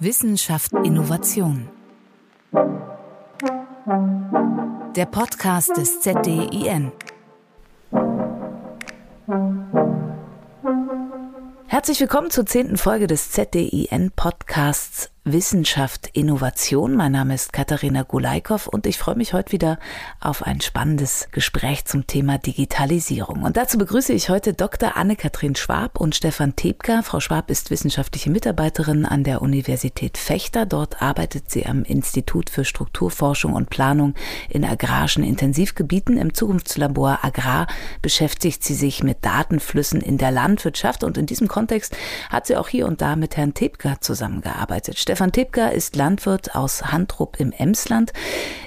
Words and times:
Wissenschaft 0.00 0.72
Innovation. 0.84 1.68
Der 4.94 5.06
Podcast 5.06 5.76
des 5.76 6.00
ZDIN. 6.00 6.92
Herzlich 11.66 11.98
willkommen 11.98 12.30
zur 12.30 12.46
zehnten 12.46 12.76
Folge 12.76 13.08
des 13.08 13.32
ZDIN 13.32 14.12
Podcasts 14.14 15.10
Wissenschaft, 15.32 16.08
Innovation. 16.14 16.94
Mein 16.94 17.12
Name 17.12 17.34
ist 17.34 17.52
Katharina 17.52 18.02
Gulaikow 18.02 18.66
und 18.66 18.86
ich 18.86 18.98
freue 18.98 19.16
mich 19.16 19.32
heute 19.34 19.52
wieder 19.52 19.78
auf 20.20 20.42
ein 20.42 20.60
spannendes 20.60 21.28
Gespräch 21.32 21.84
zum 21.84 22.06
Thema 22.06 22.38
Digitalisierung. 22.38 23.42
Und 23.42 23.56
dazu 23.56 23.78
begrüße 23.78 24.12
ich 24.12 24.30
heute 24.30 24.54
Dr. 24.54 24.96
Anne-Kathrin 24.96 25.54
Schwab 25.54 26.00
und 26.00 26.14
Stefan 26.14 26.56
Tebka. 26.56 27.02
Frau 27.02 27.20
Schwab 27.20 27.50
ist 27.50 27.70
wissenschaftliche 27.70 28.30
Mitarbeiterin 28.30 29.04
an 29.04 29.22
der 29.22 29.42
Universität 29.42 30.18
Fechter. 30.18 30.66
Dort 30.66 31.02
arbeitet 31.02 31.50
sie 31.50 31.66
am 31.66 31.82
Institut 31.82 32.48
für 32.50 32.64
Strukturforschung 32.64 33.52
und 33.52 33.70
Planung 33.70 34.14
in 34.48 34.64
agrarischen 34.64 35.24
Intensivgebieten. 35.24 36.16
Im 36.16 36.34
Zukunftslabor 36.34 37.18
Agrar 37.22 37.66
beschäftigt 38.02 38.64
sie 38.64 38.74
sich 38.74 39.02
mit 39.02 39.24
Datenflüssen 39.24 40.00
in 40.00 40.16
der 40.18 40.30
Landwirtschaft 40.30 41.04
und 41.04 41.18
in 41.18 41.26
diesem 41.26 41.48
Kontext 41.48 41.96
hat 42.30 42.46
sie 42.46 42.56
auch 42.56 42.68
hier 42.68 42.86
und 42.86 43.02
da 43.02 43.14
mit 43.16 43.36
Herrn 43.36 43.54
Tebka 43.54 44.00
zusammengearbeitet. 44.00 44.98
Stefan 44.98 45.17
Tepka 45.26 45.68
ist 45.68 45.96
Landwirt 45.96 46.54
aus 46.54 46.92
Handrup 46.92 47.40
im 47.40 47.50
Emsland. 47.50 48.12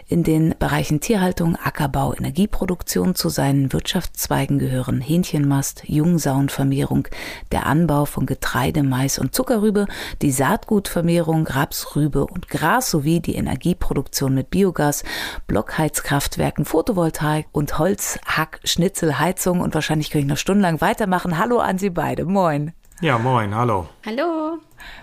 In 0.08 0.24
den 0.24 0.54
Bereichen 0.60 1.00
Tierhaltung, 1.00 1.56
Ackerbau, 1.56 2.14
Energieproduktion 2.14 3.16
zu 3.16 3.30
seinen 3.30 3.72
Wirtschaftszweigen 3.72 4.60
gehören 4.60 5.00
Hähnchenmast, 5.00 5.84
Jungsaunvermehrung, 5.88 7.08
der 7.54 7.66
Anbau 7.66 8.04
von 8.04 8.26
Getreide, 8.26 8.84
Mais 8.84 9.18
und 9.18 9.34
Zuckerrübe, 9.34 9.88
die 10.22 10.32
Saatgutvermehrung, 10.32 11.48
Rapsrübe 11.48 12.28
und 12.28 12.50
Gras 12.50 12.92
sowie 12.92 13.22
die 13.22 13.36
Energieproduktion 13.36 14.36
mit 14.36 14.50
Biogas, 14.50 15.06
Blockheizkraftwerken, 15.48 16.66
Photovoltaik 16.66 17.48
und 17.54 17.80
Holz, 17.80 18.20
Hack, 18.26 18.60
Schnitzel, 18.66 19.18
Heizung 19.20 19.62
und 19.62 19.74
wahrscheinlich 19.74 20.10
kann 20.10 20.22
ich 20.22 20.28
noch 20.28 20.36
stundenlang 20.36 20.82
weitermachen. 20.82 21.38
Hallo 21.38 21.60
an 21.60 21.78
Sie 21.78 21.90
beide. 21.90 22.26
Moin. 22.26 22.74
Ja, 23.00 23.18
moin, 23.18 23.56
hallo. 23.56 23.88
Hallo. 24.06 24.60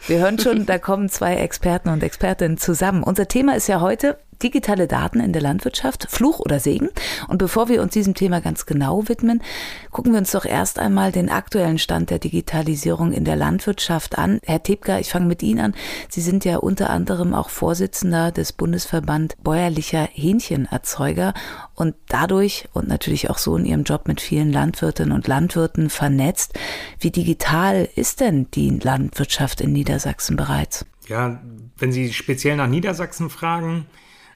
Wir 0.07 0.19
hören 0.19 0.39
schon, 0.39 0.67
da 0.67 0.79
kommen 0.79 1.09
zwei 1.09 1.37
Experten 1.37 1.89
und 1.91 2.03
Expertinnen 2.03 2.59
zusammen. 2.59 3.03
Unser 3.03 3.29
Thema 3.29 3.57
ist 3.57 3.69
ja 3.69 3.81
heute 3.81 4.19
digitale 4.43 4.87
Daten 4.87 5.21
in 5.21 5.33
der 5.33 5.43
Landwirtschaft, 5.43 6.07
Fluch 6.09 6.41
oder 6.41 6.61
Segen. 6.61 6.89
Und 7.29 7.39
bevor 7.39 7.69
wir 7.69 7.83
uns 7.83 7.93
diesem 7.93 8.15
Thema 8.15 8.41
ganz 8.41 8.67
genau 8.67 9.09
widmen, 9.09 9.43
gucken 9.91 10.13
wir 10.13 10.19
uns 10.19 10.31
doch 10.31 10.45
erst 10.45 10.79
einmal 10.79 11.13
den 11.13 11.29
aktuellen 11.29 11.79
Stand 11.79 12.11
der 12.11 12.19
Digitalisierung 12.19 13.13
in 13.13 13.25
der 13.25 13.37
Landwirtschaft 13.37 14.19
an. 14.19 14.41
Herr 14.45 14.63
Tebka, 14.63 14.99
ich 14.99 15.11
fange 15.11 15.27
mit 15.27 15.43
Ihnen 15.43 15.61
an. 15.61 15.75
Sie 16.09 16.21
sind 16.21 16.45
ja 16.45 16.59
unter 16.59 16.91
anderem 16.91 17.35
auch 17.35 17.51
Vorsitzender 17.51 18.31
des 18.31 18.53
Bundesverband 18.53 19.43
bäuerlicher 19.43 20.09
Hähnchenerzeuger 20.13 21.35
und 21.75 21.95
dadurch 22.09 22.69
und 22.73 22.89
natürlich 22.89 23.31
auch 23.31 23.39
so 23.39 23.57
in 23.57 23.65
Ihrem 23.65 23.85
Job 23.85 24.07
mit 24.09 24.21
vielen 24.21 24.53
Landwirtinnen 24.53 25.13
und 25.13 25.27
Landwirten 25.27 25.91
vernetzt. 25.91 26.55
Wie 27.01 27.11
digital 27.11 27.89
ist 27.97 28.21
denn 28.21 28.49
die 28.53 28.71
Landwirtschaft 28.71 29.61
in 29.61 29.68
Niedersachsen 29.73 30.37
bereits? 30.37 30.87
Ja, 31.07 31.41
wenn 31.79 31.93
Sie 31.93 32.13
speziell 32.13 32.57
nach 32.57 32.69
Niedersachsen 32.69 33.31
fragen, 33.31 33.87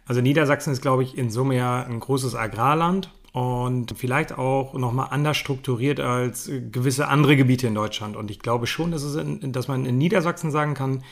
also 0.07 0.21
Niedersachsen 0.21 0.73
ist, 0.73 0.83
glaube 0.83 1.03
ich, 1.03 1.17
in 1.17 1.31
Summe 1.31 1.57
ja 1.57 1.83
ein 1.85 2.01
großes 2.01 2.35
Agrarland 2.35 3.11
und 3.33 3.95
vielleicht 3.97 4.37
auch 4.37 4.75
nochmal 4.75 5.09
anders 5.11 5.37
strukturiert 5.37 6.01
als 6.01 6.51
gewisse 6.71 7.09
andere 7.09 7.37
Gebiete 7.37 7.67
in 7.67 7.75
Deutschland. 7.75 8.17
Und 8.17 8.31
ich 8.31 8.41
glaube 8.41 8.67
schon, 8.67 8.91
dass, 8.91 9.03
es 9.03 9.15
in, 9.15 9.53
dass 9.53 9.69
man 9.69 9.87
in 9.87 9.99
Niedersachsen 9.99 10.51
sagen 10.51 10.75
kann, 10.75 11.03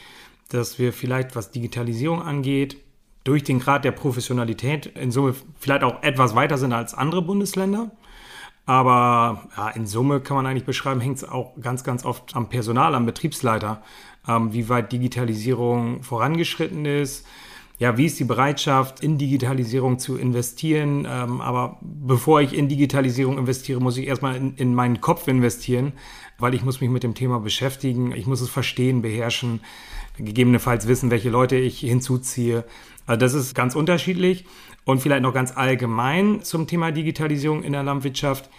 dass 0.51 0.79
wir 0.79 0.93
vielleicht, 0.93 1.37
was 1.37 1.51
Digitalisierung 1.51 2.21
angeht, 2.21 2.77
durch 3.25 3.45
den 3.45 3.61
Grad 3.61 3.85
der 3.85 3.93
Professionalität 3.93 4.87
in 4.87 5.11
Summe 5.11 5.35
vielleicht 5.59 5.85
auch 5.85 6.03
etwas 6.03 6.35
weiter 6.35 6.59
sind 6.59 6.73
als 6.73 6.95
andere 6.95 7.23
Bundesländer. 7.23 7.91
Aber 8.71 9.49
ja, 9.57 9.71
in 9.71 9.85
Summe 9.85 10.21
kann 10.21 10.37
man 10.37 10.47
eigentlich 10.47 10.65
beschreiben, 10.65 11.01
hängt 11.01 11.17
es 11.17 11.29
auch 11.29 11.61
ganz, 11.61 11.83
ganz 11.83 12.05
oft 12.05 12.37
am 12.37 12.49
Personal, 12.49 12.95
am 12.95 13.05
Betriebsleiter, 13.05 13.83
ähm, 14.29 14.53
wie 14.53 14.69
weit 14.69 14.93
Digitalisierung 14.93 16.05
vorangeschritten 16.05 16.85
ist, 16.85 17.27
ja, 17.81 17.97
wie 17.97 18.07
ist 18.07 18.21
die 18.21 18.25
Bereitschaft, 18.25 19.03
in 19.03 19.19
Digitalisierung 19.19 19.99
zu 19.99 20.17
investieren? 20.17 21.05
Ähm, 21.11 21.41
aber 21.41 21.79
bevor 21.81 22.43
ich 22.43 22.53
in 22.53 22.69
Digitalisierung 22.69 23.39
investiere, 23.39 23.81
muss 23.81 23.97
ich 23.97 24.07
erstmal 24.07 24.37
in, 24.37 24.55
in 24.55 24.73
meinen 24.73 25.01
Kopf 25.01 25.27
investieren, 25.27 25.93
weil 26.39 26.55
ich 26.55 26.63
muss 26.63 26.81
mich 26.81 26.91
mit 26.91 27.03
dem 27.03 27.17
Thema 27.17 27.41
beschäftigen. 27.41 28.13
Ich 28.13 28.29
muss 28.29 28.41
es 28.41 28.51
verstehen, 28.51 29.03
beherrschen, 29.03 29.61
gegebenenfalls 30.17 30.87
wissen, 30.87 31.11
welche 31.11 31.31
Leute 31.31 31.57
ich 31.57 31.81
hinzuziehe. 31.81 32.65
Also 33.07 33.19
das 33.19 33.35
ist 33.35 33.57
ganz 33.57 33.75
unterschiedlich. 33.75 34.45
Und 34.91 34.99
vielleicht 34.99 35.23
noch 35.23 35.33
ganz 35.33 35.57
allgemein 35.57 36.43
zum 36.43 36.67
Thema 36.67 36.91
Digitalisierung 36.91 37.63
in 37.63 37.75
der 37.75 37.85
Landwirtschaft. 37.85 38.51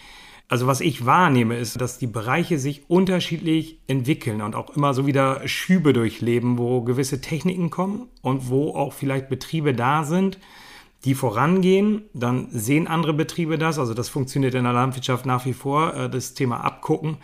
Also 0.47 0.65
was 0.65 0.79
ich 0.79 1.05
wahrnehme, 1.05 1.57
ist, 1.57 1.81
dass 1.81 1.97
die 1.97 2.07
Bereiche 2.07 2.57
sich 2.57 2.89
unterschiedlich 2.89 3.79
entwickeln 3.87 4.41
und 4.41 4.55
auch 4.55 4.69
immer 4.77 4.93
so 4.93 5.05
wieder 5.05 5.45
Schübe 5.45 5.91
durchleben, 5.91 6.57
wo 6.57 6.83
gewisse 6.83 7.19
Techniken 7.19 7.69
kommen 7.69 8.07
und 8.21 8.47
wo 8.49 8.73
auch 8.73 8.93
vielleicht 8.93 9.27
Betriebe 9.27 9.73
da 9.73 10.05
sind, 10.05 10.39
die 11.03 11.15
vorangehen. 11.15 12.03
Dann 12.13 12.47
sehen 12.49 12.87
andere 12.87 13.13
Betriebe 13.13 13.57
das. 13.57 13.77
Also 13.77 13.93
das 13.93 14.07
funktioniert 14.07 14.55
in 14.55 14.63
der 14.63 14.71
Landwirtschaft 14.71 15.25
nach 15.25 15.45
wie 15.45 15.51
vor, 15.51 15.93
äh, 15.93 16.09
das 16.09 16.33
Thema 16.33 16.63
abgucken 16.63 17.17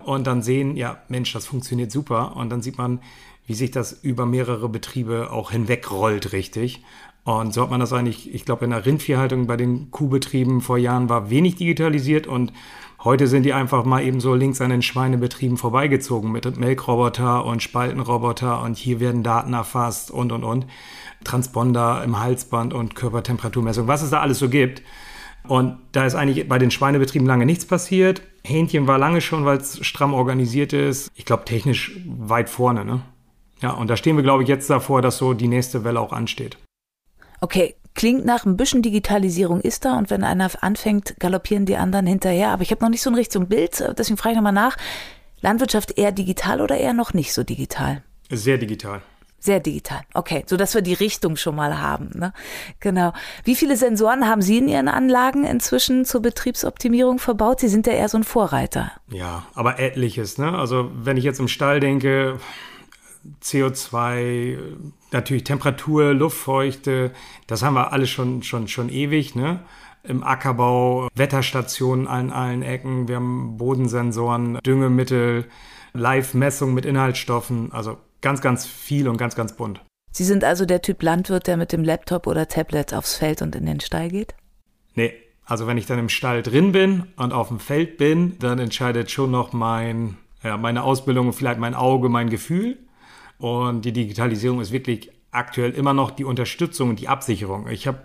und 0.00 0.26
dann 0.26 0.42
sehen, 0.42 0.76
ja, 0.76 1.00
Mensch, 1.06 1.32
das 1.32 1.46
funktioniert 1.46 1.92
super. 1.92 2.34
Und 2.34 2.50
dann 2.50 2.62
sieht 2.62 2.76
man, 2.76 2.98
wie 3.46 3.54
sich 3.54 3.70
das 3.70 3.92
über 3.92 4.26
mehrere 4.26 4.68
Betriebe 4.68 5.30
auch 5.30 5.52
hinwegrollt, 5.52 6.32
richtig. 6.32 6.82
Und 7.28 7.52
so 7.52 7.60
hat 7.60 7.70
man 7.70 7.78
das 7.78 7.92
eigentlich, 7.92 8.34
ich 8.34 8.46
glaube, 8.46 8.64
in 8.64 8.70
der 8.70 8.86
Rindviehhaltung 8.86 9.46
bei 9.46 9.58
den 9.58 9.90
Kuhbetrieben 9.90 10.62
vor 10.62 10.78
Jahren 10.78 11.10
war 11.10 11.28
wenig 11.28 11.56
digitalisiert 11.56 12.26
und 12.26 12.54
heute 13.04 13.26
sind 13.26 13.42
die 13.42 13.52
einfach 13.52 13.84
mal 13.84 14.02
eben 14.02 14.18
so 14.18 14.34
links 14.34 14.62
an 14.62 14.70
den 14.70 14.80
Schweinebetrieben 14.80 15.58
vorbeigezogen 15.58 16.32
mit 16.32 16.56
Melkroboter 16.56 17.44
und 17.44 17.62
Spaltenroboter 17.62 18.62
und 18.62 18.78
hier 18.78 18.98
werden 18.98 19.22
Daten 19.22 19.52
erfasst 19.52 20.10
und 20.10 20.32
und 20.32 20.42
und. 20.42 20.64
Transponder 21.22 22.02
im 22.02 22.18
Halsband 22.18 22.72
und 22.72 22.94
Körpertemperaturmessung, 22.94 23.88
was 23.88 24.00
es 24.00 24.08
da 24.08 24.20
alles 24.20 24.38
so 24.38 24.48
gibt. 24.48 24.80
Und 25.46 25.76
da 25.92 26.06
ist 26.06 26.14
eigentlich 26.14 26.48
bei 26.48 26.58
den 26.58 26.70
Schweinebetrieben 26.70 27.28
lange 27.28 27.44
nichts 27.44 27.66
passiert. 27.66 28.22
Hähnchen 28.42 28.86
war 28.86 28.96
lange 28.96 29.20
schon, 29.20 29.44
weil 29.44 29.58
es 29.58 29.84
stramm 29.84 30.14
organisiert 30.14 30.72
ist. 30.72 31.10
Ich 31.14 31.26
glaube, 31.26 31.44
technisch 31.44 31.94
weit 32.06 32.48
vorne. 32.48 32.86
Ne? 32.86 33.02
Ja, 33.60 33.72
und 33.72 33.90
da 33.90 33.98
stehen 33.98 34.16
wir, 34.16 34.22
glaube 34.22 34.44
ich, 34.44 34.48
jetzt 34.48 34.70
davor, 34.70 35.02
dass 35.02 35.18
so 35.18 35.34
die 35.34 35.48
nächste 35.48 35.84
Welle 35.84 36.00
auch 36.00 36.14
ansteht. 36.14 36.56
Okay, 37.40 37.76
klingt 37.94 38.24
nach 38.24 38.44
ein 38.44 38.56
bisschen 38.56 38.82
Digitalisierung 38.82 39.60
ist 39.60 39.84
da 39.84 39.98
und 39.98 40.10
wenn 40.10 40.24
einer 40.24 40.50
anfängt, 40.60 41.16
galoppieren 41.18 41.66
die 41.66 41.76
anderen 41.76 42.06
hinterher. 42.06 42.50
Aber 42.50 42.62
ich 42.62 42.70
habe 42.70 42.82
noch 42.82 42.90
nicht 42.90 43.02
so 43.02 43.10
ein 43.10 43.14
richtiges 43.14 43.48
Bild, 43.48 43.84
deswegen 43.98 44.16
frage 44.16 44.32
ich 44.32 44.36
nochmal 44.36 44.52
nach. 44.52 44.76
Landwirtschaft 45.40 45.96
eher 45.96 46.12
digital 46.12 46.60
oder 46.60 46.76
eher 46.76 46.92
noch 46.92 47.14
nicht 47.14 47.32
so 47.32 47.44
digital? 47.44 48.02
Sehr 48.30 48.58
digital. 48.58 49.02
Sehr 49.40 49.60
digital. 49.60 50.00
Okay, 50.14 50.42
so 50.46 50.56
dass 50.56 50.74
wir 50.74 50.82
die 50.82 50.94
Richtung 50.94 51.36
schon 51.36 51.54
mal 51.54 51.80
haben. 51.80 52.10
Ne? 52.14 52.32
Genau. 52.80 53.12
Wie 53.44 53.54
viele 53.54 53.76
Sensoren 53.76 54.26
haben 54.26 54.42
Sie 54.42 54.58
in 54.58 54.66
Ihren 54.66 54.88
Anlagen 54.88 55.44
inzwischen 55.44 56.04
zur 56.04 56.22
Betriebsoptimierung 56.22 57.20
verbaut? 57.20 57.60
Sie 57.60 57.68
sind 57.68 57.86
ja 57.86 57.92
eher 57.92 58.08
so 58.08 58.18
ein 58.18 58.24
Vorreiter. 58.24 58.90
Ja, 59.08 59.46
aber 59.54 59.78
etliches. 59.78 60.38
Ne? 60.38 60.58
Also 60.58 60.90
wenn 60.92 61.16
ich 61.16 61.22
jetzt 61.22 61.38
im 61.38 61.46
Stall 61.46 61.78
denke, 61.78 62.40
CO2, 63.40 64.58
natürlich 65.12 65.44
Temperatur, 65.44 66.14
Luftfeuchte, 66.14 67.12
das 67.46 67.62
haben 67.62 67.74
wir 67.74 67.92
alles 67.92 68.10
schon, 68.10 68.42
schon, 68.42 68.68
schon 68.68 68.88
ewig, 68.88 69.34
ne? 69.34 69.60
Im 70.04 70.22
Ackerbau, 70.22 71.08
Wetterstationen 71.14 72.06
an 72.06 72.30
allen 72.30 72.62
Ecken, 72.62 73.08
wir 73.08 73.16
haben 73.16 73.56
Bodensensoren, 73.58 74.58
Düngemittel, 74.64 75.46
Live-Messung 75.92 76.72
mit 76.72 76.86
Inhaltsstoffen, 76.86 77.72
also 77.72 77.98
ganz, 78.20 78.40
ganz 78.40 78.64
viel 78.66 79.08
und 79.08 79.16
ganz, 79.16 79.34
ganz 79.34 79.54
bunt. 79.54 79.82
Sie 80.12 80.24
sind 80.24 80.44
also 80.44 80.64
der 80.64 80.82
Typ 80.82 81.02
Landwirt, 81.02 81.46
der 81.46 81.56
mit 81.56 81.72
dem 81.72 81.84
Laptop 81.84 82.26
oder 82.26 82.48
Tablet 82.48 82.94
aufs 82.94 83.16
Feld 83.16 83.42
und 83.42 83.54
in 83.54 83.66
den 83.66 83.80
Stall 83.80 84.08
geht? 84.08 84.34
Nee, 84.94 85.12
also 85.44 85.66
wenn 85.66 85.78
ich 85.78 85.86
dann 85.86 85.98
im 85.98 86.08
Stall 86.08 86.42
drin 86.42 86.72
bin 86.72 87.04
und 87.16 87.32
auf 87.32 87.48
dem 87.48 87.60
Feld 87.60 87.98
bin, 87.98 88.38
dann 88.38 88.58
entscheidet 88.58 89.10
schon 89.10 89.30
noch 89.30 89.52
mein, 89.52 90.16
ja, 90.42 90.56
meine 90.56 90.82
Ausbildung, 90.82 91.32
vielleicht 91.32 91.60
mein 91.60 91.74
Auge, 91.74 92.08
mein 92.08 92.30
Gefühl. 92.30 92.78
Und 93.38 93.84
die 93.84 93.92
Digitalisierung 93.92 94.60
ist 94.60 94.72
wirklich 94.72 95.10
aktuell 95.30 95.70
immer 95.72 95.94
noch 95.94 96.10
die 96.10 96.24
Unterstützung 96.24 96.90
und 96.90 97.00
die 97.00 97.08
Absicherung. 97.08 97.68
Ich 97.68 97.86
habe, 97.86 97.98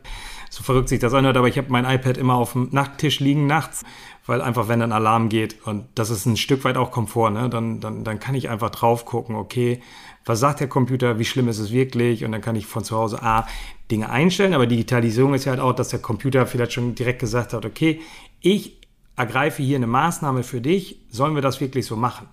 so 0.50 0.64
verrückt 0.64 0.90
sich 0.90 1.00
das 1.00 1.14
anhört, 1.14 1.38
aber 1.38 1.48
ich 1.48 1.58
habe 1.58 1.72
mein 1.72 1.86
iPad 1.86 2.18
immer 2.18 2.36
auf 2.36 2.54
dem 2.54 2.70
Nachttisch 2.72 3.20
liegen 3.20 3.48
nachts, 3.48 3.84
weil 4.26 4.42
einfach, 4.42 4.68
wenn 4.68 4.80
dann 4.80 4.92
Alarm 4.92 5.30
geht, 5.30 5.66
und 5.66 5.86
das 5.96 6.10
ist 6.10 6.26
ein 6.26 6.38
Stück 6.38 6.64
weit 6.64 6.78
auch 6.78 6.92
Komfort, 6.92 7.32
ne, 7.32 7.50
dann, 7.50 7.80
dann, 7.80 8.04
dann 8.04 8.20
kann 8.20 8.36
ich 8.36 8.50
einfach 8.50 8.70
drauf 8.70 9.06
gucken, 9.06 9.36
okay, 9.36 9.82
was 10.26 10.40
sagt 10.40 10.60
der 10.60 10.68
Computer, 10.68 11.20
wie 11.20 11.26
schlimm 11.26 11.48
ist 11.48 11.60
es 11.60 11.72
wirklich? 11.72 12.24
Und 12.24 12.32
dann 12.32 12.42
kann 12.42 12.56
ich 12.56 12.66
von 12.66 12.84
zu 12.84 12.98
Hause 12.98 13.22
A, 13.24 13.48
Dinge 13.92 14.10
einstellen, 14.10 14.54
aber 14.54 14.68
Digitalisierung 14.68 15.34
ist 15.34 15.46
ja 15.46 15.52
halt 15.52 15.62
auch, 15.62 15.74
dass 15.74 15.90
der 15.90 16.00
Computer 16.00 16.46
vielleicht 16.46 16.74
schon 16.74 16.96
direkt 16.96 17.20
gesagt 17.20 17.54
hat, 17.54 17.66
okay, 17.66 18.02
ich 18.40 18.78
ergreife 19.16 19.62
hier 19.62 19.78
eine 19.78 19.88
Maßnahme 19.88 20.44
für 20.44 20.62
dich, 20.62 21.00
sollen 21.10 21.36
wir 21.36 21.42
das 21.42 21.60
wirklich 21.60 21.86
so 21.86 21.96
machen? 21.96 22.28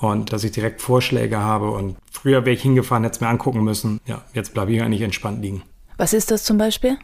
Und 0.00 0.32
dass 0.32 0.44
ich 0.44 0.52
direkt 0.52 0.80
Vorschläge 0.80 1.38
habe. 1.38 1.70
Und 1.70 1.96
Früher 2.10 2.44
wäre 2.44 2.54
ich 2.54 2.62
hingefahren, 2.62 3.04
hätte 3.04 3.16
es 3.16 3.20
mir 3.20 3.28
angucken 3.28 3.62
müssen. 3.62 4.00
Ja, 4.06 4.22
jetzt 4.34 4.54
bleibe 4.54 4.72
ich 4.72 4.82
eigentlich 4.82 5.02
entspannt 5.02 5.42
liegen. 5.42 5.62
Was 5.96 6.12
ist 6.12 6.30
das 6.30 6.44
zum 6.44 6.58
Beispiel? 6.58 6.98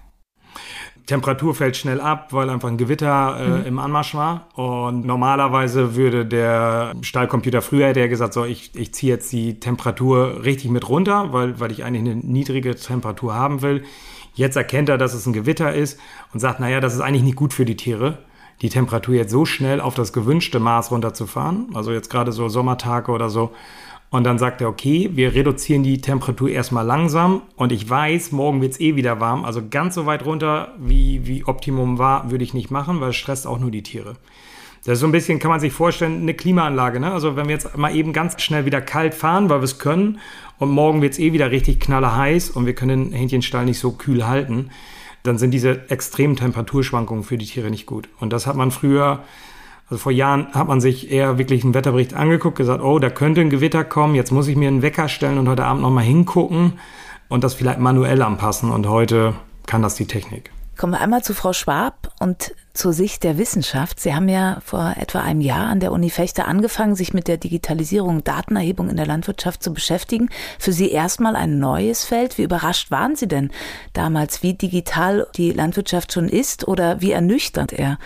Temperatur 1.07 1.55
fällt 1.55 1.77
schnell 1.77 2.01
ab, 2.01 2.33
weil 2.33 2.51
einfach 2.51 2.69
ein 2.69 2.79
Gewitter 2.79 3.39
äh, 3.39 3.49
mhm. 3.49 3.67
im 3.67 3.79
Anmarsch 3.79 4.15
war. 4.15 4.49
Und 4.55 5.07
normalerweise 5.07 5.95
würde 5.95 6.27
der 6.27 6.95
Stallcomputer 7.03 7.63
früher 7.63 7.87
hätte 7.89 8.01
er 8.01 8.09
gesagt, 8.09 8.35
so 8.35 8.45
ich, 8.45 8.75
ich 8.75 8.93
ziehe 8.93 9.13
jetzt 9.13 9.33
die 9.33 9.61
Temperatur 9.61 10.45
richtig 10.45 10.71
mit 10.71 10.89
runter, 10.89 11.33
weil, 11.33 11.61
weil 11.61 11.71
ich 11.71 11.85
eigentlich 11.85 12.13
eine 12.13 12.17
niedrige 12.17 12.75
Temperatur 12.75 13.35
haben 13.35 13.63
will. 13.63 13.85
Jetzt 14.35 14.57
erkennt 14.57 14.89
er, 14.89 14.99
dass 14.99 15.15
es 15.15 15.27
ein 15.27 15.33
Gewitter 15.33 15.73
ist 15.73 15.99
und 16.35 16.41
sagt, 16.41 16.61
naja, 16.61 16.81
das 16.81 16.95
ist 16.95 17.01
eigentlich 17.01 17.23
nicht 17.23 17.37
gut 17.37 17.55
für 17.55 17.65
die 17.65 17.77
Tiere, 17.77 18.19
die 18.63 18.69
Temperatur 18.69 19.15
jetzt 19.15 19.31
so 19.31 19.45
schnell 19.45 19.81
auf 19.81 19.95
das 19.95 20.13
gewünschte 20.13 20.61
Maß 20.61 20.91
runterzufahren. 20.91 21.69
Also 21.75 21.93
jetzt 21.93 22.11
gerade 22.11 22.33
so 22.33 22.49
Sommertage 22.49 23.13
oder 23.13 23.29
so. 23.29 23.53
Und 24.09 24.25
dann 24.25 24.39
sagt 24.39 24.61
er, 24.61 24.69
okay, 24.69 25.11
wir 25.13 25.35
reduzieren 25.35 25.83
die 25.83 26.01
Temperatur 26.01 26.49
erstmal 26.49 26.87
langsam 26.87 27.43
und 27.57 27.73
ich 27.73 27.91
weiß, 27.91 28.33
morgen 28.33 28.63
wird 28.63 28.73
es 28.73 28.81
eh 28.81 28.95
wieder 28.95 29.21
warm. 29.21 29.45
Also 29.45 29.63
ganz 29.69 29.95
so 29.97 30.07
weit 30.07 30.25
runter, 30.25 30.75
wie, 30.79 31.27
wie 31.27 31.45
Optimum 31.45 31.99
war, 31.99 32.31
würde 32.31 32.45
ich 32.45 32.55
nicht 32.55 32.71
machen, 32.71 33.01
weil 33.01 33.11
es 33.11 33.17
stresst 33.17 33.47
auch 33.47 33.59
nur 33.59 33.71
die 33.71 33.83
Tiere. 33.83 34.15
Das 34.85 34.95
ist 34.95 35.01
so 35.01 35.07
ein 35.07 35.13
bisschen, 35.13 35.41
kann 35.41 35.51
man 35.51 35.59
sich 35.59 35.73
vorstellen, 35.73 36.23
eine 36.23 36.35
Klimaanlage. 36.35 37.01
Ne? 37.01 37.11
Also 37.11 37.35
wenn 37.35 37.47
wir 37.47 37.57
jetzt 37.57 37.77
mal 37.77 37.95
eben 37.95 38.13
ganz 38.13 38.41
schnell 38.41 38.65
wieder 38.65 38.81
kalt 38.81 39.15
fahren, 39.15 39.51
weil 39.51 39.59
wir 39.59 39.65
es 39.65 39.81
können 39.81 40.21
und 40.59 40.71
morgen 40.71 41.03
wird 41.03 41.15
es 41.15 41.19
eh 41.19 41.33
wieder 41.33 41.51
richtig 41.51 41.81
knallerheiß 41.81 42.51
und 42.51 42.67
wir 42.67 42.75
können 42.75 43.11
den 43.11 43.13
Hähnchenstall 43.13 43.65
nicht 43.65 43.81
so 43.81 43.91
kühl 43.91 44.29
halten, 44.29 44.71
dann 45.27 45.39
sind 45.39 45.53
diese 45.53 45.91
extremen 45.91 46.37
Temperaturschwankungen 46.37 47.25
für 47.25 47.39
die 47.39 47.47
Tiere 47.47 47.71
nicht 47.71 47.87
gut. 47.87 48.09
Und 48.21 48.33
das 48.33 48.47
hat 48.47 48.57
man 48.57 48.71
früher 48.71 49.25
also 49.89 50.03
vor 50.03 50.13
Jahren 50.13 50.53
hat 50.53 50.67
man 50.67 50.81
sich 50.81 51.13
eher 51.13 51.39
wirklich 51.39 51.63
einen 51.63 51.73
Wetterbericht 51.73 52.15
angeguckt, 52.15 52.57
gesagt, 52.57 52.83
oh, 52.83 52.99
da 52.99 53.09
könnte 53.09 53.41
ein 53.41 53.51
Gewitter 53.51 53.85
kommen, 53.85 54.17
jetzt 54.17 54.33
muss 54.33 54.49
ich 54.49 54.57
mir 54.57 54.67
einen 54.67 54.83
Wecker 54.83 55.09
stellen 55.09 55.39
und 55.39 55.49
heute 55.49 55.65
Abend 55.65 55.83
nochmal 55.83 56.03
hingucken 56.03 56.73
und 57.29 57.45
das 57.45 57.55
vielleicht 57.55 57.79
manuell 57.79 58.23
anpassen. 58.23 58.71
Und 58.71 58.89
heute 58.89 59.35
kann 59.67 59.83
das 59.83 59.95
die 59.95 60.07
Technik. 60.07 60.51
Kommen 60.77 60.93
wir 60.93 61.01
einmal 61.01 61.23
zu 61.23 61.35
Frau 61.35 61.53
Schwab 61.53 62.13
und 62.19 62.55
zur 62.77 62.93
Sicht 62.93 63.25
der 63.25 63.39
Wissenschaft. 63.39 63.99
Sie 64.01 64.15
haben 64.15 64.29
ja 64.29 64.59
vor 64.65 64.95
etwa 64.99 65.21
einem 65.21 65.41
Jahr 65.41 65.67
an 65.67 65.81
der 65.81 65.93
Uni 65.93 66.11
Fechter 66.11 66.47
angefangen, 66.47 66.95
sich 66.95 67.15
mit 67.15 67.27
der 67.27 67.37
Digitalisierung 67.39 68.17
und 68.17 68.29
Datenerhebung 68.29 68.91
in 68.91 68.97
der 68.97 69.07
Landwirtschaft 69.07 69.63
zu 69.63 69.73
beschäftigen. 69.73 70.29
Für 70.59 70.73
Sie 70.73 70.91
erstmal 70.91 71.37
ein 71.37 71.59
neues 71.59 72.05
Feld. 72.05 72.39
Wie 72.39 72.43
überrascht 72.43 72.91
waren 72.91 73.17
Sie 73.17 73.29
denn 73.29 73.51
damals, 73.93 74.43
wie 74.43 74.55
digital 74.55 75.27
die 75.37 75.53
Landwirtschaft 75.53 76.13
schon 76.13 76.29
ist 76.29 76.69
oder 76.69 77.01
wie 77.01 77.13
ernüchternd 77.13 77.73
er? 77.73 77.99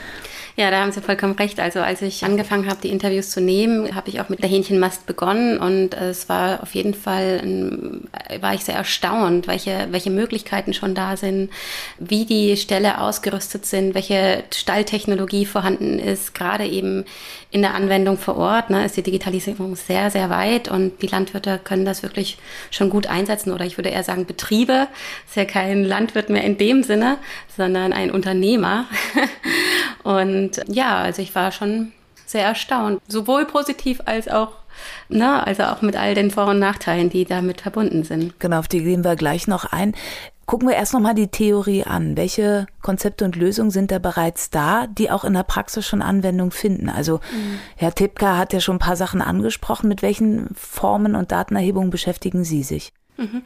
Ja, 0.57 0.71
da 0.71 0.81
haben 0.81 0.93
Sie 0.93 1.01
vollkommen 1.01 1.35
recht. 1.35 1.59
Also 1.59 1.81
als 1.81 2.03
ich 2.03 2.25
angefangen 2.25 2.69
habe, 2.69 2.81
die 2.83 2.91
Interviews 2.91 3.31
zu 3.31 3.41
nehmen, 3.41 3.95
habe 3.95 4.09
ich 4.11 4.21
auch 4.21 4.29
mit 4.29 4.43
der 4.43 4.49
Hähnchenmast 4.49 5.07
begonnen 5.07 5.59
und 5.59 5.95
es 5.95 6.29
war 6.29 6.63
auf 6.63 6.75
jeden 6.75 6.95
Fall, 6.95 8.01
war 8.41 8.55
ich 8.55 8.65
sehr 8.65 8.75
erstaunt, 8.75 9.47
welche, 9.47 9.89
welche 9.91 10.11
Möglichkeiten 10.11 10.75
schon 10.75 10.95
da 10.95 11.17
sind, 11.17 11.51
wie 11.99 12.25
die 12.25 12.57
Ställe 12.57 13.01
ausgerüstet 13.01 13.67
sind, 13.67 13.95
welche 13.95 14.45
Stalltechnologie 14.61 15.47
vorhanden 15.47 15.99
ist, 15.99 16.35
gerade 16.35 16.67
eben 16.67 17.05
in 17.51 17.63
der 17.63 17.75
Anwendung 17.75 18.19
vor 18.19 18.37
Ort, 18.37 18.71
ne, 18.71 18.85
ist 18.85 18.97
die 18.97 19.03
Digitalisierung 19.03 19.75
sehr, 19.77 20.11
sehr 20.11 20.31
weit 20.31 20.69
und 20.69 21.03
die 21.03 21.07
Landwirte 21.07 21.59
können 21.63 21.85
das 21.85 22.03
wirklich 22.03 22.39
schon 22.71 22.91
gut 22.91 23.07
einsetzen 23.07 23.53
oder 23.53 23.65
ich 23.65 23.79
würde 23.79 23.89
eher 23.89 24.05
sagen 24.05 24.27
Betriebe, 24.27 24.89
ist 25.27 25.37
ja 25.37 25.45
kein 25.45 25.85
Landwirt 25.85 26.29
mehr 26.29 26.45
in 26.45 26.59
dem 26.59 26.83
Sinne, 26.83 27.19
sondern 27.57 27.93
ein 27.93 28.11
Unternehmer. 28.11 28.87
und 30.03 30.61
ja, 30.69 30.99
also 30.99 31.23
ich 31.23 31.35
war 31.35 31.53
schon 31.53 31.93
sehr 32.27 32.45
erstaunt, 32.45 33.01
sowohl 33.09 33.45
positiv 33.45 34.01
als 34.05 34.29
auch 34.29 34.53
na, 35.09 35.43
also 35.43 35.65
auch 35.65 35.83
mit 35.83 35.97
all 35.97 36.15
den 36.15 36.31
Vor- 36.31 36.47
und 36.47 36.59
Nachteilen, 36.59 37.11
die 37.11 37.25
damit 37.25 37.61
verbunden 37.61 38.05
sind. 38.05 38.39
Genau, 38.41 38.61
auf 38.61 38.69
die 38.69 38.83
gehen 38.83 39.05
wir 39.05 39.17
gleich 39.17 39.47
noch 39.47 39.65
ein. 39.65 39.95
Gucken 40.51 40.67
wir 40.67 40.75
erst 40.75 40.95
nochmal 40.95 41.15
die 41.15 41.29
Theorie 41.29 41.85
an. 41.85 42.17
Welche 42.17 42.67
Konzepte 42.83 43.25
und 43.25 43.37
Lösungen 43.37 43.71
sind 43.71 43.93
da 43.93 44.01
bereits 44.01 44.51
da, 44.51 44.89
die 44.89 45.09
auch 45.09 45.23
in 45.23 45.35
der 45.35 45.45
Praxis 45.45 45.87
schon 45.87 46.03
Anwendung 46.03 46.51
finden? 46.51 46.89
Also 46.89 47.21
mhm. 47.33 47.61
Herr 47.77 47.95
Tipka 47.95 48.37
hat 48.37 48.53
ja 48.53 48.59
schon 48.59 48.75
ein 48.75 48.81
paar 48.81 48.97
Sachen 48.97 49.23
angesprochen. 49.23 49.87
Mit 49.87 50.03
welchen 50.03 50.53
Formen 50.57 51.15
und 51.15 51.31
Datenerhebungen 51.31 51.91
beschäftigen 51.91 52.43
Sie 52.43 52.65
sich? 52.65 52.93
Mhm. 53.17 53.43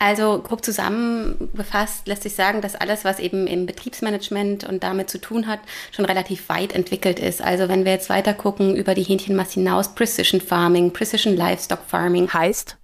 Also 0.00 0.42
grob 0.42 0.64
zusammengefasst 0.64 2.08
lässt 2.08 2.24
sich 2.24 2.34
sagen, 2.34 2.60
dass 2.60 2.74
alles, 2.74 3.04
was 3.04 3.20
eben 3.20 3.46
im 3.46 3.66
Betriebsmanagement 3.66 4.64
und 4.64 4.82
damit 4.82 5.10
zu 5.10 5.20
tun 5.20 5.46
hat, 5.46 5.60
schon 5.92 6.06
relativ 6.06 6.48
weit 6.48 6.72
entwickelt 6.72 7.20
ist. 7.20 7.40
Also 7.40 7.68
wenn 7.68 7.84
wir 7.84 7.92
jetzt 7.92 8.10
weiter 8.10 8.34
gucken 8.34 8.74
über 8.74 8.94
die 8.94 9.04
Hähnchenmast 9.04 9.52
hinaus, 9.52 9.94
Precision 9.94 10.40
Farming, 10.40 10.92
Precision 10.92 11.36
Livestock 11.36 11.82
Farming. 11.86 12.32
Heißt? 12.32 12.76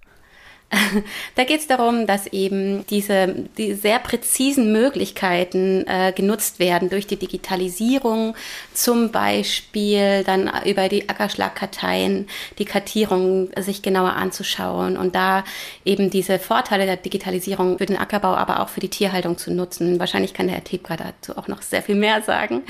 Da 1.35 1.43
geht 1.43 1.59
es 1.59 1.67
darum, 1.67 2.07
dass 2.07 2.27
eben 2.27 2.85
diese 2.87 3.27
die 3.57 3.73
sehr 3.73 3.99
präzisen 3.99 4.71
Möglichkeiten 4.71 5.85
äh, 5.87 6.11
genutzt 6.11 6.59
werden 6.59 6.89
durch 6.89 7.07
die 7.07 7.17
Digitalisierung, 7.17 8.35
zum 8.73 9.11
Beispiel 9.11 10.23
dann 10.23 10.51
über 10.65 10.89
die 10.89 11.07
Ackerschlagkarteien 11.07 12.27
die 12.57 12.65
Kartierung 12.65 13.49
sich 13.57 13.81
genauer 13.81 14.13
anzuschauen 14.13 14.97
und 14.97 15.15
da 15.15 15.43
eben 15.85 16.09
diese 16.09 16.39
Vorteile 16.39 16.85
der 16.85 16.97
Digitalisierung 16.97 17.77
für 17.77 17.85
den 17.85 17.97
Ackerbau, 17.97 18.33
aber 18.35 18.61
auch 18.61 18.69
für 18.69 18.79
die 18.79 18.89
Tierhaltung 18.89 19.37
zu 19.37 19.51
nutzen. 19.51 19.99
Wahrscheinlich 19.99 20.33
kann 20.33 20.47
der 20.47 20.55
Herr 20.55 20.63
Tebka 20.63 20.97
dazu 20.97 21.37
auch 21.37 21.47
noch 21.47 21.61
sehr 21.61 21.83
viel 21.83 21.95
mehr 21.95 22.21
sagen 22.21 22.63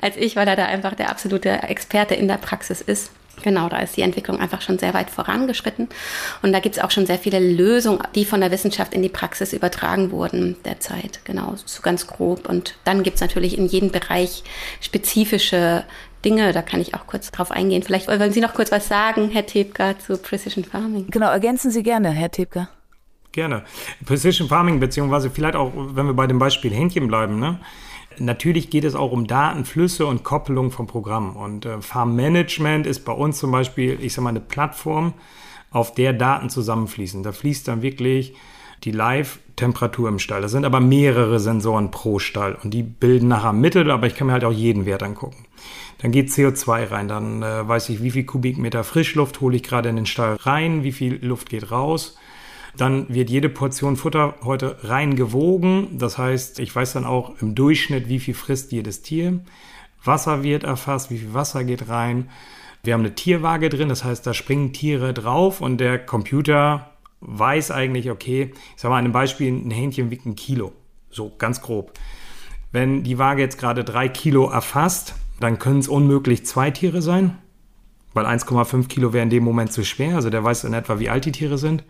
als 0.00 0.16
ich, 0.16 0.36
weil 0.36 0.48
er 0.48 0.56
da 0.56 0.66
einfach 0.66 0.94
der 0.94 1.10
absolute 1.10 1.50
Experte 1.50 2.14
in 2.14 2.28
der 2.28 2.36
Praxis 2.36 2.80
ist. 2.80 3.10
Genau, 3.42 3.68
da 3.68 3.78
ist 3.78 3.96
die 3.96 4.02
Entwicklung 4.02 4.38
einfach 4.40 4.60
schon 4.60 4.78
sehr 4.78 4.94
weit 4.94 5.10
vorangeschritten. 5.10 5.88
Und 6.42 6.52
da 6.52 6.60
gibt 6.60 6.76
es 6.76 6.82
auch 6.82 6.90
schon 6.90 7.06
sehr 7.06 7.18
viele 7.18 7.38
Lösungen, 7.38 8.00
die 8.14 8.24
von 8.24 8.40
der 8.40 8.50
Wissenschaft 8.50 8.94
in 8.94 9.02
die 9.02 9.08
Praxis 9.08 9.52
übertragen 9.52 10.10
wurden 10.10 10.56
derzeit. 10.64 11.20
Genau, 11.24 11.54
so 11.64 11.82
ganz 11.82 12.06
grob. 12.06 12.48
Und 12.48 12.76
dann 12.84 13.02
gibt 13.02 13.16
es 13.16 13.20
natürlich 13.20 13.56
in 13.56 13.66
jedem 13.66 13.90
Bereich 13.90 14.44
spezifische 14.80 15.84
Dinge, 16.24 16.52
da 16.52 16.62
kann 16.62 16.80
ich 16.80 16.94
auch 16.94 17.06
kurz 17.06 17.30
drauf 17.30 17.50
eingehen. 17.50 17.82
Vielleicht 17.82 18.08
wollen 18.08 18.32
Sie 18.32 18.40
noch 18.40 18.54
kurz 18.54 18.72
was 18.72 18.88
sagen, 18.88 19.30
Herr 19.30 19.46
Tebka, 19.46 19.98
zu 19.98 20.18
Precision 20.18 20.64
Farming. 20.64 21.06
Genau, 21.10 21.30
ergänzen 21.30 21.70
Sie 21.70 21.82
gerne, 21.82 22.10
Herr 22.10 22.30
Tebka. 22.30 22.68
Gerne. 23.32 23.62
Precision 24.04 24.48
Farming, 24.48 24.80
beziehungsweise 24.80 25.30
vielleicht 25.30 25.54
auch, 25.54 25.72
wenn 25.74 26.06
wir 26.06 26.14
bei 26.14 26.26
dem 26.26 26.38
Beispiel 26.38 26.72
Hähnchen 26.72 27.06
bleiben, 27.06 27.38
ne? 27.38 27.60
Natürlich 28.20 28.70
geht 28.70 28.84
es 28.84 28.94
auch 28.94 29.12
um 29.12 29.26
Datenflüsse 29.26 30.06
und 30.06 30.24
Koppelung 30.24 30.70
von 30.70 30.86
Programmen. 30.86 31.36
Und 31.36 31.66
äh, 31.66 31.80
Farm 31.80 32.16
Management 32.16 32.86
ist 32.86 33.04
bei 33.04 33.12
uns 33.12 33.38
zum 33.38 33.50
Beispiel, 33.50 33.98
ich 34.00 34.12
sage 34.12 34.24
mal, 34.24 34.30
eine 34.30 34.40
Plattform, 34.40 35.14
auf 35.70 35.94
der 35.94 36.12
Daten 36.12 36.48
zusammenfließen. 36.50 37.22
Da 37.22 37.32
fließt 37.32 37.68
dann 37.68 37.82
wirklich 37.82 38.34
die 38.84 38.92
Live-Temperatur 38.92 40.08
im 40.08 40.18
Stall. 40.18 40.40
Das 40.40 40.52
sind 40.52 40.64
aber 40.64 40.80
mehrere 40.80 41.40
Sensoren 41.40 41.90
pro 41.90 42.18
Stall 42.18 42.56
und 42.62 42.72
die 42.72 42.82
bilden 42.82 43.28
nachher 43.28 43.52
Mittel, 43.52 43.90
aber 43.90 44.06
ich 44.06 44.14
kann 44.14 44.28
mir 44.28 44.32
halt 44.32 44.44
auch 44.44 44.52
jeden 44.52 44.86
Wert 44.86 45.02
angucken. 45.02 45.46
Dann 45.98 46.12
geht 46.12 46.28
CO2 46.28 46.90
rein, 46.90 47.08
dann 47.08 47.42
äh, 47.42 47.66
weiß 47.66 47.88
ich, 47.88 48.02
wie 48.02 48.12
viel 48.12 48.24
Kubikmeter 48.24 48.84
Frischluft 48.84 49.40
hole 49.40 49.56
ich 49.56 49.64
gerade 49.64 49.88
in 49.88 49.96
den 49.96 50.06
Stall 50.06 50.36
rein, 50.36 50.84
wie 50.84 50.92
viel 50.92 51.24
Luft 51.24 51.50
geht 51.50 51.72
raus. 51.72 52.16
Dann 52.78 53.12
wird 53.12 53.28
jede 53.28 53.48
Portion 53.48 53.96
Futter 53.96 54.36
heute 54.44 54.78
rein 54.84 55.16
gewogen. 55.16 55.98
Das 55.98 56.16
heißt, 56.16 56.60
ich 56.60 56.74
weiß 56.74 56.92
dann 56.92 57.04
auch 57.04 57.42
im 57.42 57.56
Durchschnitt, 57.56 58.08
wie 58.08 58.20
viel 58.20 58.34
frisst 58.34 58.70
jedes 58.70 59.02
Tier. 59.02 59.40
Wasser 60.04 60.44
wird 60.44 60.62
erfasst, 60.62 61.10
wie 61.10 61.18
viel 61.18 61.34
Wasser 61.34 61.64
geht 61.64 61.88
rein. 61.88 62.30
Wir 62.84 62.94
haben 62.94 63.00
eine 63.00 63.16
Tierwaage 63.16 63.68
drin, 63.68 63.88
das 63.88 64.04
heißt, 64.04 64.24
da 64.24 64.32
springen 64.32 64.72
Tiere 64.72 65.12
drauf 65.12 65.60
und 65.60 65.78
der 65.78 65.98
Computer 65.98 66.92
weiß 67.20 67.72
eigentlich, 67.72 68.12
okay, 68.12 68.52
ich 68.76 68.80
sage 68.80 68.92
mal 68.92 68.98
an 68.98 69.06
einem 69.06 69.12
Beispiel, 69.12 69.52
ein 69.52 69.72
Hähnchen 69.72 70.12
wiegt 70.12 70.24
ein 70.24 70.36
Kilo. 70.36 70.72
So 71.10 71.34
ganz 71.36 71.60
grob. 71.60 71.92
Wenn 72.70 73.02
die 73.02 73.18
Waage 73.18 73.42
jetzt 73.42 73.58
gerade 73.58 73.82
drei 73.82 74.08
Kilo 74.08 74.50
erfasst, 74.50 75.16
dann 75.40 75.58
können 75.58 75.80
es 75.80 75.88
unmöglich 75.88 76.46
zwei 76.46 76.70
Tiere 76.70 77.02
sein, 77.02 77.36
weil 78.14 78.24
1,5 78.24 78.86
Kilo 78.86 79.12
wäre 79.12 79.24
in 79.24 79.30
dem 79.30 79.42
Moment 79.42 79.72
zu 79.72 79.84
schwer. 79.84 80.14
Also 80.14 80.30
der 80.30 80.44
weiß 80.44 80.62
in 80.62 80.74
etwa, 80.74 81.00
wie 81.00 81.10
alt 81.10 81.24
die 81.24 81.32
Tiere 81.32 81.58
sind. 81.58 81.82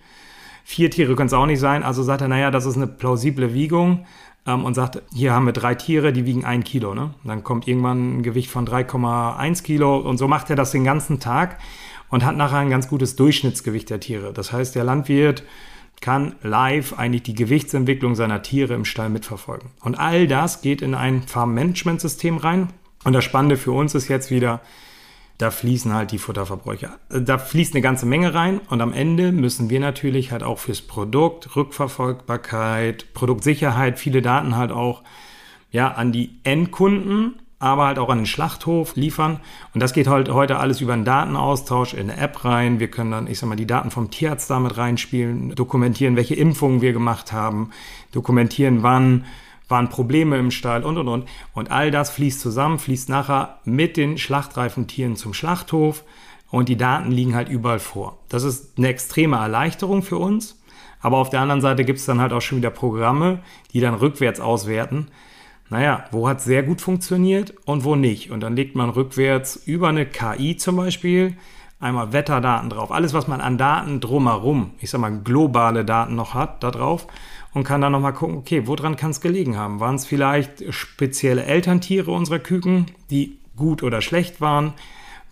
Vier 0.71 0.91
Tiere 0.91 1.17
können 1.17 1.29
es 1.29 1.33
auch 1.33 1.47
nicht 1.47 1.61
sein. 1.61 1.83
Also 1.83 2.03
sagt 2.03 2.21
er, 2.21 2.29
naja, 2.29 2.51
das 2.51 2.67
ist 2.67 2.77
eine 2.77 2.87
plausible 2.87 3.55
Wiegung 3.55 4.05
ähm, 4.47 4.67
und 4.67 4.75
sagt, 4.75 5.01
hier 5.15 5.33
haben 5.33 5.47
wir 5.47 5.55
drei 5.55 5.75
Tiere, 5.75 6.13
die 6.13 6.27
wiegen 6.27 6.45
ein 6.45 6.63
Kilo. 6.63 6.95
Ne? 6.95 7.15
Dann 7.25 7.43
kommt 7.43 7.67
irgendwann 7.67 8.19
ein 8.19 8.23
Gewicht 8.23 8.51
von 8.51 8.69
3,1 8.69 9.63
Kilo 9.63 9.97
und 9.97 10.19
so 10.19 10.29
macht 10.29 10.51
er 10.51 10.57
das 10.57 10.71
den 10.71 10.85
ganzen 10.85 11.21
Tag 11.21 11.59
und 12.11 12.23
hat 12.23 12.37
nachher 12.37 12.59
ein 12.59 12.69
ganz 12.69 12.87
gutes 12.87 13.17
Durchschnittsgewicht 13.17 13.89
der 13.89 14.01
Tiere. 14.01 14.35
Das 14.35 14.53
heißt, 14.53 14.75
der 14.75 14.85
Landwirt 14.85 15.43
kann 16.03 16.35
live 16.43 16.99
eigentlich 16.99 17.23
die 17.23 17.35
Gewichtsentwicklung 17.35 18.15
seiner 18.15 18.43
Tiere 18.43 18.75
im 18.75 18.85
Stall 18.85 19.09
mitverfolgen. 19.09 19.71
Und 19.81 19.95
all 19.95 20.27
das 20.29 20.61
geht 20.61 20.83
in 20.83 20.95
ein 20.95 21.23
Farm-Management-System 21.23 22.37
rein. 22.37 22.69
Und 23.05 23.15
das 23.15 23.25
Spannende 23.25 23.57
für 23.57 23.73
uns 23.73 23.95
ist 23.95 24.09
jetzt 24.09 24.31
wieder, 24.31 24.61
da 25.39 25.51
fließen 25.51 25.95
halt 25.95 26.11
die 26.11 26.19
Futterverbräuche. 26.19 26.91
Da 27.09 27.39
fließt 27.39 27.75
eine 27.75 27.83
ganze 27.83 28.07
Menge 28.07 28.35
rein 28.35 28.61
und 28.71 28.81
am 28.81 28.93
Ende 28.93 29.33
müssen 29.33 29.71
wir 29.71 29.81
natürlich 29.81 30.33
halt 30.33 30.43
auch 30.43 30.59
fürs 30.59 30.83
Produkt, 30.83 31.55
Rückverfolgbarkeit, 31.57 33.15
Produktsicherheit, 33.15 33.99
viele 33.99 34.21
Daten 34.21 34.57
halt 34.57 34.73
auch 34.73 35.03
ja, 35.71 35.93
an 35.93 36.13
die 36.13 36.41
Endkunden 36.45 37.35
aber 37.59 37.87
halt 37.87 37.99
auch 37.99 38.09
an 38.09 38.19
den 38.19 38.27
Schlachthof 38.27 38.95
liefern. 38.97 39.41
Und 39.75 39.83
das 39.83 39.93
geht 39.93 40.07
halt 40.07 40.29
heute 40.29 40.59
alles 40.59 40.81
über 40.81 40.93
einen 40.93 41.05
Datenaustausch 41.05 41.95
in 41.95 42.11
eine 42.11 42.21
App 42.21 42.45
rein. 42.45 42.79
Wir 42.79 42.89
können 42.89 43.11
dann, 43.11 43.27
ich 43.27 43.39
sag 43.39 43.49
mal, 43.49 43.57
die 43.57 43.67
Daten 43.67 43.91
vom 43.91 44.11
Tierarzt 44.11 44.51
damit 44.51 44.77
reinspielen, 44.77 45.55
dokumentieren, 45.55 46.17
welche 46.17 46.37
Impfungen 46.37 46.81
wir 46.83 46.93
gemacht 46.93 47.33
haben, 47.33 47.71
dokumentieren, 48.13 48.83
wann 48.83 49.25
waren 49.69 49.89
Probleme 49.89 50.39
im 50.39 50.51
Stall 50.51 50.85
und 50.85 50.99
und 50.99 51.09
und. 51.09 51.29
Und 51.55 51.71
all 51.71 51.91
das 51.91 52.11
fließt 52.11 52.41
zusammen, 52.41 52.79
fließt 52.79 53.09
nachher 53.09 53.59
mit 53.65 53.97
den 53.97 54.19
schlachtreifen 54.19 54.87
Tieren 54.87 55.17
zum 55.17 55.35
Schlachthof 55.35 56.05
und 56.51 56.69
die 56.69 56.77
Daten 56.77 57.11
liegen 57.11 57.35
halt 57.35 57.49
überall 57.49 57.79
vor. 57.79 58.19
Das 58.29 58.43
ist 58.43 58.79
eine 58.79 58.89
extreme 58.89 59.37
Erleichterung 59.37 60.03
für 60.03 60.19
uns. 60.19 60.61
Aber 61.01 61.19
auf 61.19 61.31
der 61.31 61.41
anderen 61.41 61.61
Seite 61.61 61.85
gibt 61.85 62.01
es 62.01 62.07
dann 62.07 62.21
halt 62.21 62.33
auch 62.33 62.41
schon 62.41 62.59
wieder 62.59 62.71
Programme, 62.71 63.41
die 63.73 63.81
dann 63.81 63.95
rückwärts 63.95 64.41
auswerten 64.41 65.09
naja, 65.71 66.05
wo 66.11 66.29
hat 66.29 66.41
sehr 66.41 66.63
gut 66.63 66.81
funktioniert 66.81 67.55
und 67.65 67.85
wo 67.85 67.95
nicht. 67.95 68.31
Und 68.31 68.41
dann 68.41 68.57
legt 68.57 68.75
man 68.75 68.91
rückwärts 68.91 69.57
über 69.57 69.89
eine 69.89 70.07
KI 70.07 70.57
zum 70.57 70.77
Beispiel 70.77 71.37
einmal 71.79 72.13
Wetterdaten 72.13 72.71
drauf. 72.71 72.91
Alles, 72.91 73.13
was 73.13 73.29
man 73.29 73.41
an 73.41 73.59
Daten 73.59 74.01
drumherum, 74.01 74.73
ich 74.81 74.91
sag 74.91 75.01
mal 75.01 75.21
globale 75.23 75.85
Daten 75.85 76.15
noch 76.15 76.35
hat, 76.35 76.63
da 76.63 76.71
drauf 76.71 77.07
und 77.59 77.65
kann 77.65 77.81
dann 77.81 77.91
nochmal 77.91 78.15
gucken, 78.15 78.37
okay, 78.37 78.67
woran 78.67 78.95
kann 78.95 79.11
es 79.11 79.21
gelegen 79.21 79.57
haben? 79.57 79.81
Waren 79.81 79.97
es 79.97 80.07
vielleicht 80.07 80.73
spezielle 80.73 81.45
Elterntiere 81.45 82.13
unserer 82.13 82.39
Küken, 82.39 82.87
die 83.11 83.39
gut 83.57 83.83
oder 83.83 84.01
schlecht 84.01 84.41
waren? 84.41 84.75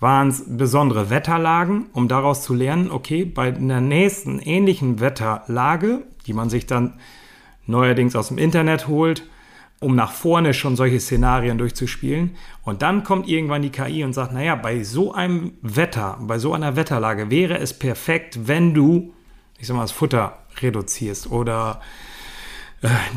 Waren 0.00 0.28
es 0.28 0.42
besondere 0.44 1.08
Wetterlagen, 1.08 1.86
um 1.92 2.08
daraus 2.08 2.42
zu 2.42 2.52
lernen, 2.52 2.90
okay, 2.90 3.24
bei 3.24 3.54
einer 3.54 3.80
nächsten 3.80 4.40
ähnlichen 4.40 4.98
Wetterlage, 4.98 6.02
die 6.26 6.32
man 6.32 6.50
sich 6.50 6.66
dann 6.66 6.94
neuerdings 7.66 8.16
aus 8.16 8.28
dem 8.28 8.38
Internet 8.38 8.88
holt, 8.88 9.22
um 9.78 9.94
nach 9.94 10.10
vorne 10.10 10.52
schon 10.52 10.74
solche 10.74 10.98
Szenarien 10.98 11.58
durchzuspielen. 11.58 12.36
Und 12.64 12.82
dann 12.82 13.04
kommt 13.04 13.28
irgendwann 13.28 13.62
die 13.62 13.70
KI 13.70 14.02
und 14.02 14.14
sagt, 14.14 14.32
naja, 14.32 14.56
bei 14.56 14.82
so 14.82 15.14
einem 15.14 15.52
Wetter, 15.62 16.18
bei 16.22 16.40
so 16.40 16.52
einer 16.54 16.74
Wetterlage 16.74 17.30
wäre 17.30 17.58
es 17.58 17.78
perfekt, 17.78 18.48
wenn 18.48 18.74
du, 18.74 19.14
ich 19.60 19.68
sag 19.68 19.76
mal, 19.76 19.82
das 19.82 19.92
Futter 19.92 20.38
reduzierst 20.60 21.30
oder 21.30 21.80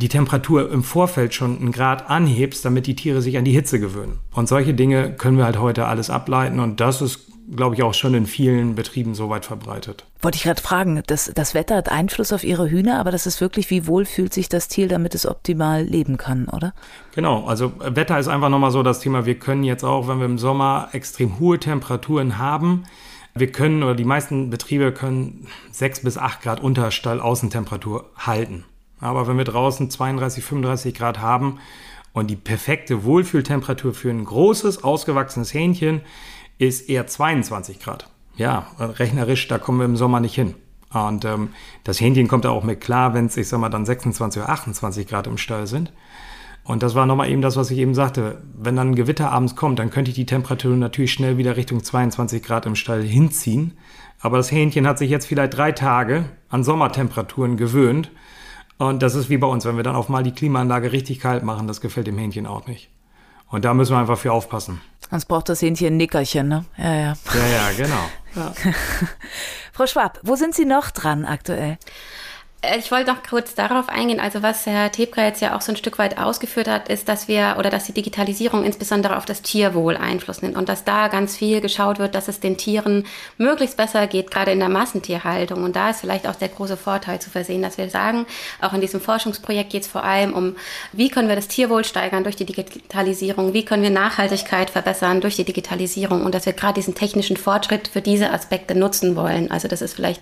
die 0.02 0.10
Temperatur 0.10 0.72
im 0.72 0.84
Vorfeld 0.84 1.34
schon 1.34 1.60
einen 1.60 1.72
Grad 1.72 2.10
anhebst, 2.10 2.64
damit 2.64 2.88
die 2.88 2.96
Tiere 2.96 3.22
sich 3.22 3.38
an 3.38 3.46
die 3.46 3.52
Hitze 3.52 3.80
gewöhnen. 3.80 4.20
Und 4.32 4.48
solche 4.48 4.74
Dinge 4.74 5.14
können 5.14 5.38
wir 5.38 5.46
halt 5.46 5.60
heute 5.60 5.86
alles 5.86 6.10
ableiten 6.10 6.60
und 6.60 6.80
das 6.80 7.02
ist 7.02 7.30
glaube 7.56 7.76
ich, 7.76 7.84
auch 7.84 7.94
schon 7.94 8.14
in 8.14 8.26
vielen 8.26 8.76
Betrieben 8.76 9.16
so 9.16 9.30
weit 9.30 9.46
verbreitet. 9.46 10.06
Wollte 10.22 10.38
ich 10.38 10.44
gerade 10.44 10.62
fragen, 10.62 11.02
das, 11.08 11.32
das 11.34 11.54
Wetter 11.54 11.78
hat 11.78 11.90
Einfluss 11.90 12.32
auf 12.32 12.44
Ihre 12.44 12.70
Hühner, 12.70 13.00
aber 13.00 13.12
das 13.12 13.26
ist 13.26 13.42
wirklich, 13.42 13.70
wie 13.70 13.88
wohl 13.88 14.06
fühlt 14.06 14.34
sich 14.34 14.50
das 14.50 14.68
Tier, 14.68 14.88
damit 14.88 15.16
es 15.16 15.26
optimal 15.26 15.84
leben 15.84 16.18
kann, 16.18 16.48
oder? 16.48 16.74
Genau, 17.16 17.46
also 17.46 17.74
Wetter 17.80 18.20
ist 18.20 18.28
einfach 18.28 18.50
nochmal 18.50 18.72
so 18.72 18.84
das 18.84 19.00
Thema. 19.00 19.26
Wir 19.26 19.40
können 19.40 19.64
jetzt 19.64 19.84
auch, 19.84 20.08
wenn 20.08 20.20
wir 20.20 20.26
im 20.26 20.38
Sommer 20.38 20.90
extrem 20.92 21.40
hohe 21.40 21.60
Temperaturen 21.60 22.38
haben, 22.38 22.84
wir 23.36 23.52
können 23.52 23.84
oder 23.84 23.96
die 23.96 24.06
meisten 24.06 24.50
Betriebe 24.50 24.92
können 24.92 25.48
sechs 25.72 26.02
bis 26.02 26.18
acht 26.18 26.42
Grad 26.42 26.60
Unterstall 26.60 27.22
Außentemperatur 27.22 28.10
halten. 28.18 28.66
Aber 29.00 29.28
wenn 29.28 29.38
wir 29.38 29.46
draußen 29.46 29.90
32, 29.90 30.44
35 30.44 30.94
Grad 30.94 31.20
haben 31.20 31.60
und 32.14 32.28
die 32.28 32.36
perfekte 32.36 33.04
Wohlfühltemperatur 33.04 33.94
für 33.94 34.10
ein 34.10 34.26
großes, 34.26 34.84
ausgewachsenes 34.84 35.54
Hähnchen 35.54 36.02
ist 36.58 36.90
eher 36.90 37.08
22 37.08 37.80
Grad. 37.80 38.10
Ja, 38.36 38.68
rechnerisch, 38.78 39.48
da 39.48 39.58
kommen 39.58 39.80
wir 39.80 39.86
im 39.86 39.98
Sommer 39.98 40.20
nicht 40.20 40.36
hin. 40.36 40.56
Und 40.92 41.24
ähm, 41.24 41.50
das 41.84 42.02
Hähnchen 42.02 42.28
kommt 42.28 42.46
da 42.46 42.50
auch 42.50 42.64
mit 42.64 42.82
klar, 42.82 43.14
wenn 43.14 43.28
es, 43.28 43.38
ich 43.38 43.48
sag 43.48 43.60
mal, 43.60 43.70
dann 43.70 43.86
26 43.86 44.42
oder 44.42 44.52
28 44.52 45.08
Grad 45.08 45.28
im 45.28 45.38
Stall 45.38 45.68
sind. 45.68 45.92
Und 46.64 46.84
das 46.84 46.96
war 46.96 47.06
nochmal 47.06 47.30
eben 47.30 47.42
das, 47.42 47.56
was 47.56 47.72
ich 47.72 47.80
eben 47.80 47.96
sagte. 47.96 48.42
Wenn 48.56 48.76
dann 48.76 48.92
ein 48.92 48.96
Gewitter 48.96 49.32
abends 49.32 49.56
kommt, 49.56 49.80
dann 49.80 49.90
könnte 49.90 50.10
ich 50.10 50.16
die 50.16 50.26
Temperatur 50.26 50.76
natürlich 50.76 51.14
schnell 51.14 51.38
wieder 51.38 51.58
Richtung 51.58 51.84
22 51.84 52.44
Grad 52.44 52.66
im 52.66 52.76
Stall 52.76 53.02
hinziehen. 53.02 53.74
Aber 54.20 54.38
das 54.38 54.52
Hähnchen 54.52 54.88
hat 54.88 54.98
sich 54.98 55.10
jetzt 55.10 55.28
vielleicht 55.28 55.58
drei 55.58 55.72
Tage 55.72 56.26
an 56.50 56.64
Sommertemperaturen 56.64 57.58
gewöhnt. 57.58 58.12
Und 58.80 59.04
das 59.04 59.14
ist 59.14 59.30
wie 59.30 59.38
bei 59.38 59.46
uns, 59.46 59.66
wenn 59.66 59.76
wir 59.76 59.84
dann 59.84 59.98
auf 59.98 60.08
mal 60.08 60.24
die 60.24 60.32
Klimaanlage 60.32 60.94
richtig 60.94 61.20
kalt 61.20 61.44
machen, 61.44 61.68
das 61.68 61.82
gefällt 61.82 62.08
dem 62.08 62.18
Hähnchen 62.18 62.48
auch 62.48 62.66
nicht. 62.66 62.90
Und 63.50 63.66
da 63.66 63.74
müssen 63.74 63.94
wir 63.94 64.00
einfach 64.00 64.18
für 64.18 64.32
aufpassen. 64.32 64.82
Sonst 65.10 65.26
braucht 65.26 65.50
das 65.50 65.62
Hähnchen 65.62 65.88
ein 65.88 65.98
Nickerchen, 65.98 66.48
ne? 66.48 66.66
Ja, 66.78 66.94
ja. 66.94 67.14
Ja, 67.34 67.48
ja, 67.48 67.72
genau. 67.76 68.10
Ja. 68.36 68.54
Frau 69.74 69.86
Schwab, 69.86 70.20
wo 70.24 70.36
sind 70.36 70.56
Sie 70.56 70.66
noch 70.66 70.92
dran 70.92 71.26
aktuell? 71.26 71.78
Äh, 72.62 72.80
ich 72.80 72.92
wollte 72.92 73.12
noch 73.12 73.24
kurz 73.24 73.56
darauf 73.56 73.90
eingehen. 73.90 74.20
Also 74.20 74.44
was 74.44 74.66
Herr 74.66 74.92
Tebka 74.92 75.24
jetzt 75.24 75.42
ja 75.42 75.56
auch 75.56 75.62
so 75.62 75.72
ein 75.72 75.78
Stück 75.78 75.98
weit 75.98 76.18
ausgeführt 76.18 76.68
hat, 76.68 76.90
ist, 76.90 77.08
dass 77.08 77.28
wir 77.28 77.56
oder 77.58 77.70
dass 77.70 77.86
die 77.86 77.94
Digitalisierung 77.94 78.64
insbesondere 78.66 79.18
auf 79.18 79.26
das 79.26 79.42
Tierwohl 79.42 79.96
Einfluss 79.96 80.42
nimmt 80.42 80.58
und 80.58 80.70
dass 80.70 80.84
da 80.84 81.08
ganz 81.08 81.38
viel 81.38 81.62
geschaut 81.62 82.00
wird, 82.00 82.16
dass 82.16 82.28
es 82.28 82.40
den 82.40 82.58
Tieren 82.58 83.06
möglichst 83.38 83.78
besser 83.78 84.08
geht, 84.08 84.32
gerade 84.32 84.52
in 84.52 84.60
der 84.60 84.70
Massentierhaltung. 84.70 85.64
Und 85.64 85.76
da 85.76 85.92
ist 85.92 86.02
vielleicht 86.02 86.28
auch 86.28 86.36
der 86.36 86.50
große 86.50 86.78
Vorteil 86.78 87.20
zu 87.20 87.30
versehen, 87.30 87.62
dass 87.62 87.78
wir 87.78 87.90
sagen, 87.90 88.26
auch 88.62 88.74
in 88.74 88.82
diesem 88.82 89.02
Forschungsprojekt 89.02 89.72
geht 89.72 89.84
es 89.84 89.88
vor 89.88 90.04
allem 90.04 90.34
um, 90.34 90.56
wie 90.92 91.10
können 91.10 91.30
wir 91.30 91.36
das 91.36 91.48
Tierwohl 91.48 91.86
steigern 91.86 92.24
durch 92.24 92.36
die 92.36 92.46
Digitalisierung, 92.46 93.54
wie 93.54 93.64
können 93.64 93.84
wir 93.84 93.90
Nachhaltigkeit 93.90 94.70
verbessern 94.70 95.22
durch 95.22 95.36
die 95.36 95.46
Digitalisierung 95.46 96.24
und 96.26 96.36
dass 96.36 96.46
wir 96.46 96.54
gerade 96.54 96.74
diesen 96.74 96.96
technischen 96.96 97.38
Fortschritt 97.38 97.88
für 97.88 98.02
diese 98.02 98.32
Aspekte 98.32 98.76
nutzen 98.76 99.16
wollen. 99.16 99.50
Also 99.50 99.68
das 99.68 99.82
ist 99.82 99.94
vielleicht 99.94 100.22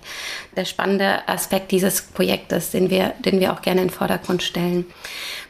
der 0.56 0.65
spannende 0.65 1.27
Aspekt 1.27 1.72
dieses 1.72 2.01
Projekts. 2.01 2.26
Projektes, 2.27 2.72
den 2.72 2.89
wir, 2.89 3.13
den 3.19 3.39
wir 3.39 3.53
auch 3.53 3.62
gerne 3.62 3.81
in 3.81 3.88
den 3.88 3.93
Vordergrund 3.93 4.43
stellen. 4.43 4.86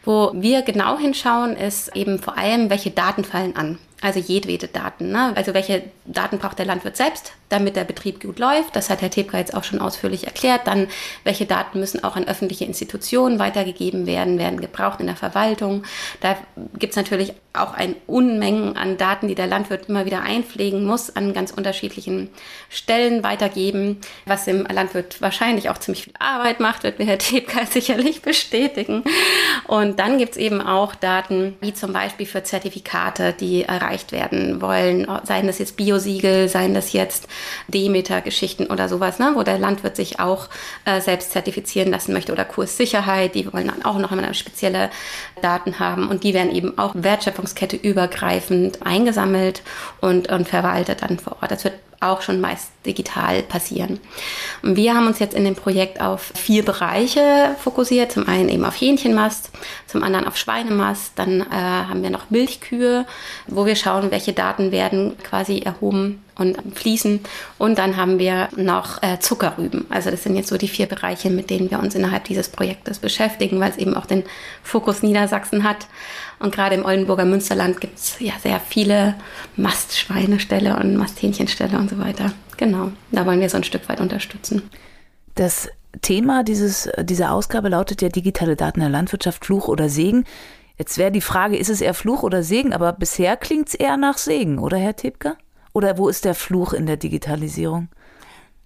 Wo 0.05 0.31
wir 0.35 0.61
genau 0.61 0.97
hinschauen, 0.99 1.57
ist 1.57 1.95
eben 1.95 2.19
vor 2.19 2.37
allem, 2.37 2.69
welche 2.69 2.91
Daten 2.91 3.23
fallen 3.23 3.55
an. 3.55 3.79
Also 4.01 4.19
jedwede 4.19 4.67
Daten. 4.67 5.11
Ne? 5.11 5.33
Also 5.35 5.55
welche 5.55 5.83
Daten 6.05 6.37
braucht 6.37 6.59
der 6.59 6.67
Landwirt 6.67 6.95
selbst, 6.95 7.33
damit 7.49 7.75
der 7.75 7.83
Betrieb 7.83 8.21
gut 8.21 8.39
läuft. 8.39 8.75
Das 8.75 8.89
hat 8.89 9.01
Herr 9.01 9.09
Tebka 9.09 9.37
jetzt 9.37 9.53
auch 9.53 9.63
schon 9.63 9.79
ausführlich 9.79 10.25
erklärt. 10.25 10.67
Dann, 10.67 10.87
welche 11.23 11.45
Daten 11.45 11.79
müssen 11.79 12.03
auch 12.03 12.15
an 12.15 12.27
öffentliche 12.27 12.65
Institutionen 12.65 13.39
weitergegeben 13.39 14.05
werden, 14.05 14.37
werden 14.37 14.59
gebraucht 14.59 14.99
in 14.99 15.07
der 15.07 15.15
Verwaltung. 15.15 15.83
Da 16.21 16.37
gibt 16.77 16.91
es 16.91 16.97
natürlich 16.97 17.33
auch 17.53 17.73
ein 17.73 17.95
Unmengen 18.05 18.77
an 18.77 18.97
Daten, 18.97 19.27
die 19.27 19.35
der 19.35 19.47
Landwirt 19.47 19.89
immer 19.89 20.05
wieder 20.05 20.21
einpflegen 20.21 20.85
muss, 20.85 21.15
an 21.15 21.33
ganz 21.33 21.51
unterschiedlichen 21.51 22.29
Stellen 22.69 23.23
weitergeben, 23.23 23.97
was 24.25 24.45
dem 24.45 24.65
Landwirt 24.65 25.21
wahrscheinlich 25.21 25.69
auch 25.69 25.77
ziemlich 25.77 26.03
viel 26.03 26.13
Arbeit 26.19 26.59
macht, 26.59 26.83
wird 26.83 26.99
mir 26.99 27.05
Herr 27.05 27.17
Tebka 27.17 27.65
sicherlich 27.69 28.21
bestätigen. 28.21 29.03
Und 29.67 29.99
dann 29.99 30.17
gibt 30.17 30.33
es 30.33 30.37
eben 30.37 30.61
auch 30.61 30.95
Daten, 30.95 31.55
wie 31.61 31.73
zum 31.73 31.93
Beispiel 31.93 32.25
für 32.25 32.43
Zertifikate, 32.43 33.33
die 33.33 33.63
erreicht 33.63 34.11
werden 34.11 34.61
wollen, 34.61 35.07
seien 35.23 35.47
das 35.47 35.59
jetzt 35.59 35.77
Biosiegel, 35.77 36.49
seien 36.49 36.73
das 36.73 36.93
jetzt 36.93 37.27
Demeter-Geschichten 37.67 38.67
oder 38.67 38.89
sowas, 38.89 39.19
ne, 39.19 39.31
wo 39.35 39.43
der 39.43 39.57
Landwirt 39.57 39.95
sich 39.95 40.19
auch 40.19 40.49
äh, 40.85 41.01
selbst 41.01 41.31
zertifizieren 41.31 41.91
lassen 41.91 42.13
möchte 42.13 42.31
oder 42.31 42.45
Kurssicherheit, 42.45 43.35
die 43.35 43.51
wollen 43.51 43.67
dann 43.67 43.85
auch 43.85 43.97
noch 43.97 44.11
immer 44.11 44.33
spezielle 44.33 44.89
Daten 45.41 45.79
haben 45.79 46.09
und 46.09 46.23
die 46.23 46.33
werden 46.33 46.53
eben 46.53 46.77
auch 46.77 46.93
Wertschöpfungskette 46.95 47.75
übergreifend 47.75 48.85
eingesammelt 48.85 49.61
und, 50.01 50.31
und 50.31 50.47
verwaltet 50.47 51.01
dann 51.01 51.19
vor 51.19 51.37
Ort. 51.41 51.51
Das 51.51 51.63
wird 51.63 51.75
auch 51.99 52.21
schon 52.21 52.39
meist 52.39 52.69
digital 52.85 53.41
passieren. 53.43 53.99
Und 54.61 54.75
wir 54.75 54.93
haben 54.93 55.07
uns 55.07 55.19
jetzt 55.19 55.33
in 55.33 55.43
dem 55.43 55.55
Projekt 55.55 55.99
auf 55.99 56.31
vier 56.35 56.63
Bereiche 56.63 57.55
fokussiert. 57.59 58.11
Zum 58.11 58.27
einen 58.27 58.49
eben 58.49 58.65
auf 58.65 58.79
Hähnchenmast, 58.79 59.51
zum 59.87 60.03
anderen 60.03 60.27
auf 60.27 60.37
Schweinemast, 60.37 61.13
dann 61.15 61.41
äh, 61.41 61.45
haben 61.51 62.03
wir 62.03 62.09
noch 62.09 62.29
Milchkühe, 62.29 63.05
wo 63.47 63.65
wir 63.65 63.75
schauen, 63.75 64.11
welche 64.11 64.33
Daten 64.33 64.71
werden 64.71 65.17
quasi 65.23 65.59
erhoben 65.59 66.23
und 66.37 66.57
fließen. 66.75 67.19
Und 67.57 67.79
dann 67.79 67.97
haben 67.97 68.19
wir 68.19 68.49
noch 68.55 69.01
äh, 69.01 69.19
Zuckerrüben. 69.19 69.85
Also 69.89 70.11
das 70.11 70.23
sind 70.23 70.35
jetzt 70.35 70.49
so 70.49 70.57
die 70.57 70.67
vier 70.67 70.85
Bereiche, 70.85 71.29
mit 71.29 71.49
denen 71.49 71.71
wir 71.71 71.79
uns 71.79 71.95
innerhalb 71.95 72.25
dieses 72.25 72.49
Projektes 72.49 72.99
beschäftigen, 72.99 73.59
weil 73.59 73.71
es 73.71 73.77
eben 73.77 73.95
auch 73.95 74.05
den 74.05 74.23
Fokus 74.63 75.01
Niedersachsen 75.01 75.63
hat. 75.63 75.87
Und 76.39 76.53
gerade 76.53 76.75
im 76.75 76.85
Oldenburger 76.85 77.25
Münsterland 77.25 77.81
gibt 77.81 77.97
es 77.97 78.15
ja 78.19 78.33
sehr 78.41 78.59
viele 78.59 79.15
Mastschweineställe 79.55 80.77
und 80.77 80.95
Masthähnchenställe 80.95 81.77
so 81.87 81.97
weiter. 81.99 82.31
Genau, 82.57 82.91
da 83.11 83.25
wollen 83.25 83.39
wir 83.39 83.49
so 83.49 83.57
ein 83.57 83.63
Stück 83.63 83.87
weit 83.89 83.99
unterstützen. 83.99 84.63
Das 85.35 85.69
Thema 86.01 86.43
dieses, 86.43 86.89
dieser 87.01 87.31
Ausgabe 87.31 87.69
lautet 87.69 88.01
ja 88.01 88.09
digitale 88.09 88.55
Daten 88.55 88.79
der 88.79 88.89
Landwirtschaft, 88.89 89.45
Fluch 89.45 89.67
oder 89.67 89.89
Segen. 89.89 90.25
Jetzt 90.77 90.97
wäre 90.97 91.11
die 91.11 91.21
Frage, 91.21 91.57
ist 91.57 91.69
es 91.69 91.81
eher 91.81 91.93
Fluch 91.93 92.23
oder 92.23 92.43
Segen? 92.43 92.73
Aber 92.73 92.93
bisher 92.93 93.35
klingt 93.37 93.69
es 93.69 93.75
eher 93.75 93.97
nach 93.97 94.17
Segen, 94.17 94.59
oder 94.59 94.77
Herr 94.77 94.95
Tepka? 94.95 95.35
Oder 95.73 95.97
wo 95.97 96.07
ist 96.07 96.25
der 96.25 96.35
Fluch 96.35 96.73
in 96.73 96.85
der 96.85 96.97
Digitalisierung? 96.97 97.89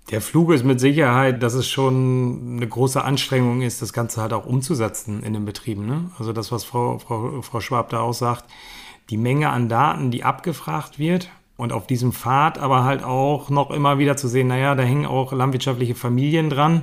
Der 0.09 0.21
Fluch 0.21 0.49
ist 0.51 0.65
mit 0.65 0.79
Sicherheit, 0.79 1.43
dass 1.43 1.53
es 1.53 1.69
schon 1.69 2.55
eine 2.57 2.67
große 2.67 3.03
Anstrengung 3.03 3.61
ist, 3.61 3.81
das 3.81 3.93
Ganze 3.93 4.21
halt 4.21 4.33
auch 4.33 4.45
umzusetzen 4.45 5.23
in 5.23 5.33
den 5.33 5.45
Betrieben. 5.45 5.85
Ne? 5.85 6.09
Also 6.17 6.33
das, 6.33 6.51
was 6.51 6.63
Frau, 6.63 6.99
Frau, 6.99 7.41
Frau 7.41 7.59
Schwab 7.61 7.89
da 7.89 7.99
auch 7.99 8.13
sagt, 8.13 8.45
die 9.09 9.17
Menge 9.17 9.49
an 9.49 9.69
Daten, 9.69 10.11
die 10.11 10.23
abgefragt 10.23 10.99
wird 10.99 11.29
und 11.61 11.73
auf 11.73 11.85
diesem 11.85 12.11
Pfad 12.11 12.57
aber 12.57 12.85
halt 12.85 13.03
auch 13.03 13.51
noch 13.51 13.69
immer 13.69 13.99
wieder 13.99 14.17
zu 14.17 14.27
sehen, 14.27 14.47
naja, 14.47 14.73
da 14.73 14.81
hängen 14.81 15.05
auch 15.05 15.31
landwirtschaftliche 15.31 15.93
Familien 15.93 16.49
dran. 16.49 16.81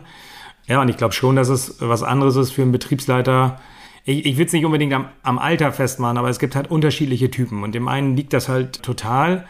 Ja, 0.68 0.80
und 0.80 0.88
ich 0.88 0.96
glaube 0.96 1.14
schon, 1.14 1.34
dass 1.34 1.48
es 1.48 1.78
was 1.80 2.04
anderes 2.04 2.36
ist 2.36 2.52
für 2.52 2.62
einen 2.62 2.70
Betriebsleiter, 2.70 3.58
ich, 4.04 4.24
ich 4.24 4.36
will 4.36 4.46
es 4.46 4.52
nicht 4.52 4.64
unbedingt 4.64 4.92
am, 4.92 5.08
am 5.24 5.40
Alter 5.40 5.72
festmachen, 5.72 6.16
aber 6.16 6.28
es 6.28 6.38
gibt 6.38 6.54
halt 6.54 6.70
unterschiedliche 6.70 7.28
Typen. 7.28 7.64
Und 7.64 7.74
dem 7.74 7.88
einen 7.88 8.14
liegt 8.14 8.32
das 8.32 8.48
halt 8.48 8.84
total, 8.84 9.46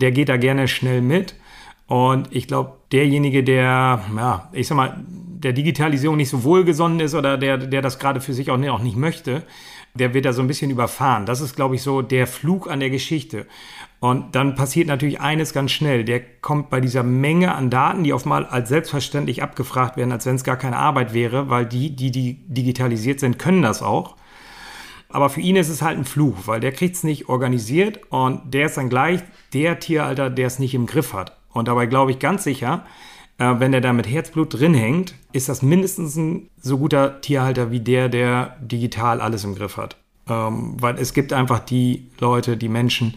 der 0.00 0.10
geht 0.10 0.28
da 0.28 0.36
gerne 0.36 0.66
schnell 0.66 1.00
mit. 1.00 1.36
Und 1.86 2.34
ich 2.34 2.48
glaube, 2.48 2.72
derjenige, 2.90 3.44
der, 3.44 4.00
ja, 4.16 4.48
ich 4.50 4.66
sag 4.66 4.74
mal, 4.74 5.00
der 5.06 5.52
Digitalisierung 5.52 6.16
nicht 6.16 6.30
so 6.30 6.42
wohlgesonnen 6.42 6.98
ist 6.98 7.14
oder 7.14 7.38
der, 7.38 7.56
der 7.56 7.82
das 7.82 8.00
gerade 8.00 8.20
für 8.20 8.34
sich 8.34 8.50
auch 8.50 8.56
nicht, 8.56 8.70
auch 8.70 8.82
nicht 8.82 8.96
möchte, 8.96 9.44
der 9.94 10.14
wird 10.14 10.24
da 10.24 10.32
so 10.32 10.40
ein 10.40 10.48
bisschen 10.48 10.70
überfahren. 10.70 11.26
Das 11.26 11.40
ist, 11.40 11.54
glaube 11.54 11.74
ich, 11.74 11.82
so 11.82 12.02
der 12.02 12.26
Flug 12.26 12.70
an 12.70 12.80
der 12.80 12.90
Geschichte. 12.90 13.46
Und 14.00 14.34
dann 14.34 14.54
passiert 14.54 14.88
natürlich 14.88 15.20
eines 15.20 15.52
ganz 15.52 15.70
schnell. 15.70 16.04
Der 16.04 16.20
kommt 16.20 16.70
bei 16.70 16.80
dieser 16.80 17.02
Menge 17.02 17.54
an 17.54 17.70
Daten, 17.70 18.02
die 18.02 18.12
oftmal 18.12 18.46
als 18.46 18.68
selbstverständlich 18.68 19.42
abgefragt 19.42 19.96
werden, 19.96 20.12
als 20.12 20.26
wenn 20.26 20.36
es 20.36 20.44
gar 20.44 20.56
keine 20.56 20.76
Arbeit 20.76 21.12
wäre, 21.14 21.50
weil 21.50 21.66
die, 21.66 21.94
die, 21.94 22.10
die 22.10 22.34
digitalisiert 22.48 23.20
sind, 23.20 23.38
können 23.38 23.62
das 23.62 23.82
auch. 23.82 24.16
Aber 25.08 25.28
für 25.28 25.42
ihn 25.42 25.56
ist 25.56 25.68
es 25.68 25.82
halt 25.82 25.98
ein 25.98 26.06
Fluch, 26.06 26.46
weil 26.46 26.60
der 26.60 26.72
kriegt 26.72 26.96
es 26.96 27.04
nicht 27.04 27.28
organisiert 27.28 28.00
und 28.08 28.54
der 28.54 28.66
ist 28.66 28.78
dann 28.78 28.88
gleich 28.88 29.20
der 29.52 29.78
Tierhalter, 29.78 30.30
der 30.30 30.46
es 30.46 30.58
nicht 30.58 30.74
im 30.74 30.86
Griff 30.86 31.12
hat. 31.12 31.36
Und 31.52 31.68
dabei 31.68 31.84
glaube 31.84 32.12
ich 32.12 32.18
ganz 32.18 32.44
sicher, 32.44 32.86
äh, 33.38 33.54
wenn 33.58 33.72
er 33.72 33.80
da 33.80 33.92
mit 33.92 34.08
Herzblut 34.08 34.58
drin 34.58 34.74
hängt, 34.74 35.14
ist 35.32 35.48
das 35.48 35.62
mindestens 35.62 36.16
ein 36.16 36.48
so 36.60 36.78
guter 36.78 37.20
Tierhalter 37.20 37.70
wie 37.70 37.80
der, 37.80 38.08
der 38.08 38.56
digital 38.60 39.20
alles 39.20 39.44
im 39.44 39.54
Griff 39.54 39.76
hat. 39.76 39.96
Ähm, 40.28 40.76
weil 40.80 40.98
es 40.98 41.14
gibt 41.14 41.32
einfach 41.32 41.58
die 41.58 42.10
Leute, 42.20 42.56
die 42.56 42.68
Menschen, 42.68 43.16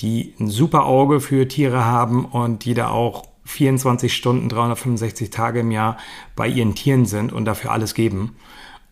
die 0.00 0.34
ein 0.40 0.48
super 0.48 0.86
Auge 0.86 1.20
für 1.20 1.46
Tiere 1.46 1.84
haben 1.84 2.24
und 2.24 2.64
die 2.64 2.74
da 2.74 2.88
auch 2.88 3.26
24 3.44 4.14
Stunden, 4.14 4.48
365 4.48 5.30
Tage 5.30 5.60
im 5.60 5.70
Jahr 5.70 5.96
bei 6.36 6.46
ihren 6.46 6.74
Tieren 6.74 7.06
sind 7.06 7.32
und 7.32 7.44
dafür 7.44 7.72
alles 7.72 7.94
geben. 7.94 8.36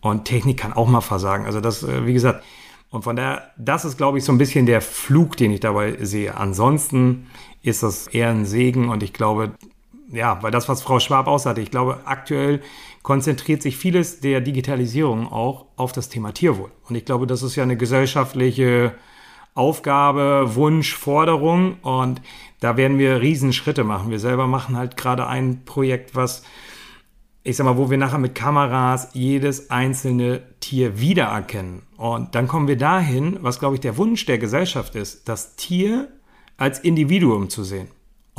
Und 0.01 0.25
Technik 0.25 0.57
kann 0.57 0.73
auch 0.73 0.87
mal 0.87 1.01
versagen. 1.01 1.45
Also 1.45 1.61
das, 1.61 1.83
äh, 1.83 2.05
wie 2.05 2.13
gesagt, 2.13 2.43
und 2.91 3.03
von 3.03 3.15
daher, 3.15 3.51
das 3.57 3.85
ist, 3.85 3.97
glaube 3.97 4.17
ich, 4.17 4.23
so 4.23 4.31
ein 4.31 4.37
bisschen 4.37 4.65
der 4.65 4.81
Flug, 4.81 5.37
den 5.37 5.51
ich 5.51 5.59
dabei 5.59 5.97
sehe. 6.03 6.35
Ansonsten 6.35 7.27
ist 7.61 7.83
das 7.83 8.07
eher 8.07 8.29
ein 8.29 8.45
Segen 8.45 8.89
und 8.89 9.03
ich 9.03 9.13
glaube, 9.13 9.51
ja, 10.11 10.41
weil 10.41 10.51
das, 10.51 10.67
was 10.69 10.81
Frau 10.81 10.99
Schwab 10.99 11.27
aussagte, 11.27 11.61
ich 11.61 11.71
glaube, 11.71 11.99
aktuell 12.05 12.61
konzentriert 13.03 13.61
sich 13.61 13.77
vieles 13.77 14.19
der 14.19 14.41
Digitalisierung 14.41 15.31
auch 15.31 15.65
auf 15.75 15.91
das 15.91 16.09
Thema 16.09 16.33
Tierwohl. 16.33 16.71
Und 16.87 16.95
ich 16.95 17.05
glaube, 17.05 17.27
das 17.27 17.43
ist 17.43 17.55
ja 17.55 17.63
eine 17.63 17.77
gesellschaftliche 17.77 18.95
Aufgabe, 19.55 20.55
Wunsch, 20.55 20.95
Forderung 20.95 21.77
und 21.81 22.21
da 22.59 22.77
werden 22.77 22.97
wir 22.97 23.21
Riesenschritte 23.21 23.83
machen. 23.83 24.11
Wir 24.11 24.19
selber 24.19 24.47
machen 24.47 24.77
halt 24.77 24.97
gerade 24.97 25.27
ein 25.27 25.65
Projekt, 25.65 26.15
was 26.15 26.43
ich 27.43 27.55
sag 27.55 27.65
mal, 27.65 27.77
wo 27.77 27.89
wir 27.89 27.97
nachher 27.97 28.19
mit 28.19 28.35
Kameras 28.35 29.09
jedes 29.13 29.71
einzelne 29.71 30.41
Tier 30.59 30.99
wiedererkennen. 30.99 31.83
Und 31.97 32.35
dann 32.35 32.47
kommen 32.47 32.67
wir 32.67 32.77
dahin, 32.77 33.37
was 33.41 33.59
glaube 33.59 33.75
ich 33.75 33.81
der 33.81 33.97
Wunsch 33.97 34.25
der 34.25 34.37
Gesellschaft 34.37 34.95
ist, 34.95 35.27
das 35.27 35.55
Tier 35.55 36.09
als 36.57 36.79
Individuum 36.79 37.49
zu 37.49 37.63
sehen. 37.63 37.87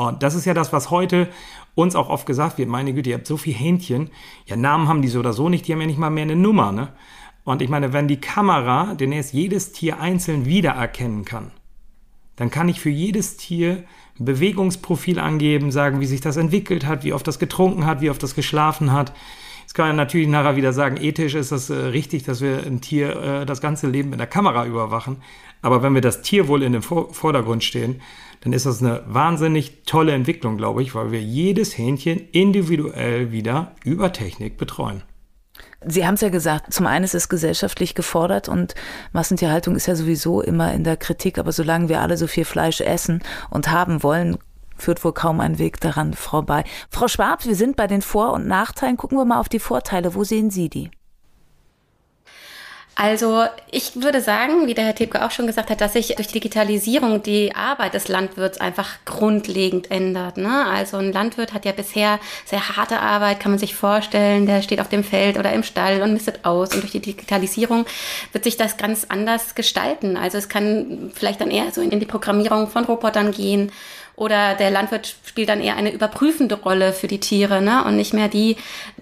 Und 0.07 0.23
das 0.23 0.35
ist 0.35 0.47
ja 0.47 0.55
das, 0.55 0.73
was 0.73 0.91
heute 0.91 1.29
uns 1.75 1.95
auch 1.95 2.09
oft 2.09 2.25
gesagt 2.25 2.57
wird. 2.57 2.71
Meine 2.71 2.95
Güte, 2.95 3.11
ihr 3.11 3.17
habt 3.17 3.27
so 3.27 3.37
viel 3.37 3.53
Hähnchen. 3.53 4.09
Ja, 4.47 4.57
Namen 4.57 4.89
haben 4.89 5.03
die 5.03 5.09
so 5.09 5.19
oder 5.19 5.35
so 5.35 5.51
nicht, 5.51 5.69
die 5.69 5.75
haben 5.75 5.81
ja 5.83 5.87
nicht 5.87 5.99
mal 5.99 6.09
mehr 6.09 6.23
eine 6.23 6.37
Nummer, 6.37 6.73
ne? 6.73 6.89
Und 7.45 7.61
ich 7.61 7.69
meine, 7.69 7.93
wenn 7.93 8.09
die 8.09 8.21
Kamera 8.21 8.95
demnächst 8.95 9.35
jedes 9.35 9.73
Tier 9.73 10.01
einzeln 10.01 10.47
wiedererkennen 10.47 11.27
kann, 11.27 11.51
dann 12.37 12.51
kann 12.51 12.71
ich 12.71 12.81
für 12.81 12.91
jedes 12.91 13.37
Tier 13.37 13.85
ein 14.19 14.25
Bewegungsprofil 14.25 15.19
angeben, 15.19 15.71
sagen, 15.71 16.01
wie 16.01 16.07
sich 16.07 16.23
das 16.23 16.39
entwickelt 16.39 16.87
hat, 16.87 17.05
wie 17.05 17.13
oft 17.13 17.27
das 17.27 17.39
getrunken 17.39 17.85
hat, 17.85 18.01
wie 18.01 18.09
oft 18.09 18.23
das 18.23 18.35
geschlafen 18.35 18.93
hat. 18.93 19.13
Jetzt 19.63 19.75
kann 19.75 19.89
man 19.89 19.97
natürlich 19.97 20.29
nachher 20.29 20.57
wieder 20.57 20.73
sagen, 20.73 20.97
ethisch 20.97 21.35
ist 21.35 21.53
das 21.53 21.69
äh, 21.69 21.75
richtig, 21.75 22.23
dass 22.25 22.41
wir 22.41 22.65
ein 22.67 22.81
Tier 22.81 23.17
äh, 23.17 23.47
das 23.47 23.61
ganze 23.61 23.87
Leben 23.87 24.11
mit 24.11 24.19
der 24.19 24.27
Kamera 24.27 24.65
überwachen. 24.65 25.19
Aber 25.63 25.83
wenn 25.83 25.95
wir 25.95 26.01
das 26.01 26.23
Tierwohl 26.23 26.63
in 26.63 26.73
den 26.73 26.83
Vor 26.83 27.13
Vordergrund 27.13 27.65
stehen, 27.65 28.01
dann 28.41 28.53
ist 28.53 28.67
das 28.67 28.83
eine 28.83 29.03
wahnsinnig 29.07 29.83
tolle 29.85 30.13
Entwicklung, 30.13 30.57
glaube 30.57 30.83
ich, 30.83 30.95
weil 30.95 31.13
wir 31.13 31.21
jedes 31.21 31.77
Hähnchen 31.77 32.29
individuell 32.33 33.33
wieder 33.33 33.73
über 33.85 34.13
Technik 34.13 34.57
betreuen. 34.57 35.03
Sie 35.87 36.07
haben 36.07 36.15
es 36.15 36.21
ja 36.21 36.29
gesagt, 36.29 36.73
zum 36.73 36.87
einen 36.87 37.05
ist 37.05 37.15
es 37.15 37.29
gesellschaftlich 37.29 37.95
gefordert 37.95 38.49
und 38.49 38.75
Massentierhaltung 39.13 39.77
ist 39.77 39.87
ja 39.87 39.95
sowieso 39.95 40.43
immer 40.43 40.73
in 40.75 40.85
der 40.85 40.97
Kritik, 40.97 41.39
aber 41.39 41.53
solange 41.53 41.89
wir 41.89 42.01
alle 42.01 42.17
so 42.17 42.27
viel 42.27 42.45
Fleisch 42.45 42.81
essen 42.81 43.23
und 43.49 43.71
haben 43.71 44.03
wollen, 44.03 44.37
führt 44.77 45.05
wohl 45.05 45.13
kaum 45.13 45.41
ein 45.41 45.59
Weg 45.59 45.81
daran 45.81 46.15
vorbei. 46.15 46.65
Frau 46.91 47.09
Schwab, 47.09 47.47
wir 47.47 47.55
sind 47.55 47.77
bei 47.77 47.87
den 47.87 48.03
Vor- 48.03 48.33
und 48.33 48.47
Nachteilen. 48.47 48.97
Gucken 48.97 49.19
wir 49.19 49.25
mal 49.25 49.41
auf 49.41 49.49
die 49.49 49.59
Vorteile. 49.59 50.15
Wo 50.15 50.25
sehen 50.25 50.51
Sie 50.51 50.69
die? 50.69 50.91
Also 53.03 53.47
ich 53.71 54.03
würde 54.03 54.21
sagen, 54.21 54.67
wie 54.67 54.75
der 54.75 54.85
Herr 54.85 54.95
Tebke 54.95 55.25
auch 55.25 55.31
schon 55.31 55.47
gesagt 55.47 55.71
hat, 55.71 55.81
dass 55.81 55.95
sich 55.95 56.17
durch 56.17 56.29
Digitalisierung 56.29 57.23
die 57.23 57.55
Arbeit 57.55 57.95
des 57.95 58.09
Landwirts 58.09 58.61
einfach 58.61 58.99
grundlegend 59.07 59.91
ändert. 59.91 60.37
Ne? 60.37 60.67
Also 60.67 60.99
ein 60.99 61.11
Landwirt 61.11 61.55
hat 61.55 61.65
ja 61.65 61.73
bisher 61.73 62.21
sehr 62.45 62.77
harte 62.77 63.01
Arbeit, 63.01 63.41
kann 63.41 63.53
man 63.53 63.59
sich 63.59 63.75
vorstellen. 63.75 64.45
Der 64.45 64.61
steht 64.61 64.83
auf 64.83 64.91
dem 64.91 65.03
Feld 65.03 65.39
oder 65.39 65.51
im 65.55 65.63
Stall 65.63 66.03
und 66.03 66.13
mistet 66.13 66.45
aus. 66.45 66.75
Und 66.75 66.83
durch 66.83 66.93
die 66.93 67.01
Digitalisierung 67.01 67.87
wird 68.33 68.45
sich 68.45 68.59
das 68.59 68.77
ganz 68.77 69.07
anders 69.09 69.55
gestalten. 69.55 70.19
Also 70.19 70.37
es 70.37 70.51
kann 70.51 71.11
vielleicht 71.15 71.41
dann 71.41 71.51
eher 71.51 71.73
so 71.73 71.81
in 71.81 72.01
die 72.01 72.05
Programmierung 72.05 72.69
von 72.69 72.85
Robotern 72.85 73.31
gehen 73.31 73.73
oder 74.17 74.55
der 74.55 74.71
Landwirt 74.71 75.15
spielt 75.25 75.49
dann 75.49 75.61
eher 75.61 75.77
eine 75.77 75.93
überprüfende 75.93 76.57
Rolle 76.57 76.93
für 76.93 77.07
die 77.07 77.21
Tiere 77.21 77.63
ne? 77.63 77.85
und 77.85 77.97
nicht 77.97 78.13
mehr 78.13 78.29
die 78.29 78.57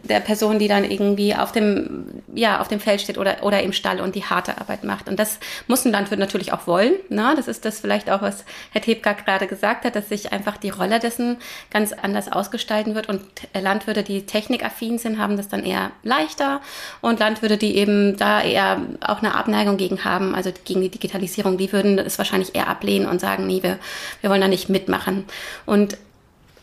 der 0.05 0.21
Person, 0.21 0.59
die 0.59 0.69
dann 0.69 0.85
irgendwie 0.85 1.35
auf 1.35 1.53
dem, 1.53 2.23
ja, 2.35 2.61
auf 2.61 2.69
dem 2.69 2.81
Feld 2.81 3.01
steht 3.01 3.19
oder, 3.19 3.43
oder 3.43 3.63
im 3.63 3.73
Stall 3.73 4.01
und 4.01 4.15
die 4.15 4.25
harte 4.25 4.59
Arbeit 4.59 4.85
macht. 4.85 5.09
Und 5.09 5.19
das 5.19 5.39
muss 5.67 5.85
ein 5.85 5.93
Landwirt 5.93 6.21
natürlich 6.21 6.53
auch 6.53 6.67
wollen. 6.67 6.95
Ne? 7.09 7.33
Das 7.37 7.49
ist 7.49 7.65
das 7.65 7.81
vielleicht 7.81 8.11
auch, 8.11 8.23
was 8.23 8.45
Herr 8.73 8.81
Tebka 8.81 9.13
gerade 9.13 9.47
gesagt 9.47 9.85
hat, 9.85 9.97
dass 9.97 10.09
sich 10.09 10.33
einfach 10.33 10.57
die 10.57 10.71
Rolle 10.71 10.99
dessen 10.99 11.39
ganz 11.71 11.93
anders 11.93 12.31
ausgestalten 12.31 12.95
wird. 12.95 13.09
Und 13.09 13.23
Landwirte, 13.55 14.03
die 14.03 14.27
technikaffin 14.27 14.99
sind, 14.99 15.19
haben 15.19 15.37
das 15.37 15.49
dann 15.49 15.65
eher 15.65 15.91
leichter. 16.03 16.61
Und 17.01 17.21
Landwirte, 17.21 17.57
die 17.57 17.77
eben 17.77 18.17
da 18.17 18.43
eher 18.43 18.81
auch 19.01 19.19
eine 19.19 19.35
Abneigung 19.35 19.77
gegen 19.77 20.05
haben, 20.05 20.35
also 20.35 20.53
gegen 20.65 20.81
die 20.81 20.91
Digitalisierung, 20.91 21.59
die 21.59 21.73
würden 21.73 21.99
es 21.99 22.19
wahrscheinlich 22.19 22.55
eher 22.55 22.69
ablehnen 22.69 23.09
und 23.09 23.21
sagen, 23.21 23.47
nee, 23.47 23.63
wir, 23.63 23.79
wir 24.21 24.31
wollen 24.31 24.41
da 24.41 24.49
nicht 24.49 24.69
mitmachen 24.69 25.08
machen. 25.09 25.25
Und 25.67 25.99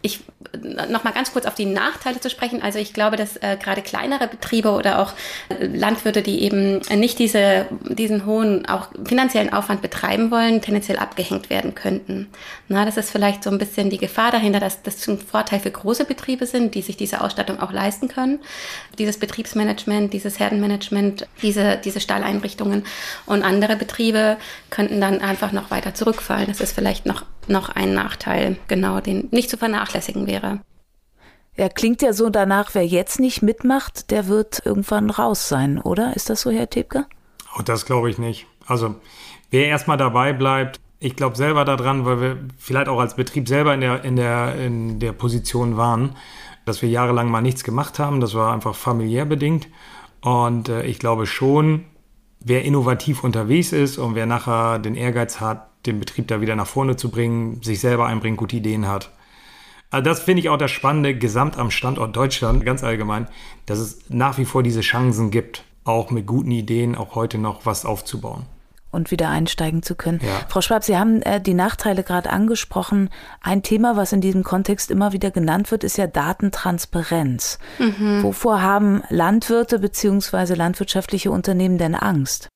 ich 0.01 0.21
noch 0.87 1.03
mal 1.03 1.11
ganz 1.11 1.33
kurz 1.33 1.45
auf 1.45 1.55
die 1.55 1.65
Nachteile 1.65 2.19
zu 2.19 2.29
sprechen. 2.29 2.61
Also 2.61 2.79
ich 2.79 2.93
glaube, 2.93 3.17
dass 3.17 3.37
äh, 3.37 3.57
gerade 3.61 3.81
kleinere 3.81 4.27
Betriebe 4.27 4.71
oder 4.71 4.99
auch 4.99 5.13
äh, 5.49 5.65
Landwirte, 5.65 6.21
die 6.21 6.43
eben 6.43 6.79
nicht 6.93 7.19
diese, 7.19 7.65
diesen 7.89 8.25
hohen 8.25 8.65
auch 8.67 8.89
finanziellen 9.03 9.51
Aufwand 9.51 9.81
betreiben 9.81 10.31
wollen, 10.31 10.61
tendenziell 10.61 10.97
abgehängt 10.97 11.49
werden 11.49 11.75
könnten. 11.75 12.27
Na, 12.67 12.85
das 12.85 12.97
ist 12.97 13.09
vielleicht 13.09 13.43
so 13.43 13.49
ein 13.49 13.57
bisschen 13.57 13.89
die 13.89 13.97
Gefahr 13.97 14.31
dahinter, 14.31 14.59
dass 14.59 14.83
das 14.83 15.07
ein 15.07 15.19
Vorteil 15.19 15.59
für 15.59 15.71
große 15.71 16.05
Betriebe 16.05 16.45
sind, 16.45 16.75
die 16.75 16.81
sich 16.81 16.97
diese 16.97 17.21
Ausstattung 17.21 17.59
auch 17.59 17.71
leisten 17.71 18.07
können. 18.07 18.39
Dieses 18.97 19.17
Betriebsmanagement, 19.17 20.13
dieses 20.13 20.39
Herdenmanagement, 20.39 21.27
diese, 21.41 21.77
diese 21.83 21.99
Stalleinrichtungen 21.99 22.85
und 23.25 23.43
andere 23.43 23.75
Betriebe 23.75 24.37
könnten 24.69 25.01
dann 25.01 25.21
einfach 25.21 25.51
noch 25.51 25.71
weiter 25.71 25.93
zurückfallen. 25.93 26.47
Das 26.47 26.61
ist 26.61 26.73
vielleicht 26.73 27.05
noch 27.05 27.25
noch 27.49 27.69
ein 27.69 27.93
Nachteil, 27.93 28.57
genau, 28.67 28.99
den 28.99 29.29
nicht 29.31 29.49
zu 29.49 29.57
vernachlässigen 29.57 30.27
wäre. 30.27 30.59
Ja, 31.57 31.69
klingt 31.69 32.01
ja 32.01 32.11
so 32.11 32.29
danach, 32.29 32.71
wer 32.73 32.85
jetzt 32.85 33.19
nicht 33.19 33.41
mitmacht, 33.41 34.11
der 34.11 34.27
wird 34.27 34.61
irgendwann 34.65 35.09
raus 35.09 35.47
sein, 35.47 35.79
oder? 35.79 36.15
Ist 36.15 36.29
das 36.29 36.41
so, 36.41 36.51
Herr 36.51 36.69
Tebke? 36.69 37.05
Oh, 37.57 37.61
das 37.61 37.85
glaube 37.85 38.09
ich 38.09 38.17
nicht. 38.17 38.45
Also, 38.67 38.95
wer 39.51 39.67
erstmal 39.67 39.97
dabei 39.97 40.33
bleibt, 40.33 40.81
ich 40.99 41.15
glaube 41.15 41.35
selber 41.37 41.63
daran, 41.63 42.05
weil 42.05 42.19
wir 42.19 42.37
vielleicht 42.57 42.89
auch 42.89 42.99
als 42.99 43.15
Betrieb 43.15 43.47
selber 43.47 43.73
in 43.73 43.81
der, 43.81 44.03
in 44.03 44.15
der, 44.15 44.55
in 44.55 44.99
der 44.99 45.13
Position 45.13 45.77
waren, 45.77 46.15
dass 46.65 46.81
wir 46.81 46.89
jahrelang 46.89 47.29
mal 47.29 47.41
nichts 47.41 47.63
gemacht 47.63 47.99
haben. 47.99 48.19
Das 48.19 48.33
war 48.33 48.53
einfach 48.53 48.75
familiär 48.75 49.25
bedingt. 49.25 49.67
Und 50.21 50.67
äh, 50.67 50.83
ich 50.83 50.99
glaube 50.99 51.27
schon, 51.27 51.85
wer 52.39 52.65
innovativ 52.65 53.23
unterwegs 53.23 53.71
ist 53.71 53.97
und 53.97 54.15
wer 54.15 54.25
nachher 54.25 54.79
den 54.79 54.95
Ehrgeiz 54.95 55.39
hat, 55.39 55.69
den 55.87 55.99
Betrieb 55.99 56.27
da 56.27 56.41
wieder 56.41 56.55
nach 56.55 56.67
vorne 56.67 56.95
zu 56.95 57.09
bringen, 57.09 57.61
sich 57.61 57.79
selber 57.79 58.07
einbringen, 58.07 58.37
gute 58.37 58.55
Ideen 58.55 58.87
hat. 58.87 59.11
Also 59.91 60.03
das 60.03 60.21
finde 60.21 60.41
ich 60.41 60.49
auch 60.49 60.57
das 60.57 60.71
Spannende 60.71 61.15
gesamt 61.15 61.57
am 61.57 61.71
Standort 61.71 62.15
Deutschland, 62.15 62.65
ganz 62.65 62.83
allgemein, 62.83 63.27
dass 63.65 63.79
es 63.79 63.99
nach 64.09 64.37
wie 64.37 64.45
vor 64.45 64.63
diese 64.63 64.81
Chancen 64.81 65.31
gibt, 65.31 65.63
auch 65.83 66.11
mit 66.11 66.25
guten 66.25 66.51
Ideen 66.51 66.95
auch 66.95 67.15
heute 67.15 67.37
noch 67.37 67.65
was 67.65 67.85
aufzubauen 67.85 68.45
und 68.95 69.11
wieder 69.11 69.29
einsteigen 69.29 69.83
zu 69.83 69.93
können. 69.93 70.19
Ja. 70.23 70.47
Frau 70.47 70.61
Schwab, 70.61 70.83
Sie 70.83 70.97
haben 70.97 71.21
äh, 71.21 71.39
die 71.39 71.53
Nachteile 71.53 72.01
gerade 72.01 72.29
angesprochen. 72.31 73.09
Ein 73.41 73.61
Thema, 73.61 73.97
was 73.97 74.13
in 74.13 74.21
diesem 74.21 74.43
Kontext 74.43 74.89
immer 74.89 75.11
wieder 75.11 75.29
genannt 75.29 75.69
wird, 75.69 75.83
ist 75.83 75.97
ja 75.97 76.07
Datentransparenz. 76.07 77.59
Mhm. 77.77 78.23
Wovor 78.23 78.61
haben 78.61 79.03
Landwirte 79.09 79.79
bzw. 79.79 80.55
landwirtschaftliche 80.55 81.29
Unternehmen 81.29 81.77
denn 81.77 81.93
Angst? 81.93 82.47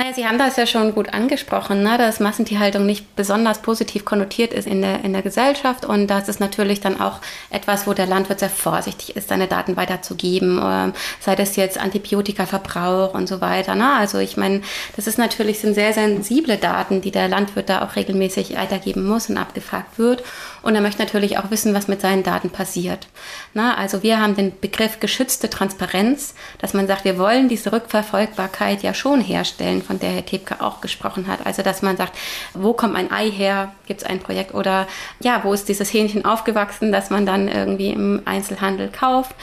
Naja, 0.00 0.14
Sie 0.14 0.26
haben 0.26 0.38
das 0.38 0.56
ja 0.56 0.66
schon 0.66 0.94
gut 0.94 1.12
angesprochen, 1.12 1.82
ne? 1.82 1.98
dass 1.98 2.20
Massentierhaltung 2.20 2.86
nicht 2.86 3.16
besonders 3.16 3.60
positiv 3.60 4.06
konnotiert 4.06 4.54
ist 4.54 4.66
in 4.66 4.80
der, 4.80 5.04
in 5.04 5.12
der 5.12 5.20
Gesellschaft 5.20 5.84
und 5.84 6.06
das 6.06 6.26
ist 6.26 6.40
natürlich 6.40 6.80
dann 6.80 6.98
auch 6.98 7.20
etwas, 7.50 7.86
wo 7.86 7.92
der 7.92 8.06
Landwirt 8.06 8.40
sehr 8.40 8.48
vorsichtig 8.48 9.14
ist, 9.14 9.28
seine 9.28 9.46
Daten 9.46 9.76
weiterzugeben, 9.76 10.58
äh, 10.58 10.92
sei 11.20 11.36
das 11.36 11.54
jetzt 11.56 11.78
Antibiotikaverbrauch 11.78 13.12
und 13.12 13.28
so 13.28 13.42
weiter. 13.42 13.74
Ne? 13.74 13.92
Also 13.92 14.16
ich 14.16 14.38
meine, 14.38 14.62
das 14.96 15.06
ist 15.06 15.18
natürlich 15.18 15.58
sind 15.58 15.74
sehr 15.74 15.92
sensible 15.92 16.56
Daten, 16.56 17.02
die 17.02 17.10
der 17.10 17.28
Landwirt 17.28 17.68
da 17.68 17.84
auch 17.84 17.94
regelmäßig 17.94 18.56
weitergeben 18.56 19.06
muss 19.06 19.28
und 19.28 19.36
abgefragt 19.36 19.98
wird 19.98 20.24
und 20.62 20.74
er 20.74 20.80
möchte 20.80 21.02
natürlich 21.02 21.38
auch 21.38 21.50
wissen, 21.50 21.74
was 21.74 21.88
mit 21.88 22.00
seinen 22.00 22.22
Daten 22.22 22.50
passiert. 22.50 23.08
Na, 23.54 23.76
also 23.76 24.02
wir 24.02 24.20
haben 24.20 24.36
den 24.36 24.58
Begriff 24.60 25.00
geschützte 25.00 25.50
Transparenz, 25.50 26.34
dass 26.58 26.74
man 26.74 26.86
sagt, 26.86 27.04
wir 27.04 27.18
wollen 27.18 27.48
diese 27.48 27.72
Rückverfolgbarkeit 27.72 28.82
ja 28.82 28.94
schon 28.94 29.20
herstellen, 29.20 29.82
von 29.82 29.98
der 29.98 30.10
Herr 30.10 30.26
Tebke 30.26 30.60
auch 30.60 30.80
gesprochen 30.80 31.26
hat. 31.26 31.46
Also 31.46 31.62
dass 31.62 31.82
man 31.82 31.96
sagt, 31.96 32.16
wo 32.54 32.72
kommt 32.72 32.96
ein 32.96 33.10
Ei 33.10 33.30
her? 33.30 33.72
Gibt 33.86 34.02
es 34.02 34.06
ein 34.06 34.20
Projekt? 34.20 34.54
Oder 34.54 34.86
ja, 35.20 35.40
wo 35.44 35.52
ist 35.52 35.68
dieses 35.68 35.92
Hähnchen 35.92 36.24
aufgewachsen, 36.24 36.92
das 36.92 37.10
man 37.10 37.26
dann 37.26 37.48
irgendwie 37.48 37.90
im 37.90 38.22
Einzelhandel 38.24 38.88
kauft? 38.88 39.34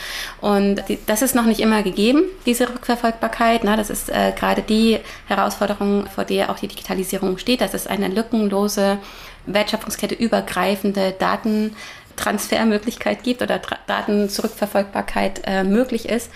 Und 0.41 0.83
das 1.05 1.21
ist 1.21 1.35
noch 1.35 1.45
nicht 1.45 1.59
immer 1.59 1.83
gegeben, 1.83 2.23
diese 2.45 2.69
Rückverfolgbarkeit. 2.69 3.63
Na, 3.63 3.75
das 3.75 3.89
ist 3.89 4.09
äh, 4.09 4.33
gerade 4.37 4.61
die 4.61 4.99
Herausforderung, 5.27 6.07
vor 6.07 6.23
der 6.23 6.49
auch 6.49 6.59
die 6.59 6.67
Digitalisierung 6.67 7.37
steht. 7.37 7.61
Das 7.61 7.73
ist 7.73 7.89
eine 7.89 8.07
lückenlose 8.07 8.99
Wertschöpfungskette 9.47 10.15
übergreifende 10.15 11.15
Datentransfermöglichkeit 11.17 13.23
gibt 13.23 13.41
oder 13.41 13.61
Tra 13.61 13.77
Datenzurückverfolgbarkeit 13.87 15.43
äh, 15.45 15.63
möglich 15.63 16.09
ist. 16.09 16.29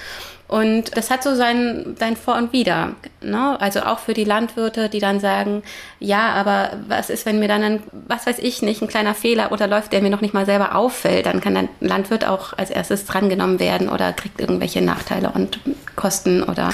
Und 0.51 0.97
das 0.97 1.09
hat 1.09 1.23
so 1.23 1.33
sein, 1.33 1.95
sein 1.97 2.17
Vor 2.17 2.35
und 2.35 2.51
Wider. 2.51 2.91
Ne? 3.21 3.55
Also 3.61 3.83
auch 3.83 3.99
für 3.99 4.13
die 4.13 4.25
Landwirte, 4.25 4.89
die 4.89 4.99
dann 4.99 5.21
sagen, 5.21 5.63
ja, 5.97 6.33
aber 6.33 6.71
was 6.89 7.09
ist, 7.09 7.25
wenn 7.25 7.39
mir 7.39 7.47
dann 7.47 7.63
ein, 7.63 7.83
was 8.09 8.27
weiß 8.27 8.37
ich 8.39 8.61
nicht, 8.61 8.81
ein 8.81 8.89
kleiner 8.89 9.15
Fehler 9.15 9.53
oder 9.53 9.67
läuft, 9.67 9.93
der 9.93 10.01
mir 10.01 10.09
noch 10.09 10.19
nicht 10.19 10.33
mal 10.33 10.45
selber 10.45 10.75
auffällt, 10.75 11.25
dann 11.25 11.39
kann 11.39 11.53
der 11.53 11.69
Landwirt 11.79 12.25
auch 12.25 12.51
als 12.51 12.69
erstes 12.69 13.05
drangenommen 13.05 13.61
werden 13.61 13.87
oder 13.87 14.11
kriegt 14.11 14.41
irgendwelche 14.41 14.81
Nachteile 14.81 15.31
und 15.31 15.61
Kosten 15.95 16.43
oder 16.43 16.73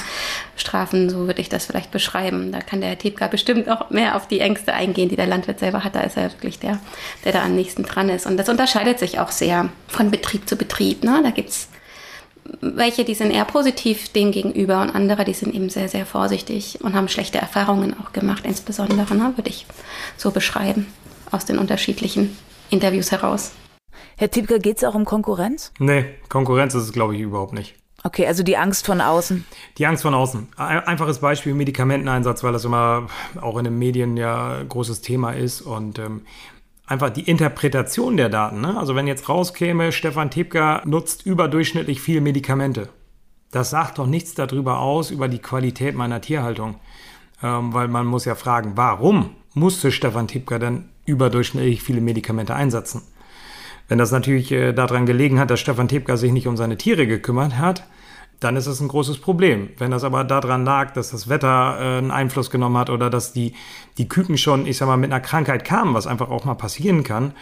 Strafen, 0.56 1.08
so 1.08 1.28
würde 1.28 1.40
ich 1.40 1.48
das 1.48 1.66
vielleicht 1.66 1.92
beschreiben. 1.92 2.50
Da 2.50 2.58
kann 2.58 2.80
der 2.80 2.90
Herr 2.90 2.98
Tepka 2.98 3.28
bestimmt 3.28 3.68
auch 3.70 3.90
mehr 3.90 4.16
auf 4.16 4.26
die 4.26 4.40
Ängste 4.40 4.72
eingehen, 4.72 5.08
die 5.08 5.14
der 5.14 5.28
Landwirt 5.28 5.60
selber 5.60 5.84
hat. 5.84 5.94
Da 5.94 6.00
ist 6.00 6.16
er 6.16 6.32
wirklich 6.32 6.58
der, 6.58 6.80
der 7.24 7.30
da 7.30 7.44
am 7.44 7.54
nächsten 7.54 7.84
dran 7.84 8.08
ist. 8.08 8.26
Und 8.26 8.38
das 8.38 8.48
unterscheidet 8.48 8.98
sich 8.98 9.20
auch 9.20 9.30
sehr 9.30 9.68
von 9.86 10.10
Betrieb 10.10 10.48
zu 10.48 10.56
Betrieb. 10.56 11.04
Ne? 11.04 11.20
Da 11.22 11.30
gibt's 11.30 11.68
welche, 12.60 13.04
die 13.04 13.14
sind 13.14 13.30
eher 13.30 13.44
positiv 13.44 14.08
dem 14.12 14.32
gegenüber 14.32 14.82
und 14.82 14.90
andere, 14.90 15.24
die 15.24 15.34
sind 15.34 15.54
eben 15.54 15.70
sehr, 15.70 15.88
sehr 15.88 16.06
vorsichtig 16.06 16.78
und 16.82 16.94
haben 16.94 17.08
schlechte 17.08 17.38
Erfahrungen 17.38 17.94
auch 17.98 18.12
gemacht, 18.12 18.44
insbesondere, 18.46 19.14
ne, 19.14 19.32
würde 19.36 19.50
ich 19.50 19.66
so 20.16 20.30
beschreiben, 20.30 20.86
aus 21.30 21.44
den 21.44 21.58
unterschiedlichen 21.58 22.36
Interviews 22.70 23.12
heraus. 23.12 23.52
Herr 24.16 24.30
Tiebker, 24.30 24.58
geht 24.58 24.78
es 24.78 24.84
auch 24.84 24.94
um 24.94 25.04
Konkurrenz? 25.04 25.72
Nee, 25.78 26.04
Konkurrenz 26.28 26.74
ist 26.74 26.84
es, 26.84 26.92
glaube 26.92 27.14
ich, 27.14 27.20
überhaupt 27.20 27.52
nicht. 27.52 27.76
Okay, 28.04 28.26
also 28.26 28.42
die 28.42 28.56
Angst 28.56 28.86
von 28.86 29.00
außen. 29.00 29.44
Die 29.76 29.86
Angst 29.86 30.02
von 30.02 30.14
außen. 30.14 30.48
Einfaches 30.56 31.18
Beispiel 31.18 31.54
Medikamenteneinsatz, 31.54 32.44
weil 32.44 32.52
das 32.52 32.64
immer 32.64 33.08
auch 33.40 33.58
in 33.58 33.64
den 33.64 33.78
Medien 33.78 34.16
ja 34.16 34.62
großes 34.68 35.00
Thema 35.00 35.32
ist. 35.32 35.60
Und 35.60 35.98
ähm, 35.98 36.22
einfach 36.88 37.10
die 37.10 37.22
Interpretation 37.22 38.16
der 38.16 38.30
Daten. 38.30 38.60
Ne? 38.60 38.76
Also 38.76 38.94
wenn 38.94 39.06
jetzt 39.06 39.28
rauskäme, 39.28 39.92
Stefan 39.92 40.30
Tepka 40.30 40.82
nutzt 40.84 41.26
überdurchschnittlich 41.26 42.00
viel 42.00 42.20
Medikamente. 42.20 42.88
Das 43.50 43.70
sagt 43.70 43.98
doch 43.98 44.06
nichts 44.06 44.34
darüber 44.34 44.80
aus, 44.80 45.10
über 45.10 45.28
die 45.28 45.38
Qualität 45.38 45.94
meiner 45.94 46.20
Tierhaltung. 46.20 46.76
Ähm, 47.42 47.72
weil 47.72 47.88
man 47.88 48.06
muss 48.06 48.24
ja 48.24 48.34
fragen, 48.34 48.72
warum 48.74 49.30
musste 49.54 49.92
Stefan 49.92 50.28
Tepka 50.28 50.58
denn 50.58 50.88
überdurchschnittlich 51.04 51.82
viele 51.82 52.00
Medikamente 52.00 52.54
einsetzen? 52.54 53.02
Wenn 53.86 53.98
das 53.98 54.10
natürlich 54.10 54.50
äh, 54.52 54.72
daran 54.72 55.06
gelegen 55.06 55.38
hat, 55.38 55.50
dass 55.50 55.60
Stefan 55.60 55.88
Tepka 55.88 56.16
sich 56.16 56.32
nicht 56.32 56.46
um 56.46 56.56
seine 56.56 56.76
Tiere 56.76 57.06
gekümmert 57.06 57.58
hat, 57.58 57.84
dann 58.40 58.56
ist 58.56 58.66
es 58.66 58.80
ein 58.80 58.88
großes 58.88 59.18
Problem. 59.18 59.70
Wenn 59.78 59.90
das 59.90 60.04
aber 60.04 60.24
daran 60.24 60.64
lag, 60.64 60.92
dass 60.92 61.10
das 61.10 61.28
Wetter 61.28 61.76
äh, 61.78 61.98
einen 61.98 62.10
Einfluss 62.10 62.50
genommen 62.50 62.78
hat 62.78 62.90
oder 62.90 63.10
dass 63.10 63.32
die, 63.32 63.54
die 63.98 64.08
Küken 64.08 64.38
schon, 64.38 64.66
ich 64.66 64.76
sag 64.76 64.86
mal, 64.86 64.96
mit 64.96 65.10
einer 65.10 65.20
Krankheit 65.20 65.64
kamen, 65.64 65.94
was 65.94 66.06
einfach 66.06 66.30
auch 66.30 66.44
mal 66.44 66.54
passieren 66.54 67.02
kann, 67.02 67.32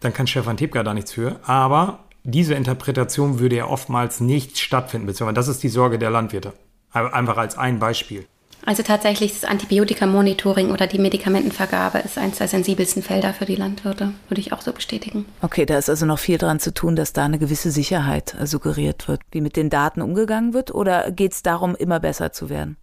dann 0.00 0.12
kann 0.12 0.26
Stefan 0.26 0.56
Tepka 0.56 0.82
da 0.82 0.94
nichts 0.94 1.12
für. 1.12 1.38
Aber 1.44 2.00
diese 2.24 2.54
Interpretation 2.54 3.38
würde 3.38 3.56
ja 3.56 3.66
oftmals 3.66 4.20
nicht 4.20 4.58
stattfinden, 4.58 5.06
beziehungsweise 5.06 5.34
das 5.34 5.48
ist 5.48 5.62
die 5.62 5.68
Sorge 5.68 5.98
der 5.98 6.10
Landwirte. 6.10 6.52
Einfach 6.92 7.36
als 7.36 7.56
ein 7.56 7.78
Beispiel. 7.78 8.26
Also 8.64 8.82
tatsächlich 8.82 9.32
das 9.32 9.44
Antibiotika-Monitoring 9.44 10.70
oder 10.70 10.86
die 10.86 10.98
Medikamentenvergabe 10.98 11.98
ist 11.98 12.18
eines 12.18 12.38
der 12.38 12.48
sensibelsten 12.48 13.02
Felder 13.02 13.32
für 13.32 13.46
die 13.46 13.56
Landwirte, 13.56 14.12
würde 14.28 14.40
ich 14.40 14.52
auch 14.52 14.60
so 14.60 14.72
bestätigen. 14.72 15.26
Okay, 15.42 15.66
da 15.66 15.78
ist 15.78 15.88
also 15.88 16.06
noch 16.06 16.18
viel 16.18 16.38
dran 16.38 16.60
zu 16.60 16.72
tun, 16.72 16.96
dass 16.96 17.12
da 17.12 17.24
eine 17.24 17.38
gewisse 17.38 17.70
Sicherheit 17.70 18.36
suggeriert 18.44 19.08
wird. 19.08 19.22
Wie 19.30 19.40
mit 19.40 19.56
den 19.56 19.70
Daten 19.70 20.02
umgegangen 20.02 20.52
wird 20.52 20.74
oder 20.74 21.10
geht 21.10 21.32
es 21.32 21.42
darum, 21.42 21.74
immer 21.74 22.00
besser 22.00 22.32
zu 22.32 22.50
werden? 22.50 22.76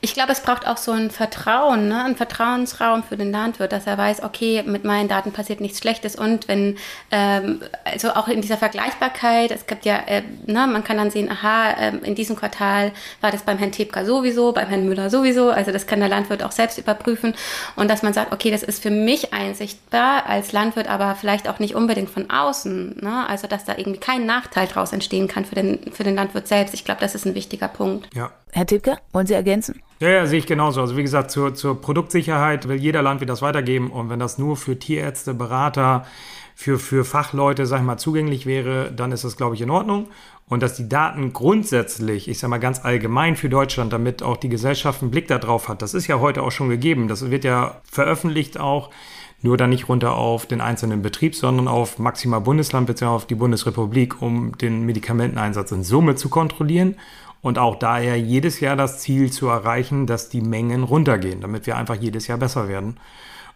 Ich 0.00 0.14
glaube, 0.14 0.32
es 0.32 0.40
braucht 0.40 0.66
auch 0.66 0.76
so 0.76 0.92
ein 0.92 1.10
Vertrauen, 1.10 1.88
ne? 1.88 2.04
ein 2.04 2.16
Vertrauensraum 2.16 3.02
für 3.02 3.16
den 3.16 3.32
Landwirt, 3.32 3.72
dass 3.72 3.86
er 3.86 3.98
weiß, 3.98 4.22
okay, 4.22 4.62
mit 4.64 4.84
meinen 4.84 5.08
Daten 5.08 5.32
passiert 5.32 5.60
nichts 5.60 5.78
Schlechtes 5.78 6.16
und 6.16 6.48
wenn, 6.48 6.76
ähm, 7.10 7.60
also 7.84 8.10
auch 8.10 8.28
in 8.28 8.40
dieser 8.40 8.56
Vergleichbarkeit, 8.56 9.50
es 9.50 9.66
gibt 9.66 9.84
ja, 9.84 9.96
äh, 10.06 10.22
ne, 10.46 10.66
man 10.66 10.84
kann 10.84 10.96
dann 10.96 11.10
sehen, 11.10 11.30
aha, 11.30 11.70
äh, 11.70 11.96
in 12.02 12.14
diesem 12.14 12.36
Quartal 12.36 12.92
war 13.20 13.30
das 13.30 13.42
beim 13.42 13.58
Herrn 13.58 13.72
Tebka 13.72 14.04
sowieso, 14.04 14.52
beim 14.52 14.68
Herrn 14.68 14.86
Müller 14.86 15.10
sowieso, 15.10 15.50
also 15.50 15.72
das 15.72 15.86
kann 15.86 16.00
der 16.00 16.08
Landwirt 16.08 16.42
auch 16.42 16.52
selbst 16.52 16.78
überprüfen 16.78 17.34
und 17.76 17.90
dass 17.90 18.02
man 18.02 18.12
sagt, 18.12 18.32
okay, 18.32 18.50
das 18.50 18.62
ist 18.62 18.82
für 18.82 18.90
mich 18.90 19.32
einsichtbar 19.32 20.26
als 20.26 20.52
Landwirt, 20.52 20.88
aber 20.88 21.14
vielleicht 21.14 21.48
auch 21.48 21.58
nicht 21.58 21.74
unbedingt 21.74 22.10
von 22.10 22.30
außen, 22.30 22.96
ne? 23.00 23.26
also 23.28 23.46
dass 23.46 23.64
da 23.64 23.76
irgendwie 23.76 24.00
kein 24.00 24.26
Nachteil 24.26 24.66
draus 24.66 24.92
entstehen 24.92 25.28
kann 25.28 25.44
für 25.44 25.54
den, 25.54 25.92
für 25.92 26.04
den 26.04 26.14
Landwirt 26.14 26.48
selbst. 26.48 26.74
Ich 26.74 26.84
glaube, 26.84 27.00
das 27.00 27.14
ist 27.14 27.26
ein 27.26 27.34
wichtiger 27.34 27.68
Punkt. 27.68 28.08
Ja. 28.14 28.30
Herr 28.54 28.66
Tibke, 28.66 28.98
wollen 29.12 29.26
Sie 29.26 29.34
ergänzen? 29.34 29.82
Ja, 29.98 30.10
ja, 30.10 30.26
sehe 30.26 30.38
ich 30.38 30.46
genauso. 30.46 30.80
Also 30.80 30.96
wie 30.96 31.02
gesagt, 31.02 31.32
zur, 31.32 31.56
zur 31.56 31.80
Produktsicherheit 31.80 32.68
will 32.68 32.76
jeder 32.76 33.02
Landwirt 33.02 33.28
das 33.28 33.42
weitergeben. 33.42 33.90
Und 33.90 34.10
wenn 34.10 34.20
das 34.20 34.38
nur 34.38 34.56
für 34.56 34.78
Tierärzte, 34.78 35.34
Berater, 35.34 36.06
für, 36.54 36.78
für 36.78 37.04
Fachleute, 37.04 37.66
sag 37.66 37.80
ich 37.80 37.84
mal, 37.84 37.96
zugänglich 37.96 38.46
wäre, 38.46 38.92
dann 38.92 39.10
ist 39.10 39.24
das, 39.24 39.36
glaube 39.36 39.56
ich, 39.56 39.60
in 39.60 39.70
Ordnung. 39.70 40.06
Und 40.48 40.62
dass 40.62 40.76
die 40.76 40.88
Daten 40.88 41.32
grundsätzlich, 41.32 42.28
ich 42.28 42.38
sage 42.38 42.50
mal 42.50 42.58
ganz 42.58 42.84
allgemein 42.84 43.34
für 43.34 43.48
Deutschland, 43.48 43.92
damit 43.92 44.22
auch 44.22 44.36
die 44.36 44.50
Gesellschaft 44.50 45.02
einen 45.02 45.10
Blick 45.10 45.26
darauf 45.26 45.68
hat, 45.68 45.82
das 45.82 45.92
ist 45.92 46.06
ja 46.06 46.20
heute 46.20 46.44
auch 46.44 46.52
schon 46.52 46.68
gegeben. 46.68 47.08
Das 47.08 47.28
wird 47.28 47.42
ja 47.42 47.80
veröffentlicht 47.90 48.60
auch, 48.60 48.90
nur 49.42 49.56
dann 49.56 49.70
nicht 49.70 49.88
runter 49.88 50.14
auf 50.14 50.46
den 50.46 50.60
einzelnen 50.60 51.02
Betrieb, 51.02 51.34
sondern 51.34 51.66
auf 51.66 51.98
maximal 51.98 52.40
Bundesland 52.40 52.86
bzw. 52.86 53.06
auf 53.06 53.26
die 53.26 53.34
Bundesrepublik, 53.34 54.22
um 54.22 54.56
den 54.58 54.86
Medikamenteneinsatz 54.86 55.72
in 55.72 55.82
Summe 55.82 56.14
zu 56.14 56.28
kontrollieren 56.28 56.94
und 57.44 57.58
auch 57.58 57.76
daher 57.76 58.18
jedes 58.18 58.58
Jahr 58.60 58.74
das 58.74 59.00
Ziel 59.00 59.30
zu 59.30 59.48
erreichen, 59.48 60.06
dass 60.06 60.30
die 60.30 60.40
Mengen 60.40 60.82
runtergehen, 60.82 61.42
damit 61.42 61.66
wir 61.66 61.76
einfach 61.76 61.94
jedes 61.94 62.26
Jahr 62.26 62.38
besser 62.38 62.68
werden. 62.68 62.96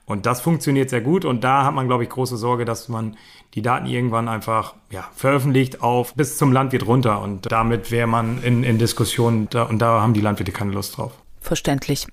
Und 0.04 0.26
das 0.26 0.42
funktioniert 0.42 0.90
sehr 0.90 1.00
gut 1.00 1.24
und 1.24 1.42
da 1.42 1.64
hat 1.64 1.74
man, 1.74 1.88
glaube 1.88 2.04
ich, 2.04 2.10
große 2.10 2.36
Sorge, 2.36 2.66
dass 2.66 2.90
man 2.90 3.16
die 3.54 3.62
Daten 3.62 3.86
irgendwann 3.86 4.28
einfach 4.28 4.74
ja, 4.90 5.08
veröffentlicht 5.14 5.82
auf 5.82 6.14
bis 6.14 6.36
zum 6.36 6.52
Landwirt 6.52 6.86
runter 6.86 7.22
und 7.22 7.50
damit 7.50 7.90
wäre 7.90 8.06
man 8.06 8.42
in, 8.42 8.62
in 8.62 8.78
Diskussionen 8.78 9.48
da, 9.48 9.62
und 9.62 9.78
da 9.78 10.02
haben 10.02 10.12
die 10.12 10.20
Landwirte 10.20 10.52
keine 10.52 10.72
Lust 10.72 10.98
drauf. 10.98 11.12
Verständlich. 11.40 12.06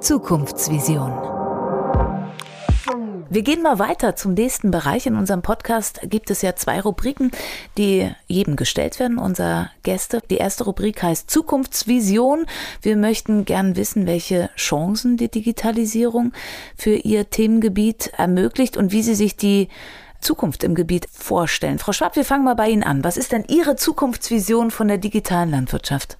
Zukunftsvision. 0.00 1.35
Wir 3.28 3.42
gehen 3.42 3.60
mal 3.60 3.80
weiter 3.80 4.14
zum 4.14 4.34
nächsten 4.34 4.70
Bereich. 4.70 5.06
In 5.06 5.16
unserem 5.16 5.42
Podcast 5.42 6.00
gibt 6.04 6.30
es 6.30 6.42
ja 6.42 6.54
zwei 6.54 6.80
Rubriken, 6.80 7.32
die 7.76 8.10
jedem 8.28 8.54
gestellt 8.54 9.00
werden, 9.00 9.18
unser 9.18 9.70
Gäste. 9.82 10.22
Die 10.30 10.36
erste 10.36 10.64
Rubrik 10.64 11.02
heißt 11.02 11.28
Zukunftsvision. 11.28 12.46
Wir 12.82 12.96
möchten 12.96 13.44
gern 13.44 13.74
wissen, 13.74 14.06
welche 14.06 14.50
Chancen 14.56 15.16
die 15.16 15.28
Digitalisierung 15.28 16.32
für 16.76 16.94
Ihr 16.94 17.28
Themengebiet 17.28 18.12
ermöglicht 18.16 18.76
und 18.76 18.92
wie 18.92 19.02
Sie 19.02 19.16
sich 19.16 19.36
die 19.36 19.68
Zukunft 20.20 20.62
im 20.62 20.76
Gebiet 20.76 21.08
vorstellen. 21.10 21.80
Frau 21.80 21.92
Schwab, 21.92 22.14
wir 22.14 22.24
fangen 22.24 22.44
mal 22.44 22.54
bei 22.54 22.68
Ihnen 22.68 22.84
an. 22.84 23.02
Was 23.02 23.16
ist 23.16 23.32
denn 23.32 23.44
Ihre 23.48 23.74
Zukunftsvision 23.74 24.70
von 24.70 24.86
der 24.86 24.98
digitalen 24.98 25.50
Landwirtschaft? 25.50 26.16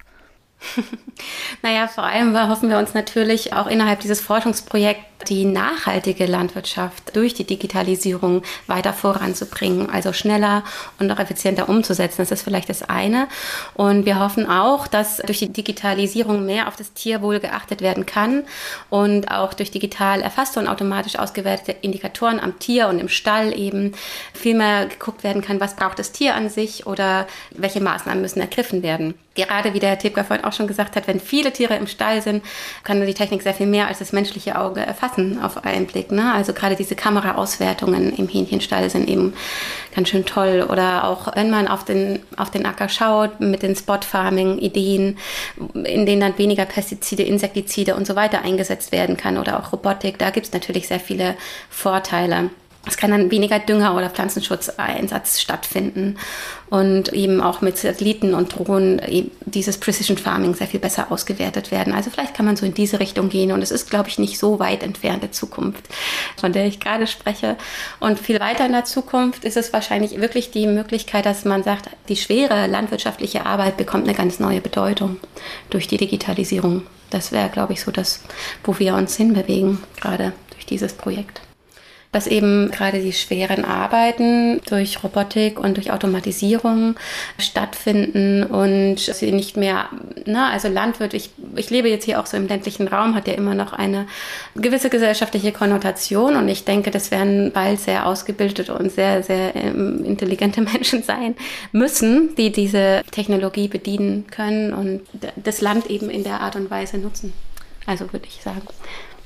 naja, 1.61 1.87
vor 1.87 2.03
allem 2.03 2.35
hoffen 2.49 2.69
wir 2.69 2.77
uns 2.77 2.93
natürlich 2.93 3.53
auch 3.53 3.67
innerhalb 3.67 3.99
dieses 3.99 4.21
Forschungsprojekts 4.21 5.05
die 5.27 5.45
nachhaltige 5.45 6.25
Landwirtschaft 6.25 7.15
durch 7.15 7.33
die 7.33 7.43
Digitalisierung 7.43 8.43
weiter 8.67 8.93
voranzubringen, 8.93 9.89
also 9.89 10.13
schneller 10.13 10.63
und 10.99 11.11
auch 11.11 11.19
effizienter 11.19 11.69
umzusetzen. 11.69 12.17
Das 12.19 12.31
ist 12.31 12.43
vielleicht 12.43 12.69
das 12.69 12.83
eine. 12.83 13.27
Und 13.73 14.05
wir 14.05 14.19
hoffen 14.19 14.47
auch, 14.47 14.87
dass 14.87 15.17
durch 15.17 15.39
die 15.39 15.51
Digitalisierung 15.51 16.45
mehr 16.45 16.67
auf 16.67 16.75
das 16.75 16.93
Tierwohl 16.93 17.39
geachtet 17.39 17.81
werden 17.81 18.05
kann 18.05 18.43
und 18.89 19.31
auch 19.31 19.53
durch 19.53 19.71
digital 19.71 20.21
erfasste 20.21 20.59
und 20.59 20.67
automatisch 20.67 21.17
ausgewertete 21.17 21.71
Indikatoren 21.81 22.39
am 22.39 22.59
Tier 22.59 22.87
und 22.87 22.99
im 22.99 23.09
Stall 23.09 23.57
eben 23.57 23.93
viel 24.33 24.55
mehr 24.55 24.85
geguckt 24.85 25.23
werden 25.23 25.41
kann, 25.41 25.59
was 25.59 25.75
braucht 25.75 25.99
das 25.99 26.11
Tier 26.11 26.35
an 26.35 26.49
sich 26.49 26.85
oder 26.85 27.27
welche 27.51 27.81
Maßnahmen 27.81 28.21
müssen 28.21 28.39
ergriffen 28.39 28.83
werden. 28.83 29.15
Gerade 29.37 29.73
wie 29.73 29.79
der 29.79 29.89
Herr 29.89 29.99
Tepka 29.99 30.23
vorhin 30.23 30.45
auch 30.45 30.53
schon 30.53 30.67
gesagt 30.67 30.95
hat, 30.95 31.07
wenn 31.07 31.19
viele 31.19 31.53
Tiere 31.53 31.75
im 31.75 31.87
Stall 31.87 32.21
sind, 32.21 32.43
kann 32.83 33.05
die 33.05 33.13
Technik 33.13 33.43
sehr 33.43 33.53
viel 33.53 33.67
mehr 33.67 33.87
als 33.87 33.99
das 33.99 34.11
menschliche 34.11 34.59
Auge 34.59 34.81
erfassen 34.81 35.39
auf 35.41 35.63
einen 35.63 35.85
Blick. 35.85 36.11
Ne? 36.11 36.33
Also 36.33 36.53
gerade 36.53 36.75
diese 36.75 36.95
Kameraauswertungen 36.95 38.13
im 38.15 38.27
Hähnchenstall 38.27 38.89
sind 38.89 39.07
eben 39.07 39.33
ganz 39.95 40.09
schön 40.09 40.25
toll. 40.25 40.65
Oder 40.69 41.07
auch 41.07 41.35
wenn 41.35 41.51
man 41.51 41.67
auf 41.67 41.85
den, 41.85 42.19
auf 42.35 42.49
den 42.49 42.65
Acker 42.65 42.89
schaut 42.89 43.39
mit 43.39 43.61
den 43.61 43.75
Spot-Farming-Ideen, 43.75 45.17
in 45.73 46.05
denen 46.05 46.21
dann 46.21 46.37
weniger 46.37 46.65
Pestizide, 46.65 47.23
Insektizide 47.23 47.95
und 47.95 48.07
so 48.07 48.15
weiter 48.15 48.41
eingesetzt 48.41 48.91
werden 48.91 49.17
kann 49.17 49.37
oder 49.37 49.59
auch 49.59 49.71
Robotik, 49.71 50.17
da 50.17 50.31
gibt 50.31 50.47
es 50.47 50.53
natürlich 50.53 50.87
sehr 50.87 50.99
viele 50.99 51.35
Vorteile. 51.69 52.49
Es 52.87 52.97
kann 52.97 53.11
dann 53.11 53.31
weniger 53.31 53.59
Dünger 53.59 53.95
oder 53.95 54.09
Pflanzenschutzeinsatz 54.09 55.41
stattfinden 55.41 56.17
und 56.69 57.13
eben 57.13 57.41
auch 57.41 57.61
mit 57.61 57.77
Satelliten 57.77 58.33
und 58.33 58.55
Drohnen 58.55 59.01
dieses 59.45 59.77
Precision 59.77 60.17
Farming 60.17 60.53
sehr 60.53 60.67
viel 60.67 60.79
besser 60.79 61.11
ausgewertet 61.11 61.71
werden. 61.71 61.93
Also 61.93 62.09
vielleicht 62.09 62.33
kann 62.33 62.45
man 62.45 62.55
so 62.55 62.65
in 62.65 62.73
diese 62.73 62.99
Richtung 62.99 63.29
gehen 63.29 63.51
und 63.51 63.61
es 63.61 63.71
ist, 63.71 63.89
glaube 63.89 64.09
ich, 64.09 64.19
nicht 64.19 64.37
so 64.37 64.59
weit 64.59 64.83
entfernte 64.83 65.31
Zukunft, 65.31 65.83
von 66.37 66.53
der 66.53 66.65
ich 66.65 66.79
gerade 66.79 67.07
spreche. 67.07 67.55
Und 67.99 68.19
viel 68.19 68.39
weiter 68.39 68.65
in 68.65 68.71
der 68.71 68.85
Zukunft 68.85 69.43
ist 69.43 69.57
es 69.57 69.73
wahrscheinlich 69.73 70.19
wirklich 70.19 70.51
die 70.51 70.67
Möglichkeit, 70.67 71.25
dass 71.25 71.45
man 71.45 71.63
sagt, 71.63 71.89
die 72.09 72.17
schwere 72.17 72.67
landwirtschaftliche 72.67 73.45
Arbeit 73.45 73.77
bekommt 73.77 74.05
eine 74.05 74.17
ganz 74.17 74.39
neue 74.39 74.61
Bedeutung 74.61 75.17
durch 75.69 75.87
die 75.87 75.97
Digitalisierung. 75.97 76.83
Das 77.09 77.31
wäre, 77.31 77.49
glaube 77.49 77.73
ich, 77.73 77.81
so 77.81 77.91
das, 77.91 78.21
wo 78.63 78.77
wir 78.79 78.95
uns 78.95 79.15
hinbewegen, 79.15 79.79
gerade 79.99 80.33
durch 80.51 80.65
dieses 80.65 80.93
Projekt 80.93 81.41
dass 82.11 82.27
eben 82.27 82.71
gerade 82.71 83.01
die 83.01 83.13
schweren 83.13 83.65
Arbeiten 83.65 84.61
durch 84.69 85.03
Robotik 85.03 85.59
und 85.59 85.77
durch 85.77 85.91
Automatisierung 85.91 86.95
stattfinden 87.37 88.43
und 88.43 88.97
sie 88.99 89.31
nicht 89.31 89.57
mehr, 89.57 89.89
na, 90.25 90.49
also 90.51 90.67
Landwirt, 90.67 91.13
ich, 91.13 91.31
ich 91.55 91.69
lebe 91.69 91.89
jetzt 91.89 92.05
hier 92.05 92.19
auch 92.19 92.25
so 92.25 92.37
im 92.37 92.47
ländlichen 92.47 92.87
Raum, 92.87 93.15
hat 93.15 93.27
ja 93.27 93.33
immer 93.33 93.55
noch 93.55 93.73
eine 93.73 94.07
gewisse 94.55 94.89
gesellschaftliche 94.89 95.51
Konnotation 95.51 96.35
und 96.35 96.47
ich 96.47 96.65
denke, 96.65 96.91
das 96.91 97.11
werden 97.11 97.51
bald 97.51 97.79
sehr 97.79 98.05
ausgebildete 98.05 98.73
und 98.73 98.91
sehr, 98.91 99.23
sehr 99.23 99.55
ähm, 99.55 100.03
intelligente 100.05 100.61
Menschen 100.73 101.03
sein 101.03 101.35
müssen, 101.71 102.35
die 102.35 102.51
diese 102.51 103.01
Technologie 103.11 103.67
bedienen 103.67 104.25
können 104.31 104.73
und 104.73 105.01
das 105.35 105.61
Land 105.61 105.87
eben 105.87 106.09
in 106.09 106.23
der 106.23 106.41
Art 106.41 106.55
und 106.55 106.69
Weise 106.69 106.97
nutzen. 106.97 107.33
Also 107.85 108.11
würde 108.11 108.27
ich 108.27 108.41
sagen. 108.43 108.67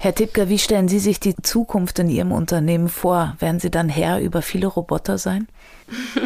Herr 0.04 0.16
Tippker, 0.16 0.50
wie 0.50 0.58
stellen 0.58 0.88
Sie 0.88 0.98
sich 0.98 1.20
die 1.20 1.36
Zukunft 1.36 2.00
in 2.00 2.10
Ihrem 2.10 2.32
Unternehmen 2.32 2.90
vor? 2.90 3.36
Werden 3.38 3.60
Sie 3.60 3.70
dann 3.70 3.88
Herr 3.88 4.20
über 4.20 4.42
viele 4.42 4.66
Roboter 4.66 5.20
sein? 5.20 5.48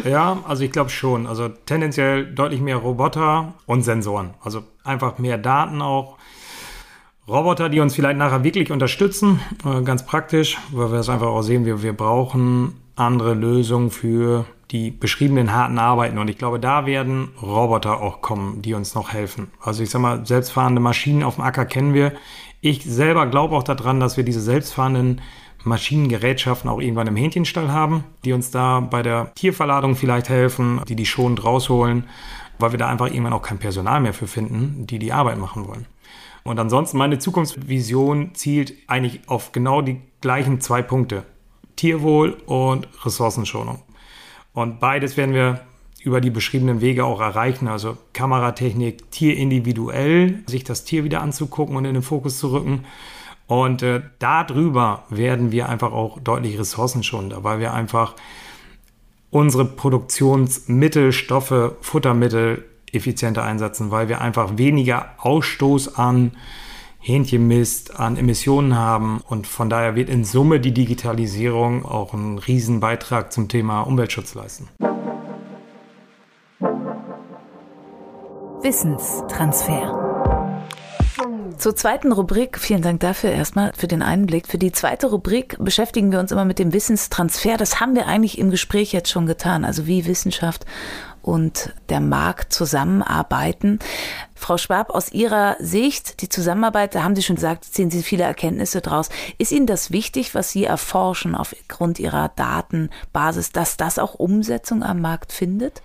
Ja, 0.02 0.38
also 0.48 0.64
ich 0.64 0.72
glaube 0.72 0.88
schon. 0.88 1.26
Also 1.26 1.48
tendenziell 1.48 2.24
deutlich 2.24 2.62
mehr 2.62 2.78
Roboter 2.78 3.52
und 3.66 3.82
Sensoren. 3.82 4.30
Also 4.40 4.62
einfach 4.82 5.18
mehr 5.18 5.36
Daten 5.36 5.82
auch. 5.82 6.16
Roboter, 7.28 7.68
die 7.68 7.80
uns 7.80 7.94
vielleicht 7.94 8.16
nachher 8.16 8.44
wirklich 8.44 8.72
unterstützen, 8.72 9.40
äh, 9.66 9.82
ganz 9.82 10.06
praktisch, 10.06 10.56
weil 10.70 10.90
wir 10.90 11.00
es 11.00 11.10
einfach 11.10 11.26
auch 11.26 11.42
sehen, 11.42 11.66
wir, 11.66 11.82
wir 11.82 11.92
brauchen 11.92 12.80
andere 12.94 13.34
Lösungen 13.34 13.90
für 13.90 14.46
die 14.70 14.90
beschriebenen 14.90 15.52
harten 15.52 15.78
Arbeiten. 15.78 16.18
Und 16.18 16.28
ich 16.28 16.38
glaube, 16.38 16.58
da 16.58 16.86
werden 16.86 17.28
Roboter 17.40 18.00
auch 18.00 18.20
kommen, 18.20 18.62
die 18.62 18.74
uns 18.74 18.94
noch 18.94 19.12
helfen. 19.12 19.48
Also 19.60 19.82
ich 19.82 19.90
sag 19.90 20.00
mal, 20.00 20.26
selbstfahrende 20.26 20.80
Maschinen 20.80 21.22
auf 21.22 21.36
dem 21.36 21.44
Acker 21.44 21.66
kennen 21.66 21.94
wir. 21.94 22.12
Ich 22.68 22.82
selber 22.82 23.28
glaube 23.28 23.54
auch 23.54 23.62
daran, 23.62 24.00
dass 24.00 24.16
wir 24.16 24.24
diese 24.24 24.40
selbstfahrenden 24.40 25.20
Maschinengerätschaften 25.62 26.68
auch 26.68 26.80
irgendwann 26.80 27.06
im 27.06 27.14
Hähnchenstall 27.14 27.70
haben, 27.70 28.02
die 28.24 28.32
uns 28.32 28.50
da 28.50 28.80
bei 28.80 29.04
der 29.04 29.32
Tierverladung 29.36 29.94
vielleicht 29.94 30.28
helfen, 30.28 30.80
die 30.88 30.96
die 30.96 31.06
schonend 31.06 31.44
rausholen, 31.44 32.08
weil 32.58 32.72
wir 32.72 32.78
da 32.80 32.88
einfach 32.88 33.06
irgendwann 33.06 33.34
auch 33.34 33.42
kein 33.42 33.58
Personal 33.58 34.00
mehr 34.00 34.12
für 34.12 34.26
finden, 34.26 34.84
die 34.88 34.98
die 34.98 35.12
Arbeit 35.12 35.38
machen 35.38 35.68
wollen. 35.68 35.86
Und 36.42 36.58
ansonsten 36.58 36.98
meine 36.98 37.20
Zukunftsvision 37.20 38.34
zielt 38.34 38.72
eigentlich 38.88 39.20
auf 39.28 39.52
genau 39.52 39.80
die 39.80 40.00
gleichen 40.20 40.60
zwei 40.60 40.82
Punkte. 40.82 41.22
Tierwohl 41.76 42.36
und 42.46 42.88
Ressourcenschonung. 43.04 43.80
Und 44.54 44.80
beides 44.80 45.16
werden 45.16 45.36
wir 45.36 45.60
über 46.06 46.20
die 46.20 46.30
beschriebenen 46.30 46.80
Wege 46.80 47.04
auch 47.04 47.20
erreichen. 47.20 47.66
Also 47.66 47.98
Kameratechnik, 48.12 49.10
tierindividuell, 49.10 50.44
sich 50.46 50.62
das 50.62 50.84
Tier 50.84 51.02
wieder 51.02 51.20
anzugucken 51.20 51.74
und 51.74 51.84
in 51.84 51.94
den 51.94 52.02
Fokus 52.04 52.38
zu 52.38 52.52
rücken. 52.52 52.84
Und 53.48 53.82
äh, 53.82 54.02
darüber 54.20 55.02
werden 55.10 55.50
wir 55.50 55.68
einfach 55.68 55.90
auch 55.90 56.20
deutlich 56.20 56.60
ressourcenschonender, 56.60 57.42
weil 57.42 57.58
wir 57.58 57.74
einfach 57.74 58.14
unsere 59.30 59.64
Produktionsmittel, 59.64 61.10
Stoffe, 61.10 61.76
Futtermittel 61.80 62.64
effizienter 62.92 63.42
einsetzen, 63.42 63.90
weil 63.90 64.08
wir 64.08 64.20
einfach 64.20 64.58
weniger 64.58 65.10
Ausstoß 65.18 65.96
an 65.96 66.36
Hähnchenmist, 67.00 67.98
an 67.98 68.16
Emissionen 68.16 68.76
haben. 68.76 69.22
Und 69.26 69.48
von 69.48 69.68
daher 69.68 69.96
wird 69.96 70.08
in 70.08 70.24
Summe 70.24 70.60
die 70.60 70.72
Digitalisierung 70.72 71.84
auch 71.84 72.14
einen 72.14 72.38
Riesenbeitrag 72.38 73.32
zum 73.32 73.48
Thema 73.48 73.80
Umweltschutz 73.80 74.34
leisten. 74.36 74.68
Wissenstransfer. 78.66 79.94
Zur 81.56 81.76
zweiten 81.76 82.10
Rubrik, 82.10 82.58
vielen 82.58 82.82
Dank 82.82 82.98
dafür 82.98 83.30
erstmal 83.30 83.72
für 83.74 83.86
den 83.86 84.02
Einblick. 84.02 84.48
Für 84.48 84.58
die 84.58 84.72
zweite 84.72 85.06
Rubrik 85.06 85.56
beschäftigen 85.60 86.10
wir 86.10 86.18
uns 86.18 86.32
immer 86.32 86.44
mit 86.44 86.58
dem 86.58 86.72
Wissenstransfer. 86.72 87.58
Das 87.58 87.78
haben 87.78 87.94
wir 87.94 88.08
eigentlich 88.08 88.38
im 88.38 88.50
Gespräch 88.50 88.92
jetzt 88.92 89.08
schon 89.08 89.26
getan, 89.26 89.64
also 89.64 89.86
wie 89.86 90.06
Wissenschaft 90.06 90.66
und 91.22 91.74
der 91.90 92.00
Markt 92.00 92.52
zusammenarbeiten. 92.52 93.78
Frau 94.34 94.58
Schwab, 94.58 94.90
aus 94.90 95.12
Ihrer 95.12 95.54
Sicht, 95.60 96.20
die 96.20 96.28
Zusammenarbeit, 96.28 96.96
da 96.96 97.04
haben 97.04 97.14
Sie 97.14 97.22
schon 97.22 97.36
gesagt, 97.36 97.66
ziehen 97.66 97.92
Sie 97.92 98.02
viele 98.02 98.24
Erkenntnisse 98.24 98.80
draus. 98.80 99.10
Ist 99.38 99.52
Ihnen 99.52 99.66
das 99.66 99.92
wichtig, 99.92 100.34
was 100.34 100.50
Sie 100.50 100.64
erforschen 100.64 101.36
aufgrund 101.36 102.00
Ihrer 102.00 102.32
Datenbasis, 102.34 103.52
dass 103.52 103.76
das 103.76 104.00
auch 104.00 104.14
Umsetzung 104.14 104.82
am 104.82 105.00
Markt 105.00 105.30
findet? 105.30 105.82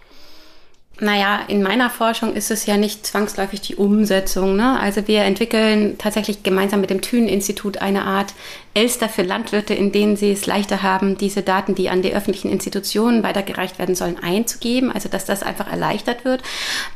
Naja, 1.03 1.39
in 1.47 1.63
meiner 1.63 1.89
Forschung 1.89 2.35
ist 2.35 2.51
es 2.51 2.67
ja 2.67 2.77
nicht 2.77 3.07
zwangsläufig 3.07 3.59
die 3.59 3.75
Umsetzung. 3.75 4.55
Ne? 4.55 4.79
Also 4.79 5.07
wir 5.07 5.23
entwickeln 5.23 5.97
tatsächlich 5.97 6.43
gemeinsam 6.43 6.79
mit 6.79 6.91
dem 6.91 7.01
Thünen-Institut 7.01 7.79
eine 7.79 8.03
Art 8.03 8.35
Elster 8.73 9.09
für 9.09 9.23
Landwirte, 9.23 9.73
in 9.73 9.91
denen 9.91 10.15
sie 10.15 10.31
es 10.31 10.45
leichter 10.45 10.81
haben, 10.81 11.17
diese 11.17 11.41
Daten, 11.41 11.75
die 11.75 11.89
an 11.89 12.01
die 12.01 12.13
öffentlichen 12.13 12.49
Institutionen 12.49 13.21
weitergereicht 13.21 13.79
werden 13.79 13.95
sollen, 13.95 14.17
einzugeben. 14.21 14.91
Also 14.91 15.09
dass 15.09 15.25
das 15.25 15.43
einfach 15.43 15.69
erleichtert 15.69 16.23
wird. 16.23 16.41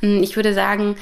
Hm, 0.01 0.23
ich 0.23 0.35
würde 0.35 0.53
sagen, 0.53 0.95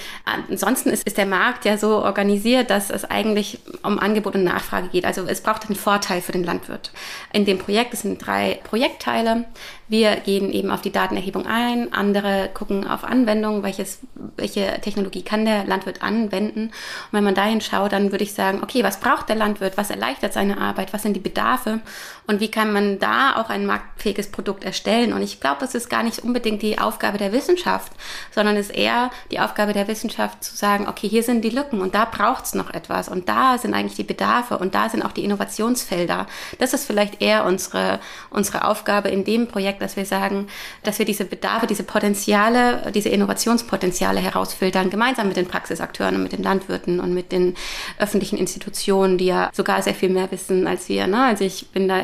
ansonsten 0.50 0.90
ist, 0.90 1.06
ist 1.06 1.18
der 1.18 1.28
Markt 1.28 1.66
ja 1.66 1.78
so 1.78 2.04
organisiert, 2.04 2.70
dass 2.70 2.90
es 2.90 3.06
eigentlich 3.06 3.60
um 3.84 4.00
Angebot 4.00 4.36
und 4.36 4.44
Nachfrage 4.44 4.88
geht. 4.88 5.06
Also 5.06 5.26
es 5.28 5.42
braucht 5.42 5.66
einen 5.68 5.76
Vorteil 5.76 6.22
für 6.22 6.32
den 6.32 6.44
Landwirt. 6.44 6.92
In 7.32 7.46
dem 7.46 7.60
Projekt, 7.60 7.94
es 7.94 8.02
sind 8.02 8.26
drei 8.26 8.60
Projektteile. 8.64 9.46
Wir 9.90 10.16
gehen 10.16 10.52
eben 10.52 10.72
auf 10.72 10.82
die 10.82 10.92
Datenerhebung 10.92 11.46
ein, 11.46 11.94
andere 11.94 12.50
gucken 12.54 12.88
auf 12.88 13.04
Anwendungen, 13.04 13.62
welches, 13.62 14.00
welche 14.38 14.80
Technologie 14.82 15.22
kann 15.22 15.46
der 15.46 15.66
Landwirt 15.66 16.02
anwenden. 16.02 16.68
Und 16.68 16.72
wenn 17.12 17.24
man 17.24 17.36
dahin 17.36 17.62
schaut, 17.62 17.92
dann 17.92 18.12
würde 18.12 18.24
ich 18.24 18.34
sagen, 18.34 18.62
okay, 18.64 18.84
was 18.84 19.00
braucht 19.00 19.30
der 19.30 19.36
Landwirt, 19.36 19.78
was 19.78 19.92
erleichtert 19.92 20.34
seine 20.34 20.58
Arbeit, 20.64 20.94
was 20.94 21.04
sind 21.04 21.14
die 21.14 21.20
Bedarfe 21.20 21.80
und 22.28 22.40
wie 22.40 22.50
kann 22.50 22.72
man 22.72 23.00
da 23.00 23.36
auch 23.36 23.50
ein 23.50 23.66
marktfähiges 23.66 24.32
Produkt 24.32 24.64
erstellen. 24.64 25.14
Und 25.14 25.22
ich 25.22 25.40
glaube, 25.40 25.66
es 25.66 25.76
ist 25.76 25.90
gar 25.90 26.04
nicht 26.04 26.20
unbedingt 26.20 26.62
die 26.62 26.80
Aufgabe 26.80 27.18
der 27.18 27.34
Wissenschaft, 27.34 27.92
sondern 28.32 28.56
es 28.56 28.70
ist 28.70 28.76
eher 28.76 29.12
die 29.32 29.40
Aufgabe 29.40 29.74
der 29.74 29.88
Wissenschaft 29.88 30.44
zu 30.44 30.56
sagen, 30.56 30.88
okay, 30.88 31.08
hier 31.08 31.24
sind 31.24 31.44
die 31.44 31.50
Lücken 31.50 31.82
und 31.82 31.96
da 31.96 32.06
braucht 32.06 32.46
es 32.46 32.56
noch 32.56 32.74
etwas 32.74 33.10
und 33.10 33.28
da 33.28 33.58
sind 33.58 33.74
eigentlich 33.74 33.96
die 33.96 34.04
Bedarfe 34.04 34.58
und 34.58 34.74
da 34.74 34.90
sind 34.90 35.04
auch 35.04 35.12
die 35.12 35.24
Innovationsfelder. 35.24 36.28
Das 36.60 36.74
ist 36.74 36.86
vielleicht 36.86 37.22
eher 37.22 37.46
unsere, 37.46 38.00
unsere 38.30 38.68
Aufgabe 38.68 39.10
in 39.10 39.26
dem 39.26 39.48
Projekt, 39.48 39.82
dass 39.82 39.98
wir 39.98 40.06
sagen, 40.06 40.48
dass 40.84 41.00
wir 41.00 41.06
diese 41.06 41.26
Bedarfe, 41.26 41.68
diese 41.68 41.84
Potenziale, 41.84 42.92
diese 42.94 43.10
Innovationspotenziale 43.10 44.22
herausfiltern, 44.22 44.90
gemeinsam 44.90 45.28
mit 45.28 45.38
den 45.38 45.48
Praxisakteuren 45.48 46.16
und 46.16 46.24
mit 46.24 46.32
den 46.32 46.44
Landwirten 46.44 47.00
und 47.00 47.14
mit 47.14 47.32
den 47.32 47.56
öffentlichen 47.98 48.38
Institutionen, 48.38 49.18
die 49.18 49.26
ja 49.26 49.50
sogar 49.54 49.82
sehr 49.82 49.96
viel 49.96 50.10
mehr 50.10 50.32
wissen 50.32 50.53
als 50.68 50.90
wir. 50.90 51.08
Ne? 51.08 51.24
Also 51.24 51.44
ich 51.44 51.68
bin 51.70 51.88
da 51.88 52.02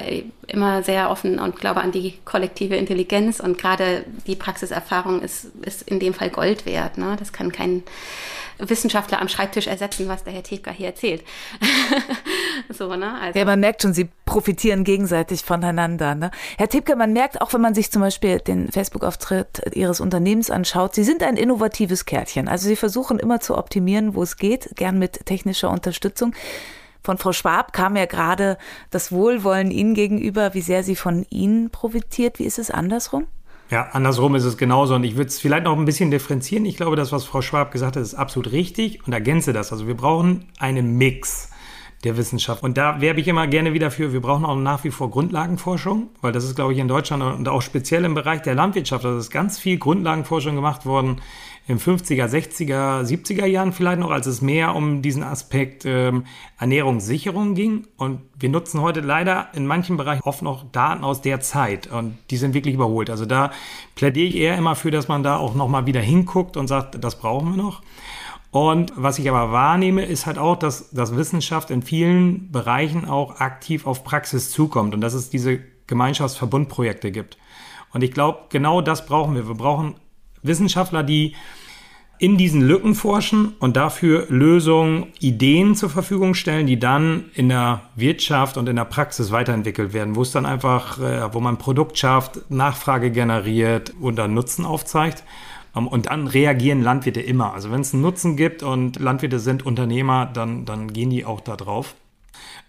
immer 0.48 0.84
sehr 0.84 1.10
offen 1.10 1.40
und 1.40 1.56
glaube 1.56 1.82
an 1.82 1.92
die 1.92 2.16
kollektive 2.26 2.76
Intelligenz 2.76 3.40
und 3.40 3.58
gerade 3.58 4.06
die 4.28 4.36
Praxiserfahrung 4.36 5.22
ist, 5.22 5.48
ist 5.62 5.84
in 5.84 6.00
dem 6.00 6.14
Fall 6.14 6.30
Gold 6.30 6.66
wert. 6.66 6.98
Ne? 6.98 7.16
Das 7.20 7.32
kann 7.34 7.52
kein 7.52 7.84
Wissenschaftler 8.60 9.22
am 9.22 9.30
Schreibtisch 9.30 9.68
ersetzen, 9.68 10.08
was 10.08 10.24
der 10.24 10.34
Herr 10.34 10.44
Tefka 10.44 10.72
hier 10.72 10.88
erzählt. 10.88 11.24
so, 12.70 12.96
ne? 12.96 13.14
Also. 13.20 13.40
Ja, 13.40 13.46
man 13.46 13.60
merkt 13.60 13.82
schon, 13.82 13.94
sie 13.94 14.10
profitieren 14.26 14.84
gegenseitig 14.84 15.44
voneinander. 15.44 16.14
Ne? 16.16 16.32
Herr 16.58 16.68
Tepke, 16.68 16.96
man 16.96 17.14
merkt 17.14 17.42
auch, 17.42 17.54
wenn 17.54 17.62
man 17.62 17.74
sich 17.74 17.92
zum 17.92 18.02
Beispiel 18.02 18.40
den 18.40 18.72
Facebook-Auftritt 18.72 19.62
Ihres 19.74 20.02
Unternehmens 20.02 20.52
anschaut, 20.52 20.94
Sie 20.94 21.04
sind 21.04 21.24
ein 21.24 21.38
innovatives 21.38 22.06
Kärtchen. 22.06 22.48
Also 22.48 22.68
Sie 22.68 22.76
versuchen 22.76 23.18
immer 23.18 23.40
zu 23.40 23.58
optimieren, 23.58 24.14
wo 24.14 24.24
es 24.24 24.38
geht, 24.38 24.76
gern 24.76 25.00
mit 25.00 25.26
technischer 25.26 25.70
Unterstützung. 25.70 26.34
Von 27.10 27.18
Frau 27.18 27.34
Schwab 27.34 27.74
kam 27.74 27.96
ja 27.96 28.06
gerade 28.06 28.60
das 28.92 29.12
Wohlwollen 29.12 29.72
Ihnen 29.72 29.96
gegenüber, 29.96 30.54
wie 30.54 30.62
sehr 30.62 30.84
sie 30.84 30.96
von 30.96 31.26
Ihnen 31.32 31.72
profitiert. 31.72 32.38
Wie 32.38 32.44
ist 32.44 32.60
es 32.60 32.70
andersrum? 32.70 33.26
Ja, 33.72 33.88
andersrum 33.94 34.36
ist 34.36 34.44
es 34.44 34.58
genauso. 34.58 34.94
Und 34.94 35.04
ich 35.04 35.16
würde 35.16 35.30
es 35.30 35.40
vielleicht 35.40 35.64
noch 35.64 35.76
ein 35.76 35.86
bisschen 35.86 36.12
differenzieren. 36.12 36.68
Ich 36.68 36.78
glaube, 36.78 36.96
das, 36.96 37.12
was 37.12 37.26
Frau 37.26 37.42
Schwab 37.42 37.72
gesagt 37.72 37.96
hat, 37.96 38.04
ist 38.04 38.14
absolut 38.14 38.52
richtig 38.52 39.08
und 39.08 39.14
ergänze 39.14 39.54
das. 39.54 39.72
Also 39.72 39.88
wir 39.88 39.98
brauchen 39.98 40.46
einen 40.60 41.00
Mix 41.00 41.50
der 42.04 42.16
Wissenschaft. 42.16 42.62
Und 42.62 42.78
da 42.78 43.02
werbe 43.02 43.20
ich 43.20 43.28
immer 43.28 43.48
gerne 43.48 43.74
wieder 43.74 43.90
für, 43.90 44.14
wir 44.14 44.22
brauchen 44.22 44.46
auch 44.46 44.56
nach 44.56 44.84
wie 44.84 44.92
vor 44.92 45.10
Grundlagenforschung, 45.10 46.10
weil 46.22 46.32
das 46.32 46.46
ist, 46.46 46.56
glaube 46.56 46.74
ich, 46.74 46.80
in 46.80 46.88
Deutschland 46.88 47.24
und 47.24 47.50
auch 47.50 47.62
speziell 47.62 48.06
im 48.06 48.14
Bereich 48.14 48.44
der 48.44 48.56
Landwirtschaft, 48.56 49.04
da 49.04 49.18
ist 49.18 49.32
ganz 49.32 49.60
viel 49.60 49.78
Grundlagenforschung 49.78 50.56
gemacht 50.56 50.86
worden 50.86 51.22
in 51.70 51.78
50er, 51.78 52.26
60er, 52.26 53.04
70er 53.04 53.46
Jahren 53.46 53.74
vielleicht 53.74 54.00
noch, 54.00 54.10
als 54.10 54.26
es 54.26 54.42
mehr 54.42 54.76
um 54.76 55.04
diesen 55.04 55.22
Aspekt 55.22 55.84
ähm, 55.86 56.26
Ernährungssicherung 56.58 57.54
ging. 57.54 57.86
Und 57.96 58.22
wir 58.40 58.50
nutzen 58.50 58.82
heute 58.82 59.02
leider 59.02 59.50
in 59.54 59.68
manchen 59.68 59.96
Bereichen 59.96 60.24
oft 60.24 60.42
noch 60.42 60.72
Daten 60.72 61.04
aus 61.04 61.22
der 61.22 61.42
Zeit 61.42 61.86
und 61.86 62.18
die 62.32 62.38
sind 62.38 62.56
wirklich 62.56 62.74
überholt. 62.74 63.12
Also 63.12 63.28
da 63.28 63.52
plädiere 63.94 64.26
ich 64.26 64.36
eher 64.36 64.58
immer 64.58 64.76
für, 64.76 64.90
dass 64.90 65.08
man 65.08 65.22
da 65.22 65.38
auch 65.38 65.54
nochmal 65.54 65.86
wieder 65.86 66.02
hinguckt 66.02 66.58
und 66.58 66.68
sagt, 66.68 67.04
das 67.04 67.20
brauchen 67.20 67.56
wir 67.56 67.64
noch. 67.64 67.84
Und 68.50 68.92
was 68.96 69.20
ich 69.20 69.30
aber 69.30 69.52
wahrnehme, 69.52 70.04
ist 70.04 70.26
halt 70.26 70.40
auch, 70.40 70.56
dass, 70.56 70.90
dass 70.90 71.16
Wissenschaft 71.16 71.70
in 71.70 71.84
vielen 71.84 72.52
Bereichen 72.52 73.06
auch 73.06 73.40
aktiv 73.40 73.86
auf 73.86 74.04
Praxis 74.04 74.50
zukommt 74.50 74.96
und 74.96 75.02
dass 75.02 75.14
es 75.14 75.30
diese 75.30 75.60
Gemeinschaftsverbundprojekte 75.86 77.12
gibt. 77.12 77.38
Und 77.94 78.04
ich 78.04 78.12
glaube, 78.12 78.40
genau 78.50 78.82
das 78.82 79.06
brauchen 79.06 79.36
wir. 79.36 79.48
Wir 79.48 79.54
brauchen 79.54 79.94
Wissenschaftler, 80.42 81.04
die 81.04 81.36
in 82.20 82.38
diesen 82.38 82.62
Lücken 82.62 82.96
forschen 82.96 83.54
und 83.60 83.78
dafür 83.78 84.26
Lösungen, 84.28 85.08
Ideen 85.20 85.76
zur 85.76 85.90
Verfügung 85.90 86.34
stellen, 86.34 86.68
die 86.68 86.78
dann 86.78 87.26
in 87.34 87.48
der 87.48 87.82
Wirtschaft 87.96 88.58
und 88.58 88.68
in 88.68 88.76
der 88.76 88.86
Praxis 88.86 89.32
weiterentwickelt 89.32 89.94
werden, 89.94 90.18
wo 90.18 90.22
es 90.22 90.32
dann 90.32 90.46
einfach, 90.46 91.00
äh, 91.00 91.34
wo 91.34 91.40
man 91.40 91.58
Produkt 91.58 91.98
schafft, 91.98 92.52
Nachfrage 92.52 93.10
generiert 93.12 93.94
und 94.02 94.18
dann 94.18 94.34
Nutzen 94.34 94.66
aufzeigt. 94.66 95.24
Ähm, 95.76 95.88
und 95.88 96.08
dann 96.08 96.28
reagieren 96.28 96.82
Landwirte 96.82 97.22
immer. 97.22 97.54
Also 97.54 97.72
wenn 97.72 97.82
es 97.82 97.94
einen 97.94 98.04
Nutzen 98.04 98.36
gibt 98.36 98.64
und 98.64 99.00
Landwirte 99.00 99.40
sind 99.40 99.66
Unternehmer, 99.66 100.26
dann, 100.26 100.66
dann 100.66 100.92
gehen 100.92 101.10
die 101.10 101.24
auch 101.24 101.40
da 101.40 101.56
drauf. 101.56 101.96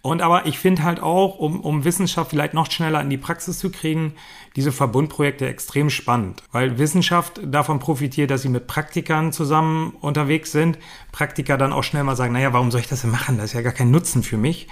Und 0.01 0.21
aber 0.21 0.47
ich 0.47 0.57
finde 0.57 0.83
halt 0.83 0.99
auch, 0.99 1.37
um, 1.37 1.59
um 1.61 1.83
Wissenschaft 1.83 2.31
vielleicht 2.31 2.53
noch 2.53 2.71
schneller 2.71 3.01
in 3.01 3.09
die 3.09 3.17
Praxis 3.17 3.59
zu 3.59 3.69
kriegen, 3.69 4.13
diese 4.55 4.71
Verbundprojekte 4.71 5.47
extrem 5.47 5.89
spannend, 5.89 6.43
weil 6.51 6.77
Wissenschaft 6.77 7.39
davon 7.43 7.79
profitiert, 7.79 8.31
dass 8.31 8.41
sie 8.41 8.49
mit 8.49 8.67
Praktikern 8.67 9.31
zusammen 9.31 9.93
unterwegs 10.01 10.51
sind. 10.51 10.77
Praktiker 11.11 11.57
dann 11.57 11.71
auch 11.71 11.83
schnell 11.83 12.03
mal 12.03 12.15
sagen, 12.15 12.33
naja, 12.33 12.51
warum 12.51 12.71
soll 12.71 12.81
ich 12.81 12.87
das 12.87 13.01
denn 13.01 13.11
machen? 13.11 13.37
Das 13.37 13.47
ist 13.47 13.53
ja 13.53 13.61
gar 13.61 13.73
kein 13.73 13.91
Nutzen 13.91 14.23
für 14.23 14.37
mich. 14.37 14.67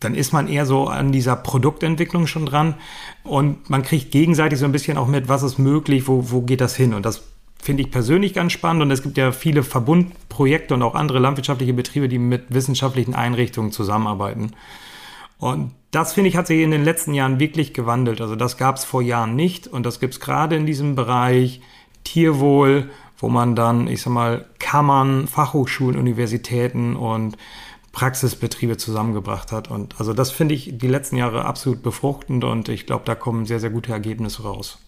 Dann 0.00 0.14
ist 0.14 0.32
man 0.32 0.48
eher 0.48 0.66
so 0.66 0.88
an 0.88 1.12
dieser 1.12 1.36
Produktentwicklung 1.36 2.26
schon 2.26 2.44
dran 2.44 2.74
und 3.22 3.70
man 3.70 3.82
kriegt 3.82 4.10
gegenseitig 4.10 4.58
so 4.58 4.64
ein 4.64 4.72
bisschen 4.72 4.98
auch 4.98 5.06
mit, 5.06 5.28
was 5.28 5.42
ist 5.42 5.58
möglich, 5.58 6.08
wo, 6.08 6.30
wo 6.30 6.42
geht 6.42 6.60
das 6.60 6.74
hin? 6.74 6.92
Und 6.94 7.06
das 7.06 7.22
finde 7.64 7.82
ich 7.82 7.90
persönlich 7.90 8.34
ganz 8.34 8.52
spannend 8.52 8.82
und 8.82 8.90
es 8.90 9.02
gibt 9.02 9.16
ja 9.16 9.32
viele 9.32 9.62
Verbundprojekte 9.62 10.74
und 10.74 10.82
auch 10.82 10.94
andere 10.94 11.18
landwirtschaftliche 11.18 11.72
Betriebe, 11.72 12.08
die 12.08 12.18
mit 12.18 12.52
wissenschaftlichen 12.52 13.14
Einrichtungen 13.14 13.72
zusammenarbeiten. 13.72 14.52
Und 15.38 15.72
das, 15.90 16.12
finde 16.12 16.28
ich, 16.28 16.36
hat 16.36 16.46
sich 16.46 16.60
in 16.60 16.72
den 16.72 16.84
letzten 16.84 17.14
Jahren 17.14 17.40
wirklich 17.40 17.72
gewandelt. 17.72 18.20
Also 18.20 18.36
das 18.36 18.58
gab 18.58 18.76
es 18.76 18.84
vor 18.84 19.00
Jahren 19.00 19.34
nicht 19.34 19.66
und 19.66 19.86
das 19.86 19.98
gibt 19.98 20.12
es 20.12 20.20
gerade 20.20 20.56
in 20.56 20.66
diesem 20.66 20.94
Bereich 20.94 21.62
Tierwohl, 22.04 22.90
wo 23.16 23.30
man 23.30 23.56
dann, 23.56 23.88
ich 23.88 24.02
sag 24.02 24.12
mal, 24.12 24.44
Kammern, 24.58 25.26
Fachhochschulen, 25.26 25.98
Universitäten 25.98 26.96
und 26.96 27.38
Praxisbetriebe 27.92 28.76
zusammengebracht 28.76 29.52
hat. 29.52 29.70
Und 29.70 29.98
also 29.98 30.12
das 30.12 30.30
finde 30.30 30.54
ich 30.54 30.76
die 30.76 30.88
letzten 30.88 31.16
Jahre 31.16 31.46
absolut 31.46 31.82
befruchtend 31.82 32.44
und 32.44 32.68
ich 32.68 32.84
glaube, 32.84 33.04
da 33.06 33.14
kommen 33.14 33.46
sehr, 33.46 33.60
sehr 33.60 33.70
gute 33.70 33.92
Ergebnisse 33.92 34.42
raus. 34.42 34.78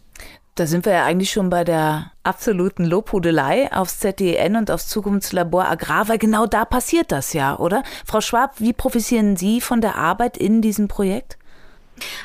Da 0.56 0.66
sind 0.66 0.86
wir 0.86 0.94
ja 0.94 1.04
eigentlich 1.04 1.30
schon 1.30 1.50
bei 1.50 1.64
der 1.64 2.12
absoluten 2.22 2.86
Lobhudelei 2.86 3.70
aufs 3.72 3.98
ZDN 3.98 4.56
und 4.56 4.70
aufs 4.70 4.88
Zukunftslabor 4.88 5.66
Agrar, 5.66 6.08
weil 6.08 6.16
genau 6.16 6.46
da 6.46 6.64
passiert 6.64 7.12
das 7.12 7.34
ja, 7.34 7.58
oder? 7.58 7.82
Frau 8.06 8.22
Schwab, 8.22 8.54
wie 8.58 8.72
profitieren 8.72 9.36
Sie 9.36 9.60
von 9.60 9.82
der 9.82 9.96
Arbeit 9.96 10.38
in 10.38 10.62
diesem 10.62 10.88
Projekt? 10.88 11.36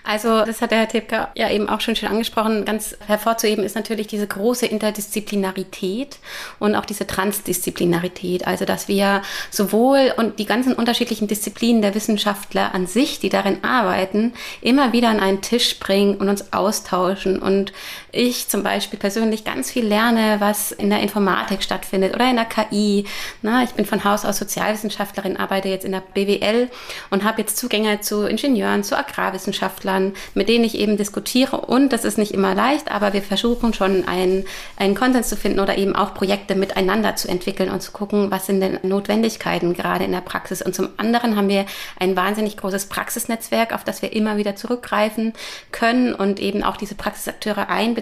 Also, 0.03 0.43
das 0.43 0.61
hat 0.61 0.71
der 0.71 0.79
Herr 0.79 0.87
Tepka 0.87 1.31
ja 1.35 1.49
eben 1.49 1.69
auch 1.69 1.79
schon 1.79 1.95
schön 1.95 2.09
angesprochen. 2.09 2.65
Ganz 2.65 2.97
hervorzuheben 3.05 3.63
ist 3.63 3.75
natürlich 3.75 4.07
diese 4.07 4.27
große 4.27 4.65
Interdisziplinarität 4.65 6.17
und 6.59 6.75
auch 6.75 6.85
diese 6.85 7.07
Transdisziplinarität. 7.07 8.47
Also, 8.47 8.65
dass 8.65 8.87
wir 8.87 9.21
sowohl 9.49 10.13
und 10.17 10.39
die 10.39 10.45
ganzen 10.45 10.73
unterschiedlichen 10.73 11.27
Disziplinen 11.27 11.81
der 11.81 11.95
Wissenschaftler 11.95 12.73
an 12.73 12.87
sich, 12.87 13.19
die 13.19 13.29
darin 13.29 13.63
arbeiten, 13.63 14.33
immer 14.61 14.91
wieder 14.93 15.09
an 15.09 15.19
einen 15.19 15.41
Tisch 15.41 15.79
bringen 15.79 16.15
und 16.15 16.27
uns 16.27 16.51
austauschen. 16.51 17.41
Und 17.41 17.71
ich 18.11 18.47
zum 18.47 18.63
Beispiel 18.63 18.99
persönlich 18.99 19.43
ganz 19.43 19.71
viel 19.71 19.85
lerne, 19.85 20.37
was 20.39 20.71
in 20.71 20.89
der 20.89 20.99
Informatik 21.01 21.63
stattfindet 21.63 22.13
oder 22.13 22.29
in 22.29 22.35
der 22.35 22.45
KI. 22.45 23.05
Na, 23.41 23.63
ich 23.63 23.71
bin 23.71 23.85
von 23.85 24.03
Haus 24.03 24.25
aus 24.25 24.37
Sozialwissenschaftlerin, 24.37 25.37
arbeite 25.37 25.69
jetzt 25.69 25.85
in 25.85 25.91
der 25.91 26.03
BWL 26.13 26.69
und 27.09 27.23
habe 27.23 27.41
jetzt 27.41 27.57
Zugänge 27.57 28.01
zu 28.01 28.23
Ingenieuren, 28.23 28.83
zu 28.83 28.97
Agrarwissenschaften 28.97 29.51
Wissenschaftlern, 29.51 30.13
mit 30.33 30.49
denen 30.49 30.63
ich 30.63 30.77
eben 30.77 30.97
diskutiere. 30.97 31.61
Und 31.61 31.93
das 31.93 32.05
ist 32.05 32.17
nicht 32.17 32.31
immer 32.33 32.55
leicht, 32.55 32.91
aber 32.91 33.13
wir 33.13 33.21
versuchen 33.21 33.73
schon 33.73 34.07
einen, 34.07 34.45
einen 34.77 34.95
Konsens 34.95 35.29
zu 35.29 35.35
finden 35.35 35.59
oder 35.59 35.77
eben 35.77 35.95
auch 35.95 36.13
Projekte 36.13 36.55
miteinander 36.55 37.15
zu 37.15 37.27
entwickeln 37.27 37.69
und 37.69 37.81
zu 37.81 37.91
gucken, 37.91 38.31
was 38.31 38.45
sind 38.45 38.61
denn 38.61 38.79
Notwendigkeiten 38.83 39.73
gerade 39.73 40.05
in 40.05 40.11
der 40.11 40.21
Praxis. 40.21 40.61
Und 40.61 40.75
zum 40.75 40.89
anderen 40.97 41.35
haben 41.35 41.49
wir 41.49 41.65
ein 41.99 42.15
wahnsinnig 42.15 42.57
großes 42.57 42.87
Praxisnetzwerk, 42.87 43.73
auf 43.73 43.83
das 43.83 44.01
wir 44.01 44.13
immer 44.13 44.37
wieder 44.37 44.55
zurückgreifen 44.55 45.33
können 45.71 46.13
und 46.13 46.39
eben 46.39 46.63
auch 46.63 46.77
diese 46.77 46.95
Praxisakteure 46.95 47.69
einbeziehen 47.69 48.00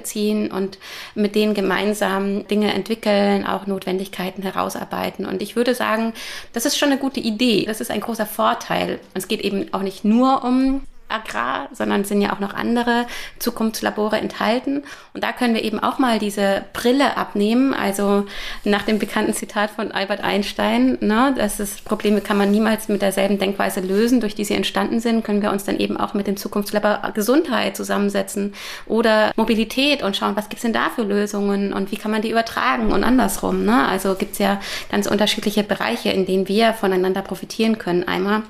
und 0.52 0.80
mit 1.16 1.36
denen 1.36 1.54
gemeinsam 1.54 2.48
Dinge 2.48 2.74
entwickeln, 2.74 3.46
auch 3.46 3.68
Notwendigkeiten 3.68 4.42
herausarbeiten. 4.42 5.26
Und 5.26 5.42
ich 5.42 5.56
würde 5.56 5.76
sagen, 5.76 6.14
das 6.54 6.66
ist 6.66 6.78
schon 6.78 6.92
eine 6.92 7.00
gute 7.00 7.20
Idee. 7.20 7.66
Das 7.66 7.82
ist 7.82 7.92
ein 7.92 8.02
großer 8.02 8.26
Vorteil. 8.26 9.00
Es 9.14 9.28
geht 9.28 9.42
eben 9.42 9.74
auch 9.74 9.82
nicht 9.82 10.06
nur 10.06 10.44
um 10.44 10.82
Agrar, 11.10 11.70
sondern 11.74 12.06
sind 12.06 12.22
ja 12.22 12.34
auch 12.34 12.40
noch 12.40 12.54
andere 12.54 13.06
Zukunftslabore 13.40 14.18
enthalten. 14.18 14.84
Und 15.14 15.24
da 15.24 15.32
können 15.32 15.54
wir 15.54 15.64
eben 15.64 15.80
auch 15.80 16.00
mal 16.00 16.20
diese 16.20 16.64
Brille 16.74 17.18
abnehmen. 17.18 17.74
Also 17.74 18.26
nach 18.64 18.84
dem 18.84 19.00
bekannten 19.00 19.34
Zitat 19.34 19.72
von 19.72 19.92
Albert 19.92 20.22
Einstein, 20.22 20.98
ne, 21.02 21.34
dass 21.36 21.60
es 21.60 21.82
Probleme 21.82 22.22
kann 22.22 22.38
man 22.38 22.52
niemals 22.52 22.88
mit 22.88 23.02
derselben 23.02 23.40
Denkweise 23.40 23.82
lösen, 23.82 24.22
durch 24.22 24.36
die 24.36 24.46
sie 24.46 24.54
entstanden 24.54 25.00
sind, 25.00 25.24
können 25.24 25.42
wir 25.42 25.52
uns 25.52 25.64
dann 25.64 25.78
eben 25.78 25.98
auch 25.98 26.14
mit 26.14 26.28
dem 26.28 26.38
Zukunftslabor 26.38 27.12
Gesundheit 27.14 27.76
zusammensetzen 27.76 28.54
oder 28.86 29.32
Mobilität 29.36 30.04
und 30.04 30.16
schauen, 30.16 30.36
was 30.36 30.50
gibt's 30.50 30.64
denn 30.64 30.74
da 30.74 30.90
für 30.90 31.04
Lösungen 31.04 31.74
und 31.74 31.92
wie 31.92 31.98
kann 31.98 32.12
man 32.12 32.22
die 32.22 32.32
übertragen 32.32 32.92
und 32.92 33.04
andersrum. 33.04 33.66
Ne? 33.66 33.88
Also 33.88 34.16
gibt's 34.16 34.38
ja 34.38 34.60
ganz 34.92 35.08
unterschiedliche 35.08 35.64
Bereiche, 35.64 36.10
in 36.10 36.26
denen 36.26 36.48
wir 36.48 36.74
voneinander 36.74 37.22
profitieren 37.22 37.78
können. 37.78 38.08
Einmal 38.08 38.44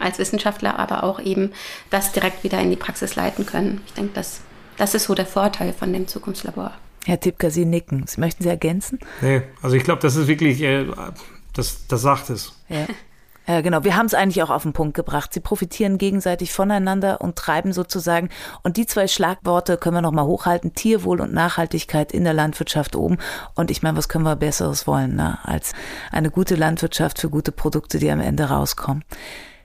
als 0.00 0.18
Wissenschaftler, 0.18 0.78
aber 0.78 1.04
auch 1.04 1.20
eben 1.20 1.52
das 1.90 2.12
direkt 2.12 2.44
wieder 2.44 2.60
in 2.60 2.70
die 2.70 2.76
Praxis 2.76 3.16
leiten 3.16 3.46
können. 3.46 3.80
Ich 3.86 3.94
denke, 3.94 4.12
das, 4.14 4.40
das 4.76 4.94
ist 4.94 5.04
so 5.04 5.14
der 5.14 5.26
Vorteil 5.26 5.72
von 5.72 5.92
dem 5.92 6.08
Zukunftslabor. 6.08 6.72
Herr 7.04 7.20
Tipka, 7.20 7.50
Sie 7.50 7.64
nicken. 7.64 8.06
Sie 8.06 8.20
möchten 8.20 8.42
Sie 8.42 8.48
ergänzen? 8.48 8.98
Nee, 9.20 9.42
also 9.62 9.76
ich 9.76 9.84
glaube, 9.84 10.02
das 10.02 10.16
ist 10.16 10.26
wirklich, 10.26 10.60
äh, 10.62 10.86
das, 11.52 11.86
das 11.86 12.02
sagt 12.02 12.30
es. 12.30 12.52
Ja. 12.68 12.86
Ja, 13.48 13.60
genau. 13.60 13.84
Wir 13.84 13.94
haben 13.94 14.06
es 14.06 14.14
eigentlich 14.14 14.42
auch 14.42 14.50
auf 14.50 14.64
den 14.64 14.72
Punkt 14.72 14.94
gebracht. 14.94 15.32
Sie 15.32 15.40
profitieren 15.40 15.98
gegenseitig 15.98 16.52
voneinander 16.52 17.20
und 17.20 17.36
treiben 17.36 17.72
sozusagen. 17.72 18.28
Und 18.64 18.76
die 18.76 18.86
zwei 18.86 19.06
Schlagworte 19.06 19.76
können 19.76 19.96
wir 19.96 20.02
nochmal 20.02 20.24
hochhalten. 20.24 20.74
Tierwohl 20.74 21.20
und 21.20 21.32
Nachhaltigkeit 21.32 22.10
in 22.10 22.24
der 22.24 22.32
Landwirtschaft 22.32 22.96
oben. 22.96 23.18
Und 23.54 23.70
ich 23.70 23.82
meine, 23.82 23.96
was 23.96 24.08
können 24.08 24.24
wir 24.24 24.34
Besseres 24.34 24.88
wollen, 24.88 25.14
ne? 25.14 25.38
als 25.44 25.74
eine 26.10 26.30
gute 26.30 26.56
Landwirtschaft 26.56 27.20
für 27.20 27.30
gute 27.30 27.52
Produkte, 27.52 28.00
die 28.00 28.10
am 28.10 28.20
Ende 28.20 28.46
rauskommen. 28.46 29.04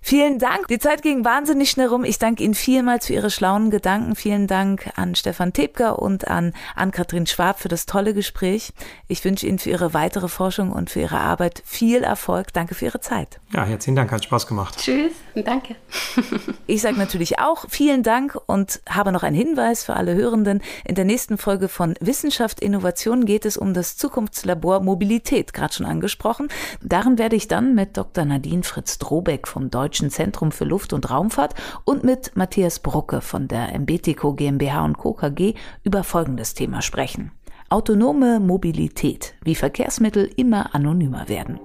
Vielen 0.04 0.40
Dank. 0.40 0.68
Die 0.68 0.80
Zeit 0.80 1.04
ging 1.04 1.24
wahnsinnig 1.24 1.70
schnell 1.70 1.88
rum. 1.88 2.04
Ich 2.04 2.18
danke 2.18 2.44
Ihnen 2.44 2.56
vielmals 2.56 3.06
für 3.06 3.14
Ihre 3.14 3.30
schlauen 3.30 3.70
Gedanken. 3.70 4.16
Vielen 4.16 4.48
Dank 4.48 4.90
an 4.96 5.14
Stefan 5.14 5.54
Tebker 5.54 6.00
und 6.00 6.28
an 6.28 6.54
Ann-Kathrin 6.76 7.28
Schwab 7.28 7.60
für 7.60 7.70
das 7.70 7.86
tolle 7.86 8.16
Gespräch. 8.16 8.74
Ich 9.08 9.24
wünsche 9.24 9.46
Ihnen 9.46 9.60
für 9.60 9.70
Ihre 9.70 9.94
weitere 9.94 10.28
Forschung 10.28 10.72
und 10.72 10.90
für 10.90 11.02
Ihre 11.02 11.20
Arbeit 11.20 11.62
viel 11.66 12.02
Erfolg. 12.02 12.52
Danke 12.52 12.74
für 12.74 12.86
Ihre 12.86 13.00
Zeit. 13.00 13.40
Ja, 13.54 13.64
herzlichen 13.64 13.96
Dank. 13.96 14.12
Hat 14.12 14.24
Spaß 14.24 14.48
gemacht. 14.48 14.78
Tschüss. 14.80 15.14
Danke. 15.36 15.76
ich 16.68 16.82
sage 16.82 16.98
natürlich 16.98 17.38
auch 17.40 17.66
vielen 17.70 18.02
Dank 18.02 18.38
und 18.48 18.82
habe 18.90 19.12
noch 19.12 19.24
einen 19.24 19.36
Hinweis 19.36 19.84
für 19.84 19.96
alle 19.96 20.16
Hörenden. 20.16 20.62
In 20.84 20.96
der 20.96 21.06
nächsten 21.06 21.38
Folge 21.38 21.68
von 21.68 21.94
Wissenschaft 22.02 22.60
Innovation 22.60 23.26
geht 23.26 23.46
es 23.46 23.56
um 23.56 23.76
das 23.76 23.98
Zukunftslabor 23.98 24.82
Mobilität, 24.82 25.54
gerade 25.54 25.74
schon 25.74 25.86
angesprochen. 25.86 26.50
Darin 26.82 27.20
werde 27.20 27.36
ich 27.36 27.48
dann 27.48 27.76
mit 27.76 27.96
Dr. 27.96 28.26
Nadine 28.26 28.64
Fritz 28.64 28.98
Drobeck 28.98 29.48
vom 29.48 29.70
Deutschen 29.70 29.91
Deutschen 29.92 30.10
Zentrum 30.10 30.54
für 30.54 30.64
Luft- 30.64 30.94
und 30.94 31.10
Raumfahrt 31.10 31.54
und 31.84 32.06
mit 32.06 32.32
Matthias 32.38 32.80
Brucke 32.80 33.20
von 33.20 33.50
der 33.50 33.78
MBTCO 33.78 34.36
GmbH 34.36 34.86
und 34.86 34.98
Co. 34.98 35.12
KG 35.12 35.54
über 35.84 36.06
folgendes 36.06 36.54
Thema 36.54 36.82
sprechen. 36.82 37.32
Autonome 37.68 38.40
Mobilität, 38.40 39.34
wie 39.44 39.54
Verkehrsmittel 39.54 40.32
immer 40.38 40.74
anonymer 40.74 41.28
werden. 41.28 41.60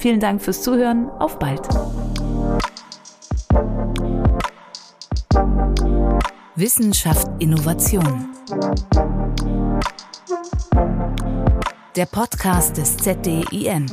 Vielen 0.00 0.18
Dank 0.18 0.42
fürs 0.42 0.60
Zuhören, 0.62 1.08
auf 1.08 1.38
bald. 1.38 1.68
Wissenschaft 6.56 7.28
Innovation. 7.38 8.30
Der 11.94 12.06
Podcast 12.06 12.76
des 12.76 12.96
ZDIN. 12.96 13.86